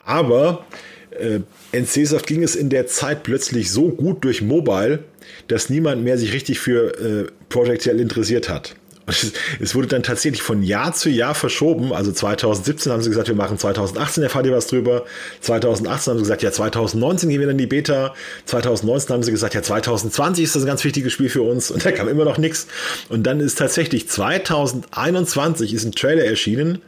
Aber 0.03 0.65
äh, 1.11 1.39
NCSoft 1.77 2.27
ging 2.27 2.43
es 2.43 2.55
in 2.55 2.69
der 2.69 2.87
Zeit 2.87 3.23
plötzlich 3.23 3.71
so 3.71 3.89
gut 3.89 4.23
durch 4.23 4.41
Mobile, 4.41 4.99
dass 5.47 5.69
niemand 5.69 6.03
mehr 6.03 6.17
sich 6.17 6.33
richtig 6.33 6.59
für 6.59 6.97
äh, 6.99 7.27
Project 7.49 7.87
L 7.87 7.99
interessiert 7.99 8.49
hat. 8.49 8.75
Es 9.59 9.75
wurde 9.75 9.87
dann 9.87 10.03
tatsächlich 10.03 10.41
von 10.41 10.63
Jahr 10.63 10.93
zu 10.93 11.09
Jahr 11.09 11.35
verschoben. 11.35 11.93
Also 11.93 12.11
2017 12.11 12.91
haben 12.91 13.01
sie 13.01 13.09
gesagt, 13.09 13.27
wir 13.27 13.35
machen 13.35 13.57
2018, 13.57 14.23
erfahrt 14.23 14.45
ihr 14.45 14.53
was 14.53 14.67
drüber. 14.67 15.05
2018 15.41 16.11
haben 16.11 16.17
sie 16.17 16.23
gesagt, 16.23 16.43
ja, 16.43 16.51
2019 16.51 17.29
gehen 17.29 17.39
wir 17.39 17.47
dann 17.47 17.57
die 17.57 17.67
Beta. 17.67 18.13
2019 18.45 19.13
haben 19.13 19.23
sie 19.23 19.31
gesagt, 19.31 19.53
ja, 19.53 19.61
2020 19.61 20.43
ist 20.43 20.55
das 20.55 20.63
ein 20.63 20.67
ganz 20.67 20.83
wichtiges 20.83 21.13
Spiel 21.13 21.29
für 21.29 21.41
uns. 21.41 21.71
Und 21.71 21.85
da 21.85 21.91
kam 21.91 22.07
immer 22.07 22.25
noch 22.25 22.37
nichts. 22.37 22.67
Und 23.09 23.23
dann 23.23 23.39
ist 23.39 23.57
tatsächlich 23.57 24.07
2021 24.07 25.73
ist 25.73 25.83
ein 25.83 25.91
Trailer 25.91 26.25
erschienen 26.25 26.81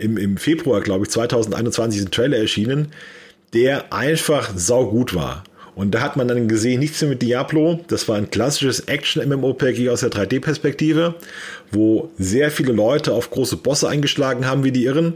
im, 0.00 0.16
im 0.16 0.36
Februar, 0.36 0.80
glaube 0.80 1.04
ich, 1.04 1.10
2021 1.10 2.00
ein 2.02 2.10
Trailer 2.10 2.38
erschienen, 2.38 2.88
der 3.52 3.92
einfach 3.92 4.50
saugut 4.56 5.14
war. 5.14 5.44
Und 5.74 5.92
da 5.92 6.00
hat 6.00 6.16
man 6.16 6.28
dann 6.28 6.48
gesehen, 6.48 6.80
nichts 6.80 7.00
mehr 7.00 7.10
mit 7.10 7.22
Diablo. 7.22 7.80
Das 7.88 8.08
war 8.08 8.16
ein 8.16 8.30
klassisches 8.30 8.80
Action-MMORPG 8.80 9.88
aus 9.88 10.00
der 10.00 10.10
3D-Perspektive, 10.10 11.14
wo 11.70 12.10
sehr 12.18 12.50
viele 12.50 12.72
Leute 12.72 13.12
auf 13.12 13.30
große 13.30 13.56
Bosse 13.56 13.88
eingeschlagen 13.88 14.46
haben 14.46 14.64
wie 14.64 14.72
die 14.72 14.84
Irren 14.84 15.14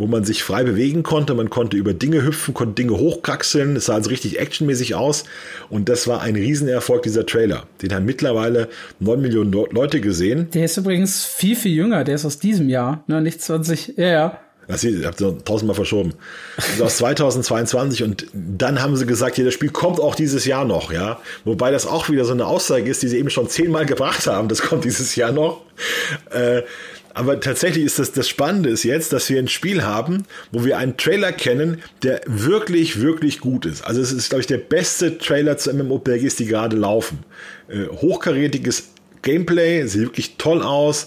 wo 0.00 0.06
man 0.06 0.24
sich 0.24 0.42
frei 0.42 0.64
bewegen 0.64 1.02
konnte. 1.02 1.34
Man 1.34 1.50
konnte 1.50 1.76
über 1.76 1.92
Dinge 1.92 2.24
hüpfen, 2.24 2.54
konnte 2.54 2.74
Dinge 2.74 2.96
hochkraxeln. 2.96 3.76
Es 3.76 3.84
sah 3.84 3.94
also 3.94 4.08
richtig 4.08 4.40
actionmäßig 4.40 4.94
aus. 4.94 5.24
Und 5.68 5.90
das 5.90 6.08
war 6.08 6.22
ein 6.22 6.36
Riesenerfolg, 6.36 7.02
dieser 7.02 7.26
Trailer. 7.26 7.66
Den 7.82 7.92
haben 7.94 8.06
mittlerweile 8.06 8.68
neun 8.98 9.20
Millionen 9.20 9.52
Leute 9.52 10.00
gesehen. 10.00 10.48
Der 10.54 10.64
ist 10.64 10.78
übrigens 10.78 11.26
viel, 11.26 11.54
viel 11.54 11.72
jünger. 11.72 12.02
Der 12.04 12.14
ist 12.14 12.24
aus 12.24 12.38
diesem 12.38 12.70
Jahr, 12.70 13.04
ne? 13.08 13.20
nicht 13.20 13.42
20, 13.42 13.98
ja, 13.98 14.06
ja. 14.06 14.40
Das 14.68 14.84
ihr 14.84 15.04
habt 15.04 15.18
tausendmal 15.18 15.74
verschoben. 15.74 16.14
Also 16.56 16.84
aus 16.84 16.98
2022 16.98 18.04
und 18.04 18.26
dann 18.32 18.80
haben 18.80 18.94
sie 18.96 19.04
gesagt, 19.04 19.36
ja, 19.36 19.44
das 19.44 19.52
Spiel 19.52 19.70
kommt 19.70 19.98
auch 19.98 20.14
dieses 20.14 20.44
Jahr 20.44 20.64
noch, 20.64 20.92
ja. 20.92 21.18
Wobei 21.44 21.72
das 21.72 21.88
auch 21.88 22.08
wieder 22.08 22.24
so 22.24 22.32
eine 22.32 22.46
Aussage 22.46 22.88
ist, 22.88 23.02
die 23.02 23.08
sie 23.08 23.18
eben 23.18 23.30
schon 23.30 23.48
zehnmal 23.48 23.84
gebracht 23.84 24.28
haben. 24.28 24.46
Das 24.48 24.62
kommt 24.62 24.84
dieses 24.84 25.16
Jahr 25.16 25.32
noch. 25.32 25.62
Äh, 26.30 26.62
Aber 27.14 27.40
tatsächlich 27.40 27.84
ist 27.84 27.98
das, 27.98 28.12
das 28.12 28.28
Spannende 28.28 28.68
ist 28.70 28.84
jetzt, 28.84 29.12
dass 29.12 29.28
wir 29.28 29.38
ein 29.38 29.48
Spiel 29.48 29.82
haben, 29.82 30.24
wo 30.52 30.64
wir 30.64 30.78
einen 30.78 30.96
Trailer 30.96 31.32
kennen, 31.32 31.82
der 32.02 32.20
wirklich, 32.26 33.00
wirklich 33.00 33.40
gut 33.40 33.66
ist. 33.66 33.82
Also 33.82 34.00
es 34.00 34.12
ist, 34.12 34.28
glaube 34.28 34.40
ich, 34.40 34.46
der 34.46 34.58
beste 34.58 35.18
Trailer 35.18 35.56
zu 35.56 35.72
MMORPGs, 35.72 36.36
die 36.36 36.46
gerade 36.46 36.76
laufen. 36.76 37.18
Äh, 37.68 37.86
hochkarätiges 37.88 38.90
Gameplay, 39.22 39.86
sieht 39.86 40.00
wirklich 40.00 40.36
toll 40.38 40.62
aus, 40.62 41.06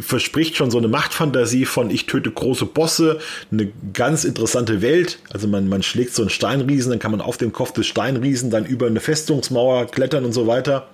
verspricht 0.00 0.56
schon 0.56 0.70
so 0.70 0.78
eine 0.78 0.88
Machtfantasie 0.88 1.64
von 1.64 1.90
ich 1.90 2.06
töte 2.06 2.30
große 2.30 2.66
Bosse, 2.66 3.20
eine 3.52 3.70
ganz 3.92 4.24
interessante 4.24 4.82
Welt. 4.82 5.18
Also 5.32 5.46
man, 5.46 5.68
man 5.68 5.82
schlägt 5.82 6.14
so 6.14 6.22
einen 6.22 6.30
Steinriesen, 6.30 6.90
dann 6.90 6.98
kann 6.98 7.12
man 7.12 7.20
auf 7.20 7.36
dem 7.36 7.52
Kopf 7.52 7.72
des 7.72 7.86
Steinriesen 7.86 8.50
dann 8.50 8.64
über 8.64 8.86
eine 8.86 9.00
Festungsmauer 9.00 9.86
klettern 9.86 10.24
und 10.24 10.32
so 10.32 10.46
weiter. 10.46 10.88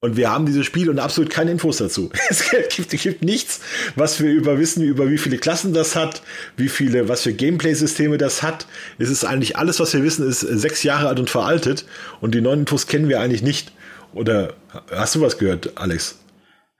Und 0.00 0.16
wir 0.16 0.30
haben 0.30 0.46
dieses 0.46 0.64
Spiel 0.64 0.90
und 0.90 1.00
absolut 1.00 1.28
keine 1.28 1.50
Infos 1.50 1.78
dazu. 1.78 2.10
Es 2.30 2.50
gibt, 2.50 2.90
gibt 2.90 3.22
nichts, 3.24 3.60
was 3.96 4.20
wir 4.22 4.30
über 4.30 4.58
wissen, 4.58 4.82
über 4.84 5.10
wie 5.10 5.18
viele 5.18 5.38
Klassen 5.38 5.74
das 5.74 5.96
hat, 5.96 6.22
wie 6.56 6.68
viele, 6.68 7.08
was 7.08 7.22
für 7.22 7.32
Gameplay-Systeme 7.32 8.16
das 8.16 8.42
hat. 8.42 8.66
Es 8.98 9.10
ist 9.10 9.24
eigentlich 9.24 9.56
alles, 9.56 9.80
was 9.80 9.92
wir 9.94 10.04
wissen, 10.04 10.28
ist 10.28 10.40
sechs 10.40 10.84
Jahre 10.84 11.08
alt 11.08 11.18
und 11.18 11.30
veraltet. 11.30 11.84
Und 12.20 12.34
die 12.34 12.40
neuen 12.40 12.60
Infos 12.60 12.86
kennen 12.86 13.08
wir 13.08 13.20
eigentlich 13.20 13.42
nicht. 13.42 13.72
Oder 14.14 14.54
hast 14.92 15.16
du 15.16 15.20
was 15.20 15.36
gehört, 15.36 15.72
Alex? 15.76 16.18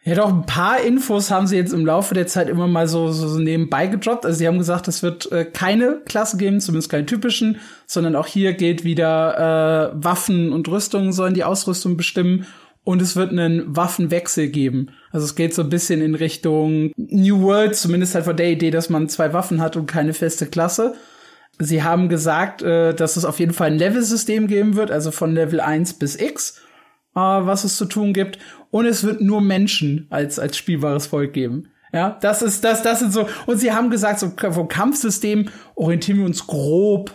Ja, 0.04 0.14
doch, 0.14 0.28
ein 0.28 0.46
paar 0.46 0.80
Infos 0.80 1.30
haben 1.30 1.48
sie 1.48 1.56
jetzt 1.56 1.72
im 1.72 1.84
Laufe 1.84 2.14
der 2.14 2.28
Zeit 2.28 2.48
immer 2.48 2.68
mal 2.68 2.86
so, 2.86 3.10
so, 3.10 3.38
nebenbei 3.38 3.88
gedroppt. 3.88 4.26
Also 4.26 4.38
sie 4.38 4.46
haben 4.46 4.58
gesagt, 4.58 4.86
es 4.86 5.02
wird 5.02 5.30
äh, 5.32 5.44
keine 5.44 6.00
Klasse 6.06 6.36
geben, 6.36 6.60
zumindest 6.60 6.88
keine 6.88 7.04
typischen, 7.04 7.58
sondern 7.86 8.14
auch 8.14 8.26
hier 8.28 8.52
geht 8.52 8.84
wieder 8.84 9.90
äh, 9.92 10.04
Waffen 10.04 10.52
und 10.52 10.68
Rüstungen 10.68 11.12
sollen 11.12 11.34
die 11.34 11.44
Ausrüstung 11.44 11.96
bestimmen 11.96 12.46
und 12.89 13.03
es 13.03 13.16
wird 13.16 13.32
einen 13.32 13.76
Waffenwechsel 13.76 14.49
geben. 14.49 14.93
Also 15.12 15.26
es 15.26 15.34
geht 15.34 15.53
so 15.53 15.61
ein 15.61 15.68
bisschen 15.68 16.01
in 16.01 16.14
Richtung 16.14 16.93
New 16.97 17.43
World, 17.43 17.76
zumindest 17.76 18.14
halt 18.14 18.24
von 18.24 18.34
der 18.34 18.51
Idee, 18.51 18.70
dass 18.70 18.89
man 18.89 19.11
zwei 19.11 19.34
Waffen 19.34 19.61
hat 19.61 19.76
und 19.76 19.84
keine 19.84 20.14
feste 20.14 20.47
Klasse. 20.47 20.95
Sie 21.59 21.82
haben 21.82 22.09
gesagt, 22.09 22.62
äh, 22.62 22.95
dass 22.95 23.18
es 23.18 23.26
auf 23.26 23.41
jeden 23.41 23.53
Fall 23.53 23.66
ein 23.66 23.76
Level-System 23.76 24.47
geben 24.47 24.74
wird, 24.74 24.91
also 24.91 25.11
von 25.11 25.34
Level 25.34 25.61
1 25.61 25.99
bis 25.99 26.18
X 26.18 26.62
äh, 27.14 27.20
was 27.20 27.64
es 27.64 27.76
zu 27.76 27.84
tun 27.84 28.14
gibt. 28.14 28.39
Und 28.70 28.86
es 28.86 29.05
wird 29.05 29.20
nur 29.20 29.43
Menschen 29.43 30.07
als, 30.09 30.39
als 30.39 30.57
spielbares 30.57 31.09
Volk 31.09 31.34
geben. 31.34 31.68
Ja, 31.93 32.16
das 32.22 32.41
ist, 32.41 32.64
das, 32.64 32.82
das 32.82 33.01
sind 33.01 33.12
so, 33.12 33.28
und 33.45 33.59
sie 33.59 33.72
haben 33.72 33.91
gesagt, 33.91 34.18
so 34.18 34.32
vom 34.51 34.68
Kampfsystem 34.68 35.51
orientieren 35.74 36.20
wir 36.20 36.24
uns 36.24 36.47
grob 36.47 37.12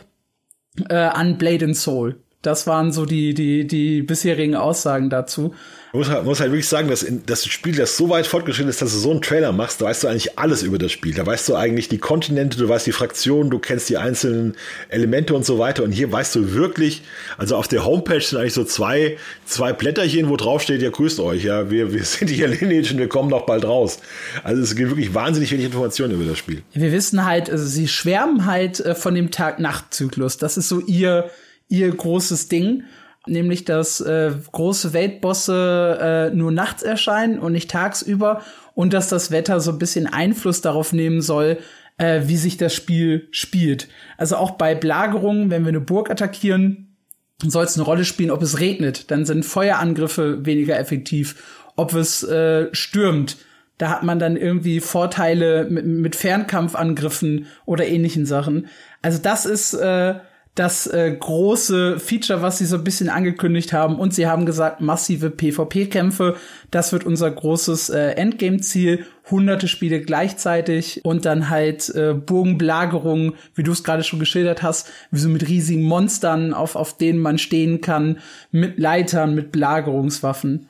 äh, 0.88 0.93
an 0.93 1.39
Blade 1.39 1.65
and 1.65 1.76
Soul. 1.76 2.22
Das 2.43 2.67
waren 2.67 2.91
so 2.91 3.05
die, 3.05 3.33
die, 3.33 3.65
die 3.65 4.01
bisherigen 4.01 4.55
Aussagen 4.55 5.09
dazu. 5.09 5.55
Man 5.93 5.99
muss 5.99 6.09
halt, 6.09 6.25
muss 6.25 6.39
halt 6.39 6.51
wirklich 6.51 6.67
sagen, 6.67 6.89
dass 6.89 7.03
in, 7.03 7.23
das 7.25 7.45
Spiel, 7.45 7.75
das 7.75 7.95
so 7.95 8.09
weit 8.09 8.27
fortgeschritten 8.27 8.69
ist, 8.69 8.81
dass 8.81 8.91
du 8.91 8.97
so 8.97 9.11
einen 9.11 9.21
Trailer 9.21 9.51
machst, 9.51 9.79
da 9.79 9.85
weißt 9.85 10.03
du 10.03 10.07
eigentlich 10.07 10.39
alles 10.39 10.61
über 10.61 10.77
das 10.77 10.91
Spiel. 10.91 11.13
Da 11.13 11.25
weißt 11.25 11.47
du 11.47 11.55
eigentlich 11.55 11.87
die 11.87 11.99
Kontinente, 11.99 12.57
du 12.57 12.67
weißt 12.67 12.85
die 12.85 12.91
Fraktionen, 12.91 13.49
du 13.49 13.59
kennst 13.59 13.89
die 13.89 13.97
einzelnen 13.97 14.55
Elemente 14.89 15.35
und 15.35 15.45
so 15.45 15.57
weiter. 15.57 15.83
Und 15.83 15.91
hier 15.91 16.11
weißt 16.11 16.35
du 16.35 16.53
wirklich, 16.53 17.03
also 17.37 17.55
auf 17.55 17.67
der 17.69 17.85
Homepage 17.85 18.19
sind 18.19 18.39
eigentlich 18.39 18.55
so 18.55 18.65
zwei, 18.65 19.17
zwei 19.45 19.71
Blätterchen, 19.71 20.29
wo 20.29 20.35
drauf 20.35 20.63
steht, 20.63 20.81
ja, 20.81 20.89
grüßt 20.89 21.21
euch, 21.21 21.43
ja, 21.45 21.69
wir, 21.69 21.93
wir 21.93 22.03
sind 22.03 22.29
hier 22.29 22.49
Lineage 22.49 22.91
und 22.91 22.97
wir 22.97 23.07
kommen 23.07 23.29
noch 23.29 23.45
bald 23.45 23.63
raus. 23.63 23.99
Also 24.43 24.63
es 24.63 24.75
gibt 24.75 24.89
wirklich 24.89 25.13
wahnsinnig 25.13 25.51
wenig 25.51 25.67
Informationen 25.67 26.15
über 26.15 26.25
das 26.25 26.39
Spiel. 26.39 26.63
Wir 26.73 26.91
wissen 26.91 27.23
halt, 27.23 27.49
also 27.49 27.65
sie 27.65 27.87
schwärmen 27.87 28.47
halt 28.47 28.81
äh, 28.81 28.95
von 28.95 29.15
dem 29.15 29.29
Tag-Nacht-Zyklus. 29.29 30.39
Das 30.39 30.57
ist 30.57 30.67
so 30.67 30.79
ihr, 30.81 31.29
ihr 31.74 31.89
großes 31.93 32.47
Ding 32.47 32.84
nämlich 33.28 33.65
dass 33.65 34.01
äh, 34.01 34.32
große 34.51 34.93
Weltbosse 34.93 36.32
äh, 36.32 36.36
nur 36.36 36.51
nachts 36.51 36.84
erscheinen 36.84 37.39
und 37.39 37.53
nicht 37.53 37.71
tagsüber 37.71 38.41
und 38.76 38.93
dass 38.93 39.07
das 39.09 39.32
Wetter 39.32 39.59
so 39.59 39.71
ein 39.71 39.80
bisschen 39.80 40.07
Einfluss 40.07 40.61
darauf 40.61 40.93
nehmen 40.93 41.21
soll, 41.21 41.59
äh, 41.97 42.21
wie 42.26 42.38
sich 42.38 42.57
das 42.57 42.74
Spiel 42.74 43.28
spielt. 43.32 43.88
Also 44.17 44.36
auch 44.36 44.51
bei 44.51 44.76
Belagerungen, 44.76 45.49
wenn 45.51 45.63
wir 45.63 45.69
eine 45.69 45.80
Burg 45.80 46.09
attackieren, 46.09 46.97
soll 47.41 47.65
es 47.65 47.76
eine 47.76 47.86
Rolle 47.86 48.05
spielen, 48.05 48.32
ob 48.32 48.41
es 48.41 48.59
regnet, 48.59 49.11
dann 49.11 49.26
sind 49.26 49.45
Feuerangriffe 49.45 50.45
weniger 50.45 50.80
effektiv, 50.80 51.67
ob 51.76 51.93
es 51.93 52.24
äh, 52.24 52.67
stürmt. 52.74 53.38
Da 53.78 53.89
hat 53.89 54.03
man 54.03 54.19
dann 54.19 54.38
irgendwie 54.38 54.80
Vorteile 54.80 55.65
mit, 55.69 55.86
mit 55.86 56.15
Fernkampfangriffen 56.15 57.47
oder 57.65 57.88
ähnlichen 57.88 58.26
Sachen. 58.26 58.67
Also 59.01 59.17
das 59.21 59.45
ist 59.45 59.74
äh, 59.74 60.15
das 60.55 60.85
äh, 60.85 61.15
große 61.19 61.99
Feature, 61.99 62.43
was 62.43 62.59
sie 62.59 62.65
so 62.65 62.77
ein 62.77 62.83
bisschen 62.83 63.09
angekündigt 63.09 63.73
haben. 63.73 63.97
Und 63.97 64.13
sie 64.13 64.27
haben 64.27 64.45
gesagt, 64.45 64.81
massive 64.81 65.31
PvP-Kämpfe. 65.31 66.35
Das 66.69 66.93
wird 66.93 67.05
unser 67.05 67.31
großes 67.31 67.89
äh, 67.89 68.11
Endgame-Ziel. 68.11 69.05
Hunderte 69.31 69.67
Spiele 69.67 70.01
gleichzeitig 70.01 70.99
und 71.03 71.25
dann 71.25 71.49
halt 71.49 71.89
äh, 71.95 72.13
Burgenbelagerungen, 72.13 73.33
wie 73.55 73.63
du 73.63 73.71
es 73.71 73.83
gerade 73.83 74.03
schon 74.03 74.19
geschildert 74.19 74.61
hast, 74.61 74.89
wie 75.11 75.19
so 75.19 75.29
mit 75.29 75.47
riesigen 75.47 75.83
Monstern, 75.83 76.53
auf, 76.53 76.75
auf 76.75 76.97
denen 76.97 77.19
man 77.19 77.37
stehen 77.37 77.81
kann, 77.81 78.19
mit 78.51 78.77
Leitern, 78.77 79.33
mit 79.33 79.51
Belagerungswaffen. 79.51 80.67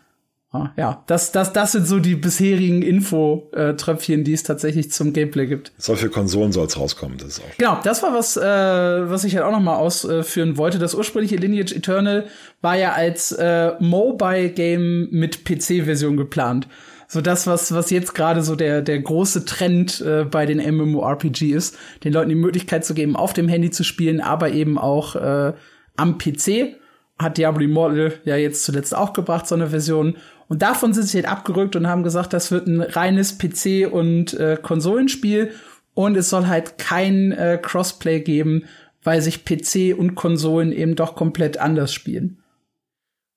Ah, 0.56 0.70
ja, 0.78 1.04
das, 1.08 1.32
das, 1.32 1.52
das 1.52 1.72
sind 1.72 1.88
so 1.88 1.98
die 1.98 2.16
bisherigen 2.16 2.84
Info-Tröpfchen, 2.84 4.24
die 4.24 4.34
es 4.34 4.44
tatsächlich 4.44 4.92
zum 4.92 5.12
Gameplay 5.12 5.48
gibt. 5.48 5.72
Soll 5.80 5.96
für 5.96 6.10
Konsolen 6.10 6.52
soll 6.52 6.68
es 6.68 6.78
rauskommen, 6.78 7.18
das 7.18 7.28
ist 7.30 7.40
auch. 7.40 7.58
Genau, 7.58 7.80
das 7.84 8.04
war 8.04 8.14
was, 8.14 8.38
äh, 8.38 8.42
was 8.44 9.24
ich 9.24 9.36
halt 9.36 9.46
auch 9.46 9.52
noch 9.52 9.60
mal 9.60 9.78
ausführen 9.78 10.56
wollte. 10.58 10.78
Das 10.78 10.94
ursprüngliche 10.94 11.38
Lineage 11.38 11.74
Eternal 11.76 12.28
war 12.62 12.78
ja 12.78 12.94
als 12.94 13.32
äh, 13.32 13.72
Mobile-Game 13.80 15.10
mit 15.10 15.44
PC-Version 15.44 16.18
geplant. 16.18 16.68
So 17.08 17.22
das, 17.22 17.48
was, 17.48 17.74
was 17.74 17.90
jetzt 17.90 18.14
gerade 18.14 18.44
so 18.44 18.56
der, 18.56 18.84
der 18.84 19.00
große 19.00 19.46
Trend 19.46 20.02
äh, 20.02 20.24
bei 20.24 20.46
den 20.46 20.60
MMORPG 20.60 21.52
ist, 21.52 21.78
den 22.04 22.14
Leuten 22.14 22.30
die 22.30 22.36
Möglichkeit 22.36 22.86
zu 22.86 22.94
geben, 22.94 23.16
auf 23.16 23.34
dem 23.34 23.48
Handy 23.48 23.72
zu 23.72 23.84
spielen, 23.84 24.22
aber 24.22 24.52
eben 24.52 24.78
auch 24.78 25.16
äh, 25.16 25.54
am 25.96 26.18
PC. 26.20 26.76
Hat 27.20 27.38
Diablo 27.38 27.64
Immortal 27.64 28.14
ja 28.26 28.36
jetzt 28.36 28.64
zuletzt 28.64 28.96
auch 28.96 29.14
gebracht, 29.14 29.48
so 29.48 29.54
eine 29.54 29.68
Version. 29.68 30.18
Und 30.48 30.62
davon 30.62 30.94
sind 30.94 31.08
sie 31.08 31.18
halt 31.18 31.28
abgerückt 31.28 31.76
und 31.76 31.88
haben 31.88 32.04
gesagt, 32.04 32.34
das 32.34 32.52
wird 32.52 32.68
ein 32.68 32.82
reines 32.82 33.40
PC- 33.40 33.88
und 33.88 34.34
äh, 34.34 34.58
Konsolenspiel 34.62 35.52
und 35.94 36.18
es 36.18 36.30
soll 36.30 36.48
halt 36.48 36.78
kein 36.78 37.32
äh, 37.32 37.60
Crossplay 37.62 38.20
geben, 38.20 38.66
weil 39.04 39.22
sich 39.22 39.46
PC 39.46 39.98
und 39.98 40.16
Konsolen 40.16 40.72
eben 40.72 40.96
doch 40.96 41.16
komplett 41.16 41.58
anders 41.58 41.94
spielen. 41.94 42.40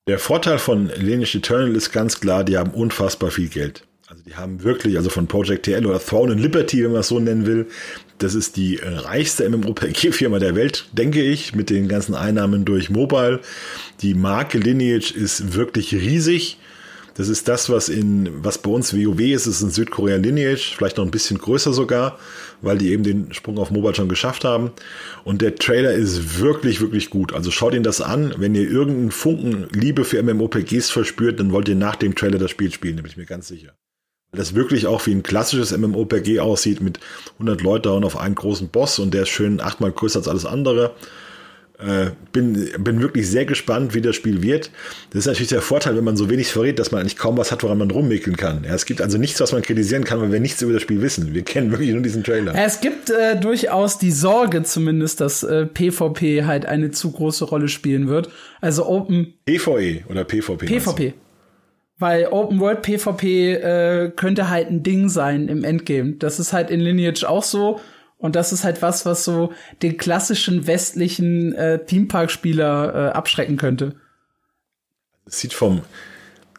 Der 0.08 0.18
Vorteil 0.18 0.58
von 0.58 0.88
Lineage 0.96 1.34
Eternal 1.36 1.74
ist 1.74 1.90
ganz 1.90 2.20
klar, 2.20 2.44
die 2.44 2.56
haben 2.56 2.70
unfassbar 2.70 3.30
viel 3.30 3.48
Geld. 3.48 3.82
Also 4.08 4.22
die 4.22 4.36
haben 4.36 4.62
wirklich, 4.62 4.96
also 4.96 5.10
von 5.10 5.26
Project 5.26 5.64
TL 5.64 5.84
oder 5.84 5.98
Throne 5.98 6.32
and 6.32 6.40
Liberty, 6.40 6.84
wenn 6.84 6.92
man 6.92 7.00
es 7.00 7.08
so 7.08 7.18
nennen 7.18 7.44
will, 7.44 7.66
das 8.18 8.36
ist 8.36 8.56
die 8.56 8.78
äh, 8.78 8.88
reichste 8.88 9.48
MMORPG-Firma 9.48 10.38
der 10.38 10.54
Welt, 10.54 10.86
denke 10.92 11.22
ich, 11.22 11.56
mit 11.56 11.70
den 11.70 11.88
ganzen 11.88 12.14
Einnahmen 12.14 12.64
durch 12.64 12.88
Mobile. 12.88 13.40
Die 14.00 14.14
Marke 14.14 14.58
Lineage 14.58 15.12
ist 15.12 15.54
wirklich 15.54 15.92
riesig. 15.92 16.58
Das 17.16 17.28
ist 17.28 17.48
das, 17.48 17.70
was 17.70 17.88
in, 17.88 18.44
was 18.44 18.58
bei 18.58 18.70
uns 18.70 18.94
WoW 18.94 19.20
ist, 19.20 19.46
ist 19.46 19.62
in 19.62 19.70
Südkorea 19.70 20.16
Lineage, 20.16 20.74
vielleicht 20.76 20.98
noch 20.98 21.04
ein 21.04 21.10
bisschen 21.10 21.38
größer 21.38 21.72
sogar, 21.72 22.18
weil 22.60 22.76
die 22.76 22.90
eben 22.90 23.04
den 23.04 23.32
Sprung 23.32 23.58
auf 23.58 23.70
Mobile 23.70 23.94
schon 23.94 24.10
geschafft 24.10 24.44
haben. 24.44 24.72
Und 25.24 25.40
der 25.40 25.54
Trailer 25.54 25.92
ist 25.92 26.38
wirklich, 26.40 26.80
wirklich 26.82 27.08
gut. 27.08 27.32
Also 27.32 27.50
schaut 27.50 27.74
ihn 27.74 27.82
das 27.82 28.02
an. 28.02 28.34
Wenn 28.36 28.54
ihr 28.54 28.68
irgendeinen 28.68 29.10
Funken 29.10 29.66
Liebe 29.72 30.04
für 30.04 30.22
MMOPGs 30.22 30.90
verspürt, 30.90 31.40
dann 31.40 31.52
wollt 31.52 31.68
ihr 31.68 31.74
nach 31.74 31.96
dem 31.96 32.14
Trailer 32.14 32.38
das 32.38 32.50
Spiel 32.50 32.70
spielen, 32.70 32.96
da 32.96 33.02
bin 33.02 33.10
ich 33.10 33.16
mir 33.16 33.26
ganz 33.26 33.48
sicher. 33.48 33.72
Weil 34.30 34.38
das 34.38 34.54
wirklich 34.54 34.86
auch 34.86 35.06
wie 35.06 35.12
ein 35.12 35.22
klassisches 35.22 35.76
MMOPG 35.76 36.40
aussieht 36.40 36.82
mit 36.82 37.00
100 37.34 37.62
Leuten 37.62 37.88
und 37.88 38.04
auf 38.04 38.18
einen 38.18 38.34
großen 38.34 38.68
Boss 38.68 38.98
und 38.98 39.14
der 39.14 39.22
ist 39.22 39.30
schön 39.30 39.60
achtmal 39.60 39.92
größer 39.92 40.18
als 40.18 40.28
alles 40.28 40.44
andere. 40.44 40.94
Äh, 41.78 42.12
bin, 42.32 42.70
bin 42.78 43.02
wirklich 43.02 43.28
sehr 43.28 43.44
gespannt, 43.44 43.94
wie 43.94 44.00
das 44.00 44.16
Spiel 44.16 44.42
wird. 44.42 44.70
Das 45.10 45.20
ist 45.20 45.26
natürlich 45.26 45.50
der 45.50 45.60
Vorteil, 45.60 45.94
wenn 45.94 46.04
man 46.04 46.16
so 46.16 46.30
wenig 46.30 46.48
verrät, 46.48 46.78
dass 46.78 46.90
man 46.90 47.02
eigentlich 47.02 47.18
kaum 47.18 47.36
was 47.36 47.52
hat, 47.52 47.62
woran 47.62 47.76
man 47.76 47.90
rummickeln 47.90 48.38
kann. 48.38 48.64
Ja, 48.64 48.74
es 48.74 48.86
gibt 48.86 49.02
also 49.02 49.18
nichts, 49.18 49.40
was 49.40 49.52
man 49.52 49.60
kritisieren 49.60 50.04
kann, 50.04 50.18
weil 50.22 50.32
wir 50.32 50.40
nichts 50.40 50.62
über 50.62 50.72
das 50.72 50.80
Spiel 50.80 51.02
wissen. 51.02 51.34
Wir 51.34 51.42
kennen 51.42 51.70
wirklich 51.70 51.90
nur 51.90 52.00
diesen 52.00 52.24
Trailer. 52.24 52.54
Es 52.54 52.80
gibt 52.80 53.10
äh, 53.10 53.38
durchaus 53.38 53.98
die 53.98 54.10
Sorge 54.10 54.62
zumindest, 54.62 55.20
dass 55.20 55.42
äh, 55.42 55.66
PvP 55.66 56.44
halt 56.44 56.64
eine 56.64 56.92
zu 56.92 57.12
große 57.12 57.44
Rolle 57.44 57.68
spielen 57.68 58.08
wird. 58.08 58.30
Also 58.62 58.86
Open. 58.86 59.34
PvE 59.44 60.04
oder 60.08 60.24
PvP? 60.24 60.64
PvP. 60.64 61.14
Weil 61.98 62.28
Open 62.28 62.58
World 62.58 62.80
PvP 62.80 63.52
äh, 63.52 64.12
könnte 64.16 64.48
halt 64.48 64.70
ein 64.70 64.82
Ding 64.82 65.10
sein 65.10 65.48
im 65.48 65.62
Endgame. 65.62 66.12
Das 66.12 66.40
ist 66.40 66.54
halt 66.54 66.70
in 66.70 66.80
Lineage 66.80 67.28
auch 67.28 67.42
so. 67.42 67.80
Und 68.18 68.34
das 68.34 68.52
ist 68.52 68.64
halt 68.64 68.80
was, 68.82 69.04
was 69.04 69.24
so 69.24 69.52
den 69.82 69.98
klassischen 69.98 70.66
westlichen 70.66 71.54
äh, 71.54 71.84
Themepark-Spieler 71.84 72.94
äh, 72.94 73.12
abschrecken 73.12 73.56
könnte. 73.56 73.94
Es 75.26 75.40
sieht 75.40 75.52
vom, 75.52 75.82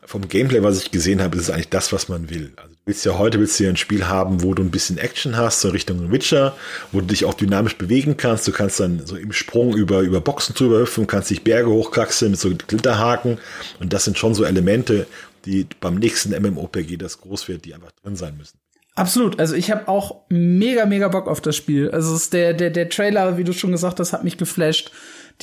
vom 0.06 0.28
Gameplay, 0.28 0.62
was 0.62 0.82
ich 0.82 0.92
gesehen 0.92 1.22
habe, 1.22 1.36
ist 1.36 1.44
es 1.44 1.50
eigentlich 1.50 1.70
das, 1.70 1.92
was 1.92 2.10
man 2.10 2.30
will. 2.30 2.54
Also 2.58 2.76
du 2.76 2.82
willst 2.86 3.06
ja 3.06 3.18
heute 3.18 3.40
willst 3.40 3.60
du 3.60 3.64
ja 3.64 3.70
ein 3.70 3.78
Spiel 3.78 4.08
haben, 4.08 4.44
wo 4.44 4.54
du 4.54 4.62
ein 4.62 4.72
bisschen 4.72 4.98
Action 4.98 5.36
hast, 5.36 5.62
so 5.62 5.70
Richtung 5.70 6.12
Witcher, 6.12 6.56
wo 6.92 7.00
du 7.00 7.08
dich 7.08 7.26
auch 7.26 7.34
dynamisch 7.34 7.78
bewegen 7.78 8.18
kannst. 8.18 8.48
Du 8.48 8.52
kannst 8.52 8.80
dann 8.80 9.06
so 9.06 9.16
im 9.16 9.32
Sprung 9.32 9.76
über, 9.76 10.02
über 10.02 10.22
Boxen 10.22 10.54
drüber 10.54 10.80
hüpfen, 10.80 11.08
kannst 11.08 11.32
dich 11.32 11.44
Berge 11.44 11.70
hochkraxeln 11.70 12.32
mit 12.32 12.40
so 12.40 12.50
Glitterhaken. 12.50 13.40
Und 13.80 13.94
das 13.94 14.06
sind 14.06 14.18
schon 14.18 14.36
so 14.36 14.44
Elemente, 14.44 15.08
die 15.46 15.66
beim 15.80 15.96
nächsten 15.96 16.32
MMOPG 16.40 16.98
das 16.98 17.20
groß 17.20 17.48
wird, 17.48 17.66
die 17.66 17.74
einfach 17.74 17.92
drin 18.04 18.16
sein 18.16 18.38
müssen. 18.38 18.60
Absolut. 18.98 19.40
Also 19.40 19.54
ich 19.54 19.70
habe 19.70 19.88
auch 19.88 20.24
mega, 20.28 20.88
mega 20.88 21.08
Bock 21.08 21.28
auf 21.28 21.40
das 21.40 21.56
Spiel. 21.56 21.92
Also 21.92 22.16
es 22.16 22.24
ist 22.24 22.34
der, 22.34 22.54
der, 22.54 22.72
der 22.72 22.90
Trailer, 22.90 23.38
wie 23.38 23.44
du 23.44 23.54
schon 23.54 23.72
gesagt 23.72 24.00
hast, 24.00 24.12
hat 24.12 24.24
mich 24.24 24.38
geflasht. 24.38 24.92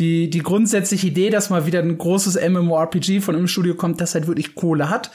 Die, 0.00 0.28
die 0.28 0.40
grundsätzliche 0.40 1.06
Idee, 1.06 1.30
dass 1.30 1.50
mal 1.50 1.64
wieder 1.64 1.78
ein 1.78 1.96
großes 1.96 2.36
MMORPG 2.48 3.20
von 3.20 3.36
einem 3.36 3.46
Studio 3.46 3.76
kommt, 3.76 4.00
das 4.00 4.16
halt 4.16 4.26
wirklich 4.26 4.56
Kohle 4.56 4.90
hat, 4.90 5.12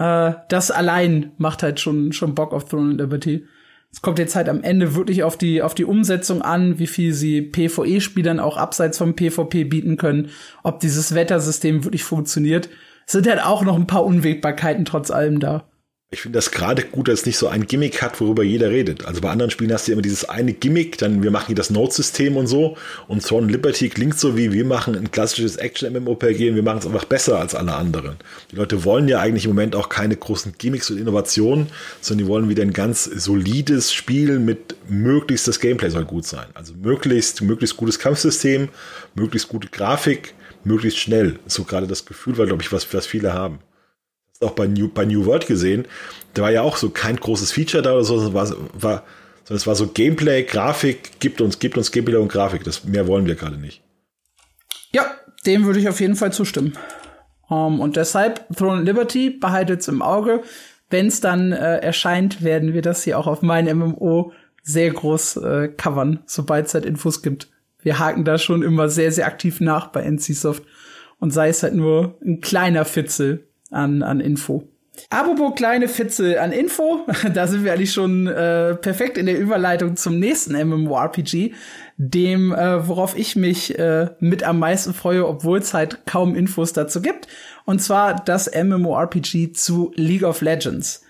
äh, 0.00 0.32
das 0.48 0.72
allein 0.72 1.30
macht 1.38 1.62
halt 1.62 1.78
schon, 1.78 2.10
schon 2.12 2.34
Bock 2.34 2.52
auf 2.52 2.68
Throne 2.68 2.90
and 2.90 3.00
Liberty. 3.00 3.46
Es 3.92 4.02
kommt 4.02 4.18
jetzt 4.18 4.34
halt 4.34 4.48
am 4.48 4.64
Ende 4.64 4.96
wirklich 4.96 5.22
auf 5.22 5.36
die, 5.36 5.62
auf 5.62 5.76
die 5.76 5.84
Umsetzung 5.84 6.42
an, 6.42 6.80
wie 6.80 6.88
viel 6.88 7.12
sie 7.12 7.42
PvE-Spielern 7.42 8.40
auch 8.40 8.56
abseits 8.56 8.98
vom 8.98 9.14
PvP 9.14 9.62
bieten 9.62 9.96
können, 9.96 10.30
ob 10.64 10.80
dieses 10.80 11.14
Wettersystem 11.14 11.84
wirklich 11.84 12.02
funktioniert. 12.02 12.68
Es 13.06 13.12
sind 13.12 13.28
halt 13.28 13.40
auch 13.40 13.62
noch 13.62 13.76
ein 13.76 13.86
paar 13.86 14.04
Unwägbarkeiten 14.04 14.84
trotz 14.84 15.12
allem 15.12 15.38
da. 15.38 15.68
Ich 16.10 16.22
finde 16.22 16.38
das 16.38 16.52
gerade 16.52 16.84
gut, 16.84 17.08
dass 17.08 17.20
es 17.20 17.26
nicht 17.26 17.36
so 17.36 17.48
ein 17.48 17.66
Gimmick 17.66 18.00
hat, 18.00 18.18
worüber 18.18 18.42
jeder 18.42 18.70
redet. 18.70 19.04
Also 19.04 19.20
bei 19.20 19.28
anderen 19.28 19.50
Spielen 19.50 19.70
hast 19.74 19.88
du 19.88 19.92
immer 19.92 20.00
dieses 20.00 20.26
eine 20.26 20.54
Gimmick, 20.54 20.96
dann 20.96 21.22
wir 21.22 21.30
machen 21.30 21.48
hier 21.48 21.54
das 21.54 21.68
Node-System 21.68 22.38
und 22.38 22.46
so. 22.46 22.78
Und 23.08 23.26
Throne 23.26 23.52
Liberty 23.52 23.90
klingt 23.90 24.18
so 24.18 24.34
wie, 24.34 24.50
wir 24.50 24.64
machen 24.64 24.96
ein 24.96 25.10
klassisches 25.10 25.56
Action-MMORPG 25.56 26.48
und 26.48 26.56
wir 26.56 26.62
machen 26.62 26.78
es 26.78 26.86
einfach 26.86 27.04
besser 27.04 27.38
als 27.38 27.54
alle 27.54 27.74
anderen. 27.74 28.16
Die 28.50 28.56
Leute 28.56 28.86
wollen 28.86 29.06
ja 29.06 29.20
eigentlich 29.20 29.44
im 29.44 29.50
Moment 29.50 29.76
auch 29.76 29.90
keine 29.90 30.16
großen 30.16 30.54
Gimmicks 30.56 30.90
und 30.90 30.96
Innovationen, 30.96 31.66
sondern 32.00 32.24
die 32.24 32.30
wollen 32.30 32.48
wieder 32.48 32.62
ein 32.62 32.72
ganz 32.72 33.04
solides 33.04 33.92
Spiel 33.92 34.38
mit 34.38 34.76
möglichst 34.88 35.46
das 35.46 35.60
Gameplay 35.60 35.90
soll 35.90 36.06
gut 36.06 36.24
sein. 36.24 36.46
Also 36.54 36.72
möglichst, 36.72 37.42
möglichst 37.42 37.76
gutes 37.76 37.98
Kampfsystem, 37.98 38.70
möglichst 39.14 39.48
gute 39.48 39.68
Grafik, 39.68 40.32
möglichst 40.64 41.00
schnell. 41.00 41.38
So 41.46 41.64
gerade 41.64 41.86
das 41.86 42.06
Gefühl, 42.06 42.38
weil, 42.38 42.46
glaube 42.46 42.62
ich, 42.62 42.72
was, 42.72 42.94
was 42.94 43.06
viele 43.06 43.34
haben 43.34 43.58
auch 44.40 44.52
bei 44.52 44.66
New, 44.66 44.88
bei 44.88 45.04
New 45.04 45.26
World 45.26 45.46
gesehen, 45.46 45.86
da 46.34 46.42
war 46.42 46.50
ja 46.50 46.62
auch 46.62 46.76
so 46.76 46.90
kein 46.90 47.16
großes 47.16 47.52
Feature 47.52 47.82
da 47.82 47.92
oder 47.92 48.04
so, 48.04 48.18
sondern 48.18 48.34
war, 48.34 48.56
war, 48.74 49.04
es 49.48 49.66
war 49.66 49.74
so 49.74 49.88
Gameplay, 49.88 50.42
Grafik, 50.42 51.20
gibt 51.20 51.40
uns, 51.40 51.58
gibt 51.58 51.78
uns 51.78 51.90
Gameplay 51.90 52.16
und 52.16 52.30
Grafik. 52.30 52.64
Das 52.64 52.84
mehr 52.84 53.06
wollen 53.06 53.26
wir 53.26 53.34
gerade 53.34 53.56
nicht. 53.56 53.82
Ja, 54.92 55.06
dem 55.46 55.64
würde 55.64 55.80
ich 55.80 55.88
auf 55.88 56.00
jeden 56.00 56.16
Fall 56.16 56.32
zustimmen. 56.32 56.74
Um, 57.48 57.74
ähm, 57.74 57.80
und 57.80 57.96
deshalb 57.96 58.46
Throne 58.56 58.82
Liberty 58.82 59.30
behaltet's 59.30 59.88
im 59.88 60.02
Auge. 60.02 60.42
Wenn 60.90 61.06
es 61.06 61.20
dann 61.20 61.52
äh, 61.52 61.78
erscheint, 61.78 62.42
werden 62.42 62.74
wir 62.74 62.82
das 62.82 63.04
hier 63.04 63.18
auch 63.18 63.26
auf 63.26 63.42
meinem 63.42 63.78
MMO 63.78 64.32
sehr 64.62 64.90
groß 64.90 65.36
äh, 65.38 65.68
covern, 65.68 66.20
sobald 66.26 66.66
es 66.66 66.74
halt 66.74 66.84
Infos 66.84 67.22
gibt. 67.22 67.48
Wir 67.82 67.98
haken 67.98 68.24
da 68.24 68.38
schon 68.38 68.62
immer 68.62 68.88
sehr, 68.88 69.12
sehr 69.12 69.26
aktiv 69.26 69.60
nach 69.60 69.88
bei 69.88 70.02
NCSoft. 70.02 70.62
Und 71.20 71.30
sei 71.32 71.48
es 71.48 71.62
halt 71.62 71.74
nur 71.74 72.18
ein 72.22 72.40
kleiner 72.40 72.84
Fitzel, 72.84 73.48
an, 73.70 74.02
an 74.02 74.20
Info. 74.20 74.68
Apropos 75.10 75.54
kleine 75.54 75.88
Fitze 75.88 76.40
an 76.40 76.52
Info, 76.52 77.06
da 77.34 77.46
sind 77.46 77.64
wir 77.64 77.72
eigentlich 77.72 77.92
schon 77.92 78.26
äh, 78.26 78.74
perfekt 78.74 79.16
in 79.16 79.26
der 79.26 79.38
Überleitung 79.38 79.96
zum 79.96 80.18
nächsten 80.18 80.54
MMORPG, 80.54 81.52
dem, 81.96 82.52
äh, 82.52 82.86
worauf 82.86 83.16
ich 83.16 83.36
mich 83.36 83.78
äh, 83.78 84.10
mit 84.20 84.42
am 84.42 84.58
meisten 84.58 84.94
freue, 84.94 85.26
obwohl 85.26 85.58
es 85.58 85.74
halt 85.74 86.04
kaum 86.06 86.34
Infos 86.34 86.72
dazu 86.72 87.00
gibt. 87.00 87.28
Und 87.64 87.80
zwar 87.80 88.16
das 88.24 88.50
MMORPG 88.52 89.52
zu 89.52 89.92
League 89.94 90.24
of 90.24 90.40
Legends. 90.40 91.02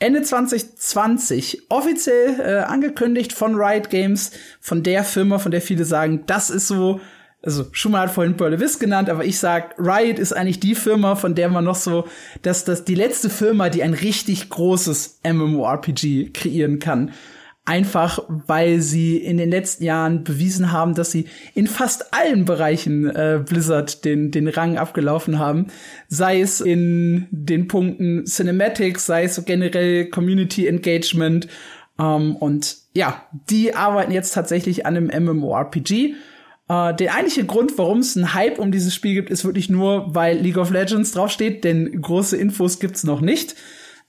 Ende 0.00 0.22
2020 0.22 1.70
offiziell 1.70 2.40
äh, 2.40 2.64
angekündigt 2.64 3.32
von 3.32 3.54
Riot 3.54 3.90
Games, 3.90 4.32
von 4.60 4.82
der 4.82 5.04
Firma, 5.04 5.38
von 5.38 5.52
der 5.52 5.62
viele 5.62 5.84
sagen, 5.84 6.24
das 6.26 6.50
ist 6.50 6.66
so 6.66 7.00
also 7.44 7.66
Schumacher 7.72 8.04
hat 8.04 8.10
vorhin 8.10 8.36
Pearl 8.36 8.56
genannt, 8.56 9.10
aber 9.10 9.24
ich 9.24 9.38
sag, 9.38 9.74
Riot 9.78 10.18
ist 10.18 10.32
eigentlich 10.32 10.60
die 10.60 10.74
Firma, 10.74 11.14
von 11.14 11.34
der 11.34 11.48
man 11.48 11.64
noch 11.64 11.74
so, 11.74 12.06
dass 12.42 12.64
das 12.64 12.84
die 12.84 12.94
letzte 12.94 13.28
Firma, 13.28 13.68
die 13.68 13.82
ein 13.82 13.94
richtig 13.94 14.48
großes 14.48 15.20
MMORPG 15.24 16.30
kreieren 16.32 16.78
kann. 16.78 17.12
Einfach 17.66 18.22
weil 18.28 18.80
sie 18.80 19.16
in 19.16 19.38
den 19.38 19.50
letzten 19.50 19.84
Jahren 19.84 20.22
bewiesen 20.22 20.70
haben, 20.70 20.94
dass 20.94 21.10
sie 21.10 21.26
in 21.54 21.66
fast 21.66 22.12
allen 22.12 22.44
Bereichen 22.44 23.08
äh, 23.08 23.42
Blizzard 23.42 24.04
den, 24.04 24.30
den 24.30 24.48
Rang 24.48 24.76
abgelaufen 24.76 25.38
haben. 25.38 25.68
Sei 26.08 26.40
es 26.42 26.60
in 26.60 27.26
den 27.30 27.66
Punkten 27.66 28.26
Cinematics, 28.26 29.06
sei 29.06 29.24
es 29.24 29.34
so 29.34 29.42
generell 29.42 30.10
Community 30.10 30.66
Engagement. 30.66 31.48
Ähm, 31.98 32.36
und 32.36 32.76
ja, 32.92 33.22
die 33.48 33.74
arbeiten 33.74 34.12
jetzt 34.12 34.34
tatsächlich 34.34 34.84
an 34.84 34.96
einem 34.98 35.24
MMORPG 35.24 36.14
äh, 36.68 36.94
der 36.94 37.14
eigentliche 37.14 37.44
Grund, 37.44 37.76
warum 37.78 37.98
es 37.98 38.16
einen 38.16 38.34
Hype 38.34 38.58
um 38.58 38.72
dieses 38.72 38.94
Spiel 38.94 39.14
gibt, 39.14 39.30
ist 39.30 39.44
wirklich 39.44 39.68
nur, 39.68 40.14
weil 40.14 40.38
League 40.38 40.56
of 40.56 40.70
Legends 40.70 41.12
draufsteht, 41.12 41.64
denn 41.64 42.00
große 42.00 42.36
Infos 42.36 42.80
gibt's 42.80 43.04
noch 43.04 43.20
nicht. 43.20 43.54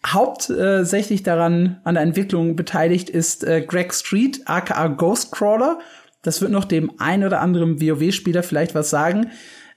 Hauptsächlich 0.06 1.24
daran 1.24 1.80
an 1.84 1.96
der 1.96 2.04
Entwicklung 2.04 2.56
beteiligt 2.56 3.10
ist 3.10 3.44
äh, 3.44 3.62
Greg 3.62 3.94
Street, 3.94 4.42
aka 4.46 4.88
Ghostcrawler. 4.88 5.80
Das 6.22 6.42
wird 6.42 6.52
noch 6.52 6.66
dem 6.66 6.92
ein 7.00 7.24
oder 7.24 7.42
anderen 7.42 7.82
WoW-Spieler 7.82 8.44
vielleicht 8.44 8.76
was 8.76 8.90
sagen. 8.90 9.32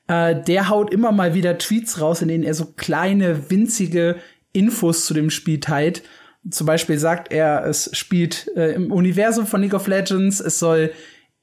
Äh, 0.06 0.42
der 0.42 0.68
haut 0.68 0.92
immer 0.92 1.12
mal 1.12 1.34
wieder 1.34 1.56
Tweets 1.58 2.00
raus, 2.00 2.20
in 2.20 2.28
denen 2.28 2.44
er 2.44 2.54
so 2.54 2.66
kleine, 2.76 3.50
winzige 3.50 4.16
Infos 4.52 5.06
zu 5.06 5.14
dem 5.14 5.30
Spiel 5.30 5.60
teilt. 5.60 6.02
Zum 6.50 6.66
Beispiel 6.66 6.98
sagt 6.98 7.32
er, 7.32 7.64
es 7.66 7.90
spielt 7.92 8.50
äh, 8.54 8.72
im 8.72 8.92
Universum 8.92 9.46
von 9.46 9.62
League 9.62 9.74
of 9.74 9.86
Legends, 9.86 10.40
es 10.40 10.58
soll 10.58 10.92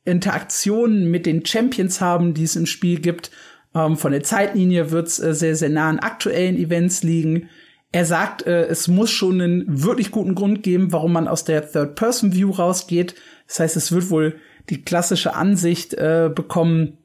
Interaktionen 0.06 1.10
mit 1.10 1.26
den 1.26 1.46
Champions 1.46 2.00
haben, 2.00 2.34
die 2.34 2.44
es 2.44 2.56
im 2.56 2.66
Spiel 2.66 3.00
gibt. 3.00 3.32
Ähm, 3.74 3.98
von 3.98 4.12
der 4.12 4.24
Zeitlinie 4.24 4.92
wird 4.92 5.08
es 5.08 5.20
äh, 5.20 5.34
sehr, 5.34 5.56
sehr 5.56 5.70
nah 5.70 5.90
an 5.90 6.00
aktuellen 6.00 6.58
Events 6.58 7.04
liegen. 7.04 7.50
Er 7.92 8.06
sagt, 8.06 8.46
äh, 8.46 8.66
es 8.66 8.88
muss 8.88 9.12
schon 9.12 9.42
einen 9.42 9.84
wirklich 9.84 10.12
guten 10.12 10.36
Grund 10.36 10.64
geben, 10.64 10.92
warum 10.92 11.14
man 11.14 11.28
aus 11.28 11.44
der 11.44 11.70
Third-Person-View 11.70 12.52
rausgeht. 12.52 13.16
Das 13.48 13.60
heißt, 13.60 13.76
es 13.76 13.92
wird 13.92 14.10
wohl 14.10 14.36
die 14.70 14.84
klassische 14.84 15.36
Ansicht 15.36 15.94
äh, 15.96 16.30
bekommen, 16.34 16.98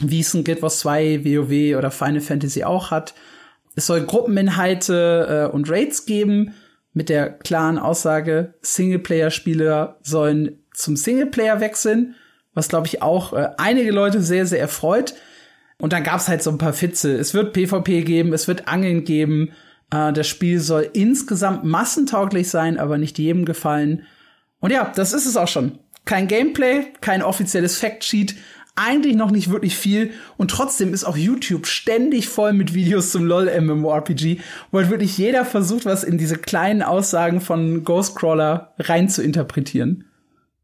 wie 0.00 0.20
es 0.20 0.34
in 0.34 0.44
Guild 0.44 0.62
Wars 0.62 0.80
2, 0.80 1.24
WoW 1.24 1.78
oder 1.78 1.90
Final 1.90 2.20
Fantasy 2.20 2.64
auch 2.64 2.90
hat. 2.90 3.14
Es 3.74 3.86
soll 3.86 4.04
Gruppeninhalte 4.04 5.48
äh, 5.50 5.54
und 5.54 5.70
Raids 5.70 6.06
geben 6.06 6.54
mit 6.94 7.10
der 7.10 7.28
klaren 7.28 7.78
Aussage, 7.78 8.54
Singleplayer-Spieler 8.62 9.98
sollen 10.02 10.60
zum 10.72 10.96
Singleplayer 10.96 11.60
wechseln 11.60 12.14
was 12.56 12.68
glaube 12.68 12.88
ich 12.88 13.02
auch 13.02 13.34
äh, 13.34 13.50
einige 13.58 13.92
Leute 13.92 14.22
sehr, 14.22 14.46
sehr 14.46 14.58
erfreut. 14.60 15.14
Und 15.78 15.92
dann 15.92 16.02
gab's 16.02 16.26
halt 16.26 16.42
so 16.42 16.50
ein 16.50 16.58
paar 16.58 16.72
Fitze. 16.72 17.14
Es 17.14 17.34
wird 17.34 17.52
PvP 17.52 18.02
geben, 18.02 18.32
es 18.32 18.48
wird 18.48 18.66
Angeln 18.66 19.04
geben. 19.04 19.50
Äh, 19.92 20.12
das 20.12 20.26
Spiel 20.26 20.58
soll 20.58 20.88
insgesamt 20.94 21.64
massentauglich 21.64 22.48
sein, 22.48 22.78
aber 22.78 22.96
nicht 22.96 23.18
jedem 23.18 23.44
gefallen. 23.44 24.06
Und 24.58 24.72
ja, 24.72 24.90
das 24.96 25.12
ist 25.12 25.26
es 25.26 25.36
auch 25.36 25.48
schon. 25.48 25.78
Kein 26.06 26.28
Gameplay, 26.28 26.86
kein 27.02 27.22
offizielles 27.22 27.76
Factsheet, 27.76 28.36
eigentlich 28.74 29.16
noch 29.16 29.30
nicht 29.30 29.50
wirklich 29.50 29.76
viel 29.76 30.12
und 30.36 30.50
trotzdem 30.50 30.92
ist 30.92 31.04
auch 31.04 31.16
YouTube 31.16 31.66
ständig 31.66 32.28
voll 32.28 32.52
mit 32.52 32.74
Videos 32.74 33.10
zum 33.10 33.24
LOL 33.24 33.50
MMORPG, 33.60 34.38
wo 34.70 34.78
halt 34.78 34.90
wirklich 34.90 35.16
jeder 35.16 35.44
versucht, 35.44 35.86
was 35.86 36.04
in 36.04 36.18
diese 36.18 36.36
kleinen 36.36 36.82
Aussagen 36.82 37.40
von 37.40 37.84
Ghostcrawler 37.84 38.74
rein 38.78 39.08
zu 39.08 39.22
interpretieren. 39.22 40.05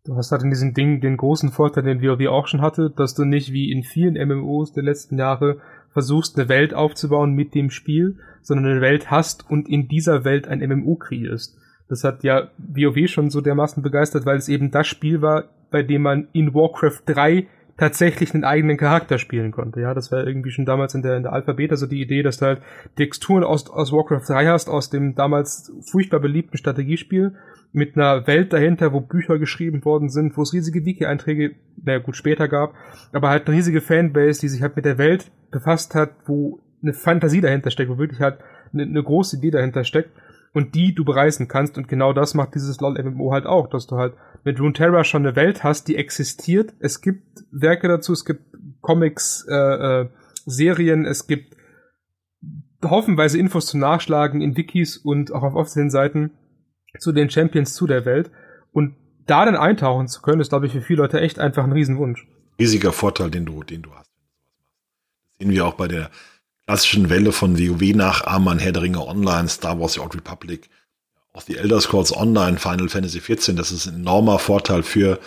Du 0.05 0.17
hast 0.17 0.33
halt 0.33 0.43
in 0.43 0.51
diesem 0.51 0.75
Ding 0.75 1.01
den 1.01 1.17
großen 1.17 1.51
Vorteil, 1.51 1.85
den 1.85 2.03
WoW 2.03 2.27
auch 2.29 2.49
schon 2.49 2.61
hatte, 2.61 2.91
dass 2.91 3.15
du 3.15 3.25
nicht 3.25 3.53
wie 3.53 3.71
in 3.71 3.85
vielen 3.85 4.15
MMOs 4.15 4.73
der 4.73 4.83
letzten 4.83 5.17
Jahre 5.17 5.59
versuchst, 5.93 6.37
eine 6.37 6.49
Welt 6.49 6.75
aufzubauen 6.75 7.35
mit 7.35 7.55
dem 7.55 7.71
Spiel, 7.71 8.19
sondern 8.43 8.67
eine 8.67 8.81
Welt 8.81 9.13
hast 9.13 9.49
und 9.49 9.69
in 9.69 9.87
dieser 9.87 10.25
Welt 10.25 10.49
ein 10.49 10.59
MMO 10.59 10.97
kreierst. 10.97 11.57
Das 11.89 12.03
hat 12.03 12.25
ja 12.25 12.51
WoW 12.59 13.09
schon 13.09 13.31
so 13.31 13.41
dermaßen 13.41 13.81
begeistert, 13.81 14.27
weil 14.27 14.39
es 14.39 14.49
eben 14.49 14.73
das 14.73 14.89
Spiel 14.89 15.23
war, 15.23 15.45
bei 15.71 15.85
dem 15.85 16.03
man 16.03 16.27
in 16.33 16.53
Warcraft 16.53 17.03
3 17.07 17.47
tatsächlich 17.77 18.35
einen 18.35 18.45
eigenen 18.45 18.79
Charakter 18.79 19.19
spielen 19.19 19.53
konnte. 19.53 19.81
Ja, 19.81 19.95
das 19.95 20.11
war 20.11 20.27
irgendwie 20.27 20.51
schon 20.51 20.67
damals 20.67 20.97
in 20.97 21.03
der, 21.03 21.17
in 21.17 21.23
der 21.23 21.33
Alphabet, 21.33 21.71
also 21.71 21.87
die 21.87 22.03
Idee, 22.03 22.25
dass 22.25 22.39
du 22.39 22.47
halt 22.47 22.63
Texturen 22.97 23.45
aus, 23.45 23.71
aus 23.71 23.93
Warcraft 23.93 24.29
3 24.29 24.47
hast, 24.47 24.69
aus 24.69 24.91
dem 24.91 25.15
damals 25.15 25.73
furchtbar 25.91 26.19
beliebten 26.19 26.59
Strategiespiel 26.59 27.37
mit 27.73 27.97
einer 27.97 28.27
Welt 28.27 28.53
dahinter, 28.53 28.93
wo 28.93 29.01
Bücher 29.01 29.39
geschrieben 29.39 29.85
worden 29.85 30.11
sind, 30.11 30.37
wo 30.37 30.43
es 30.43 30.53
riesige 30.53 30.85
Wiki-Einträge, 30.85 31.55
naja 31.83 31.99
gut, 31.99 32.17
später 32.17 32.49
gab, 32.49 32.75
aber 33.13 33.31
halt 33.31 33.47
eine 33.47 33.57
riesige 33.57 33.81
Fanbase, 33.81 34.41
die 34.41 34.49
sich 34.49 34.63
halt 34.63 34.77
mit 34.77 34.85
der 34.85 34.99
Welt 34.99 35.31
befasst 35.51 35.95
hat, 35.95 36.11
wo 36.27 36.61
eine 36.83 36.93
Fantasie 36.93 37.41
dahinter 37.41 37.71
steckt, 37.71 37.91
wo 37.91 37.99
wirklich 37.99 38.21
halt 38.21 38.39
eine, 38.73 38.83
eine 38.83 39.03
große 39.03 39.39
Idee 39.39 39.51
dahinter 39.51 39.85
steckt 39.85 40.11
und 40.53 40.75
die 40.75 40.95
du 40.95 41.05
bereisen 41.05 41.49
kannst 41.49 41.79
und 41.79 41.89
genau 41.89 42.13
das 42.13 42.35
macht 42.35 42.55
dieses 42.55 42.81
LoL 42.81 43.03
MMO 43.03 43.33
halt 43.33 43.47
auch, 43.47 43.69
dass 43.69 43.87
du 43.87 43.97
halt 43.97 44.15
mit 44.45 44.61
Runeterra 44.61 45.05
schon 45.05 45.25
eine 45.25 45.37
Welt 45.37 45.65
hast, 45.65 45.89
die 45.89 45.97
existiert. 45.97 46.75
Es 46.79 47.01
gibt 47.01 47.45
Werke 47.51 47.89
dazu, 47.89 48.13
es 48.13 48.25
gibt 48.25 48.43
Comics, 48.81 49.47
äh, 49.49 49.55
äh, 49.55 50.09
Serien, 50.45 51.07
es 51.07 51.27
gibt 51.27 51.57
hoffenweise 52.85 53.39
Infos 53.39 53.67
zum 53.67 53.81
Nachschlagen 53.81 54.41
in 54.41 54.57
Wikis 54.57 54.97
und 54.97 55.33
auch 55.33 55.43
auf 55.43 55.55
offiziellen 55.55 55.91
Seiten 55.91 56.33
zu 56.99 57.13
den 57.13 57.31
Champions 57.31 57.75
zu 57.75 57.87
der 57.87 58.05
Welt. 58.05 58.31
Und 58.73 58.95
da 59.27 59.45
dann 59.45 59.57
eintauchen 59.57 60.09
zu 60.09 60.23
können, 60.23 60.41
ist, 60.41 60.51
glaube 60.51 60.67
ich, 60.67 60.73
für 60.73 60.83
viele 60.83 61.03
Leute 61.03 61.21
echt 61.21 61.39
einfach 61.39 61.65
ein 61.65 61.73
Riesenwunsch. 61.73 62.27
Riesiger 62.59 62.93
Vorteil, 62.93 63.31
den 63.31 63.47
du, 63.47 63.63
den 63.63 63.83
du 63.83 63.91
hast. 63.95 64.11
Das 64.11 65.39
sehen 65.39 65.51
wir 65.51 65.67
auch 65.67 65.75
bei 65.75 65.89
der 65.89 66.11
klassischen 66.67 67.11
Welle 67.11 67.33
von 67.33 67.59
WoW-Nachahmern, 67.59 68.59
Herr 68.59 68.73
der 68.73 68.83
Ringe 68.83 69.07
Online, 69.07 69.49
Star 69.49 69.79
Wars 69.81 69.95
The 69.95 70.01
Old 70.01 70.15
Republic. 70.15 70.69
auch 71.33 71.43
die 71.43 71.57
Elder 71.57 71.81
Scrolls 71.81 72.15
Online 72.15 72.59
Final 72.59 72.89
Fantasy 72.89 73.21
XIV, 73.21 73.57
dass 73.57 73.71
es 73.71 73.87
ein 73.87 73.97
enormer 73.97 74.39
Vorteil 74.39 74.83
für 74.83 75.19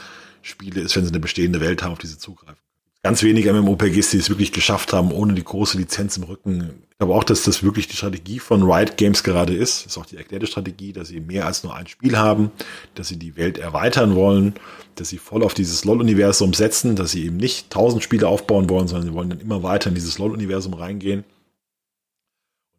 Spiele 0.42 0.82
ist, 0.82 0.96
wenn 0.96 1.04
sie 1.04 1.10
eine 1.10 1.20
bestehende 1.20 1.60
Welt 1.62 1.82
haben, 1.82 1.94
auf 1.94 1.98
diese 1.98 2.20
zugreifen. 2.20 2.62
Ganz 3.06 3.22
wenige 3.22 3.54
MMOPGs, 3.54 4.10
die 4.10 4.18
es 4.18 4.32
wirklich 4.32 4.52
geschafft 4.52 4.92
haben, 4.92 5.12
ohne 5.12 5.36
die 5.36 5.44
große 5.44 5.78
Lizenz 5.78 6.18
im 6.18 6.24
Rücken. 6.24 6.72
Ich 6.90 6.98
glaube 6.98 7.14
auch, 7.14 7.24
dass 7.24 7.44
das 7.44 7.62
wirklich 7.62 7.88
die 7.88 7.96
Strategie 7.96 8.40
von 8.40 8.64
Riot 8.64 8.98
Games 8.98 9.22
gerade 9.22 9.54
ist. 9.54 9.86
Das 9.86 9.92
ist 9.92 9.98
auch 10.00 10.08
die 10.08 10.18
erklärte 10.18 10.48
Strategie, 10.48 10.92
dass 10.92 11.10
sie 11.10 11.20
mehr 11.20 11.46
als 11.46 11.64
nur 11.64 11.76
ein 11.76 11.86
Spiel 11.86 12.18
haben, 12.18 12.50
dass 12.96 13.08
sie 13.10 13.18
die 13.18 13.38
Welt 13.38 13.60
erweitern 13.60 14.16
wollen, 14.16 14.56
dass 14.96 15.10
sie 15.10 15.20
voll 15.20 15.44
auf 15.44 15.54
dieses 15.54 15.86
LoL-Universum 15.86 16.56
setzen, 16.56 16.96
dass 16.96 17.12
sie 17.12 17.26
eben 17.26 17.38
nicht 17.38 17.70
tausend 17.70 18.02
Spiele 18.02 18.28
aufbauen 18.28 18.72
wollen, 18.72 18.88
sondern 18.88 19.08
sie 19.08 19.14
wollen 19.14 19.30
dann 19.30 19.40
immer 19.40 19.62
weiter 19.62 19.90
in 19.90 19.94
dieses 19.94 20.18
LoL-Universum 20.18 20.74
reingehen. 20.74 21.26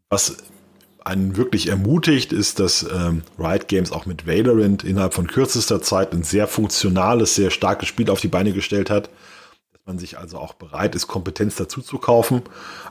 Was 0.09 0.39
einen 1.05 1.37
wirklich 1.37 1.69
ermutigt, 1.69 2.33
ist, 2.33 2.59
dass 2.59 2.85
ähm, 2.93 3.23
Riot 3.39 3.69
Games 3.69 3.93
auch 3.93 4.07
mit 4.07 4.27
Valorant 4.27 4.83
innerhalb 4.83 5.15
von 5.15 5.29
kürzester 5.29 5.81
Zeit 5.83 6.13
ein 6.13 6.25
sehr 6.25 6.49
funktionales, 6.49 7.37
sehr 7.37 7.53
starkes 7.53 7.87
Spiel 7.89 8.11
auf 8.11 8.21
die 8.21 8.27
Beine 8.27 8.53
gestellt 8.53 8.91
hat. 8.91 9.09
Man 9.87 9.99
sich 9.99 10.19
also 10.19 10.39
auch 10.39 10.55
bereit 10.55 10.97
ist, 10.97 11.07
Kompetenz 11.07 11.55
dazu 11.55 11.81
zu 11.81 11.99
kaufen. 11.99 12.43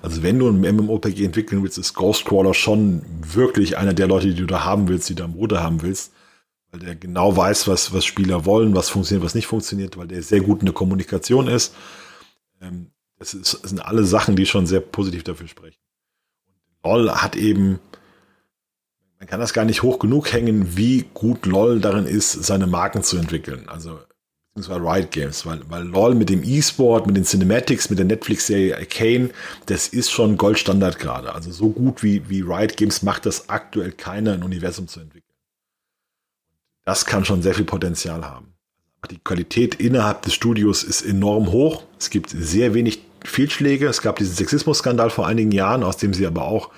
Also 0.02 0.24
wenn 0.24 0.40
du 0.40 0.48
ein 0.50 0.62
MMOPG 0.62 1.26
entwickeln 1.26 1.62
willst, 1.62 1.78
ist 1.78 1.94
Ghostcrawler 1.94 2.54
schon 2.54 3.04
wirklich 3.22 3.78
einer 3.78 3.94
der 3.94 4.08
Leute, 4.08 4.28
die 4.28 4.36
du 4.36 4.46
da 4.46 4.64
haben 4.64 4.88
willst, 4.88 5.10
die 5.10 5.16
du 5.16 5.24
am 5.24 5.34
Ruder 5.34 5.62
haben 5.62 5.82
willst. 5.82 6.14
Weil 6.72 6.80
der 6.80 6.96
genau 6.96 7.36
weiß, 7.36 7.68
was, 7.68 7.94
was 7.94 8.06
Spieler 8.06 8.46
wollen, 8.46 8.76
was 8.76 8.90
funktioniert, 8.90 9.26
was 9.26 9.36
nicht 9.36 9.48
funktioniert, 9.48 9.98
weil 9.98 10.08
der 10.08 10.24
sehr 10.24 10.40
gut 10.40 10.62
in 10.62 10.68
der 10.68 10.74
Kommunikation 10.74 11.50
ist. 11.50 11.76
Ähm, 12.62 12.92
das, 13.20 13.34
ist, 13.34 13.60
das 13.62 13.70
sind 13.70 13.80
alle 13.80 14.06
Sachen, 14.06 14.38
die 14.38 14.46
schon 14.46 14.66
sehr 14.66 14.80
positiv 14.80 15.24
dafür 15.24 15.50
sprechen. 15.50 15.80
LOL 16.84 17.12
hat 17.12 17.36
eben 17.36 17.80
man 19.20 19.28
kann 19.28 19.40
das 19.40 19.54
gar 19.54 19.66
nicht 19.66 19.82
hoch 19.82 20.00
genug 20.00 20.32
hängen, 20.32 20.78
wie 20.78 21.06
gut 21.14 21.46
LOL 21.46 21.80
darin 21.80 22.06
ist, 22.06 22.32
seine 22.32 22.68
Marken 22.68 23.02
zu 23.02 23.18
entwickeln. 23.18 23.68
Also 23.68 24.00
beziehungsweise 24.56 24.90
Riot 24.90 25.12
Games, 25.12 25.46
weil, 25.46 25.60
weil 25.70 25.84
LOL 25.84 26.16
mit 26.16 26.30
dem 26.30 26.42
E-Sport, 26.44 27.08
mit 27.08 27.18
den 27.18 27.26
Cinematics, 27.26 27.90
mit 27.90 28.00
der 28.00 28.06
Netflix-Serie 28.06 28.78
Arcane, 28.78 29.30
das 29.66 29.90
ist 29.90 30.12
schon 30.12 30.38
Goldstandard 30.38 30.98
gerade. 30.98 31.34
Also 31.34 31.52
so 31.52 31.70
gut 31.70 32.04
wie, 32.04 32.30
wie 32.30 32.42
Riot 32.42 32.78
Games 32.78 33.04
macht 33.04 33.26
das 33.26 33.50
aktuell 33.50 33.92
keiner, 33.92 34.32
ein 34.34 34.44
Universum 34.44 34.88
zu 34.88 35.02
entwickeln. 35.02 35.24
Das 36.86 37.06
kann 37.06 37.26
schon 37.26 37.42
sehr 37.42 37.54
viel 37.54 37.66
Potenzial 37.66 38.24
haben. 38.24 38.54
Die 39.12 39.20
Qualität 39.20 39.76
innerhalb 39.76 40.22
des 40.22 40.34
Studios 40.34 40.84
ist 40.84 41.02
enorm 41.02 41.52
hoch. 41.52 41.84
Es 42.00 42.10
gibt 42.10 42.30
sehr 42.30 42.74
wenig 42.74 43.04
Fehlschläge. 43.24 43.88
Es 43.88 44.02
gab 44.02 44.16
diesen 44.16 44.36
Sexismus-Skandal 44.36 45.10
vor 45.10 45.28
einigen 45.28 45.52
Jahren, 45.52 45.84
aus 45.84 45.98
dem 45.98 46.14
sie 46.14 46.26
aber 46.26 46.46
auch 46.46 46.72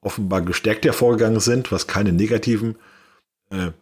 offenbar 0.00 0.42
gestärkt 0.42 0.84
hervorgegangen 0.84 1.40
sind, 1.40 1.72
was 1.72 1.86
keine 1.86 2.12
negativen, 2.12 2.76
äh, 3.50 3.72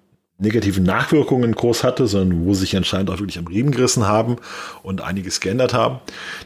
negativen 0.43 0.84
Nachwirkungen 0.84 1.55
groß 1.55 1.84
hatte, 1.84 2.07
sondern 2.07 2.45
wo 2.45 2.55
sich 2.55 2.76
anscheinend 2.76 3.11
auch 3.11 3.18
wirklich 3.18 3.38
am 3.38 3.47
Riemen 3.47 3.70
gerissen 3.70 4.07
haben 4.07 4.36
und 4.82 5.01
einiges 5.01 5.40
geändert 5.40 5.72
haben. 5.72 6.01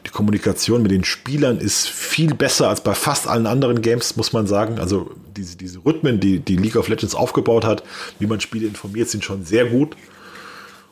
Die 0.07 0.11
Kommunikation 0.11 0.82
mit 0.82 0.90
den 0.90 1.05
Spielern 1.05 1.59
ist 1.59 1.88
viel 1.88 2.34
besser 2.34 2.68
als 2.68 2.82
bei 2.82 2.94
fast 2.94 3.26
allen 3.26 3.47
anderen 3.47 3.82
Games, 3.82 4.16
muss 4.16 4.32
man 4.32 4.47
sagen. 4.47 4.78
Also 4.78 5.11
diese, 5.36 5.57
diese 5.57 5.84
Rhythmen, 5.84 6.20
die, 6.20 6.38
die 6.38 6.57
League 6.57 6.76
of 6.76 6.88
Legends 6.88 7.14
aufgebaut 7.14 7.64
hat, 7.64 7.82
wie 8.18 8.26
man 8.26 8.40
Spiele 8.40 8.66
informiert, 8.66 9.09
sind 9.09 9.24
schon 9.24 9.44
sehr 9.44 9.66
gut. 9.66 9.97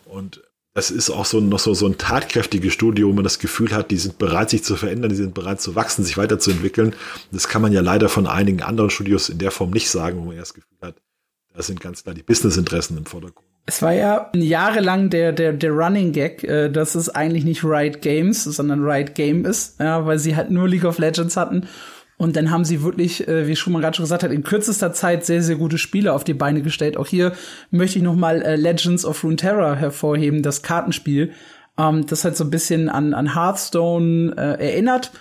Und 0.07 0.43
das 0.75 0.91
ist 0.91 1.09
auch 1.11 1.25
so 1.25 1.41
noch 1.41 1.61
so, 1.61 1.73
so 1.73 1.87
ein 1.87 1.99
tatkräftiges 1.99 2.73
Studio, 2.73 3.09
wo 3.09 3.13
man 3.13 3.23
das 3.23 3.39
Gefühl 3.39 3.73
hat, 3.73 3.93
die 3.93 3.97
sind 3.97 4.19
bereit, 4.19 4.51
sich 4.51 4.65
zu 4.65 4.75
verändern, 4.75 5.11
die 5.11 5.17
sind 5.17 5.33
bereit 5.33 5.61
zu 5.61 5.77
wachsen, 5.77 6.05
sich 6.05 6.17
weiterzuentwickeln. 6.17 6.97
Das 7.31 7.47
kann 7.47 7.63
man 7.63 7.73
ja 7.73 7.81
leider 7.81 8.09
von 8.09 8.27
einigen 8.27 8.61
anderen 8.61 8.91
Studios 8.91 9.29
in 9.29 9.39
der 9.39 9.53
Form 9.53 9.71
nicht 9.71 9.89
sagen, 9.89 10.19
wo 10.19 10.25
man 10.25 10.37
erst 10.37 10.55
Gefühl 10.55 10.79
hat, 10.83 10.97
da 11.55 11.63
sind 11.63 11.81
ganz 11.81 12.03
klar 12.03 12.15
die 12.15 12.23
Businessinteressen 12.23 12.99
im 12.99 13.07
Vordergrund. 13.07 13.47
Es 13.67 13.81
war 13.81 13.93
ja 13.93 14.31
jahrelang 14.35 15.09
der, 15.09 15.33
der, 15.33 15.55
der 15.55 15.71
Running 15.71 16.13
Gag, 16.13 16.45
äh, 16.45 16.69
dass 16.69 16.95
es 16.95 17.09
eigentlich 17.09 17.45
nicht 17.45 17.65
Riot 17.65 18.03
Games, 18.03 18.45
sondern 18.45 18.85
Riot 18.85 19.15
Game 19.15 19.47
ist, 19.47 19.81
ja, 19.81 20.05
weil 20.05 20.19
sie 20.19 20.37
halt 20.37 20.51
nur 20.51 20.69
League 20.69 20.85
of 20.85 20.99
Legends 20.99 21.37
hatten 21.37 21.67
und 22.17 22.37
dann 22.37 22.51
haben 22.51 22.65
sie 22.65 22.83
wirklich, 22.83 23.27
äh, 23.27 23.49
wie 23.49 23.57
Schumann 23.57 23.83
gerade 23.83 23.97
schon 23.97 24.05
gesagt 24.05 24.23
hat, 24.23 24.31
in 24.31 24.45
kürzester 24.45 24.93
Zeit 24.93 25.25
sehr, 25.25 25.43
sehr 25.43 25.57
gute 25.57 25.79
Spiele 25.79 26.13
auf 26.13 26.25
die 26.25 26.35
Beine 26.35 26.63
gestellt. 26.63 26.97
Auch 26.97 27.07
hier 27.07 27.33
möchte 27.71 27.99
ich 27.99 28.05
noch 28.05 28.15
mal 28.15 28.41
äh, 28.43 28.57
Legends 28.57 29.05
of 29.05 29.25
Runeterra 29.25 29.75
hervorheben, 29.75 30.43
das 30.43 30.63
Kartenspiel, 30.63 31.33
ähm, 31.77 32.07
das 32.07 32.25
halt 32.25 32.37
so 32.37 32.45
ein 32.45 32.51
bisschen 32.51 32.89
an, 32.89 33.15
an 33.15 33.35
Hearthstone 33.35 34.35
äh, 34.37 34.65
erinnert, 34.65 35.13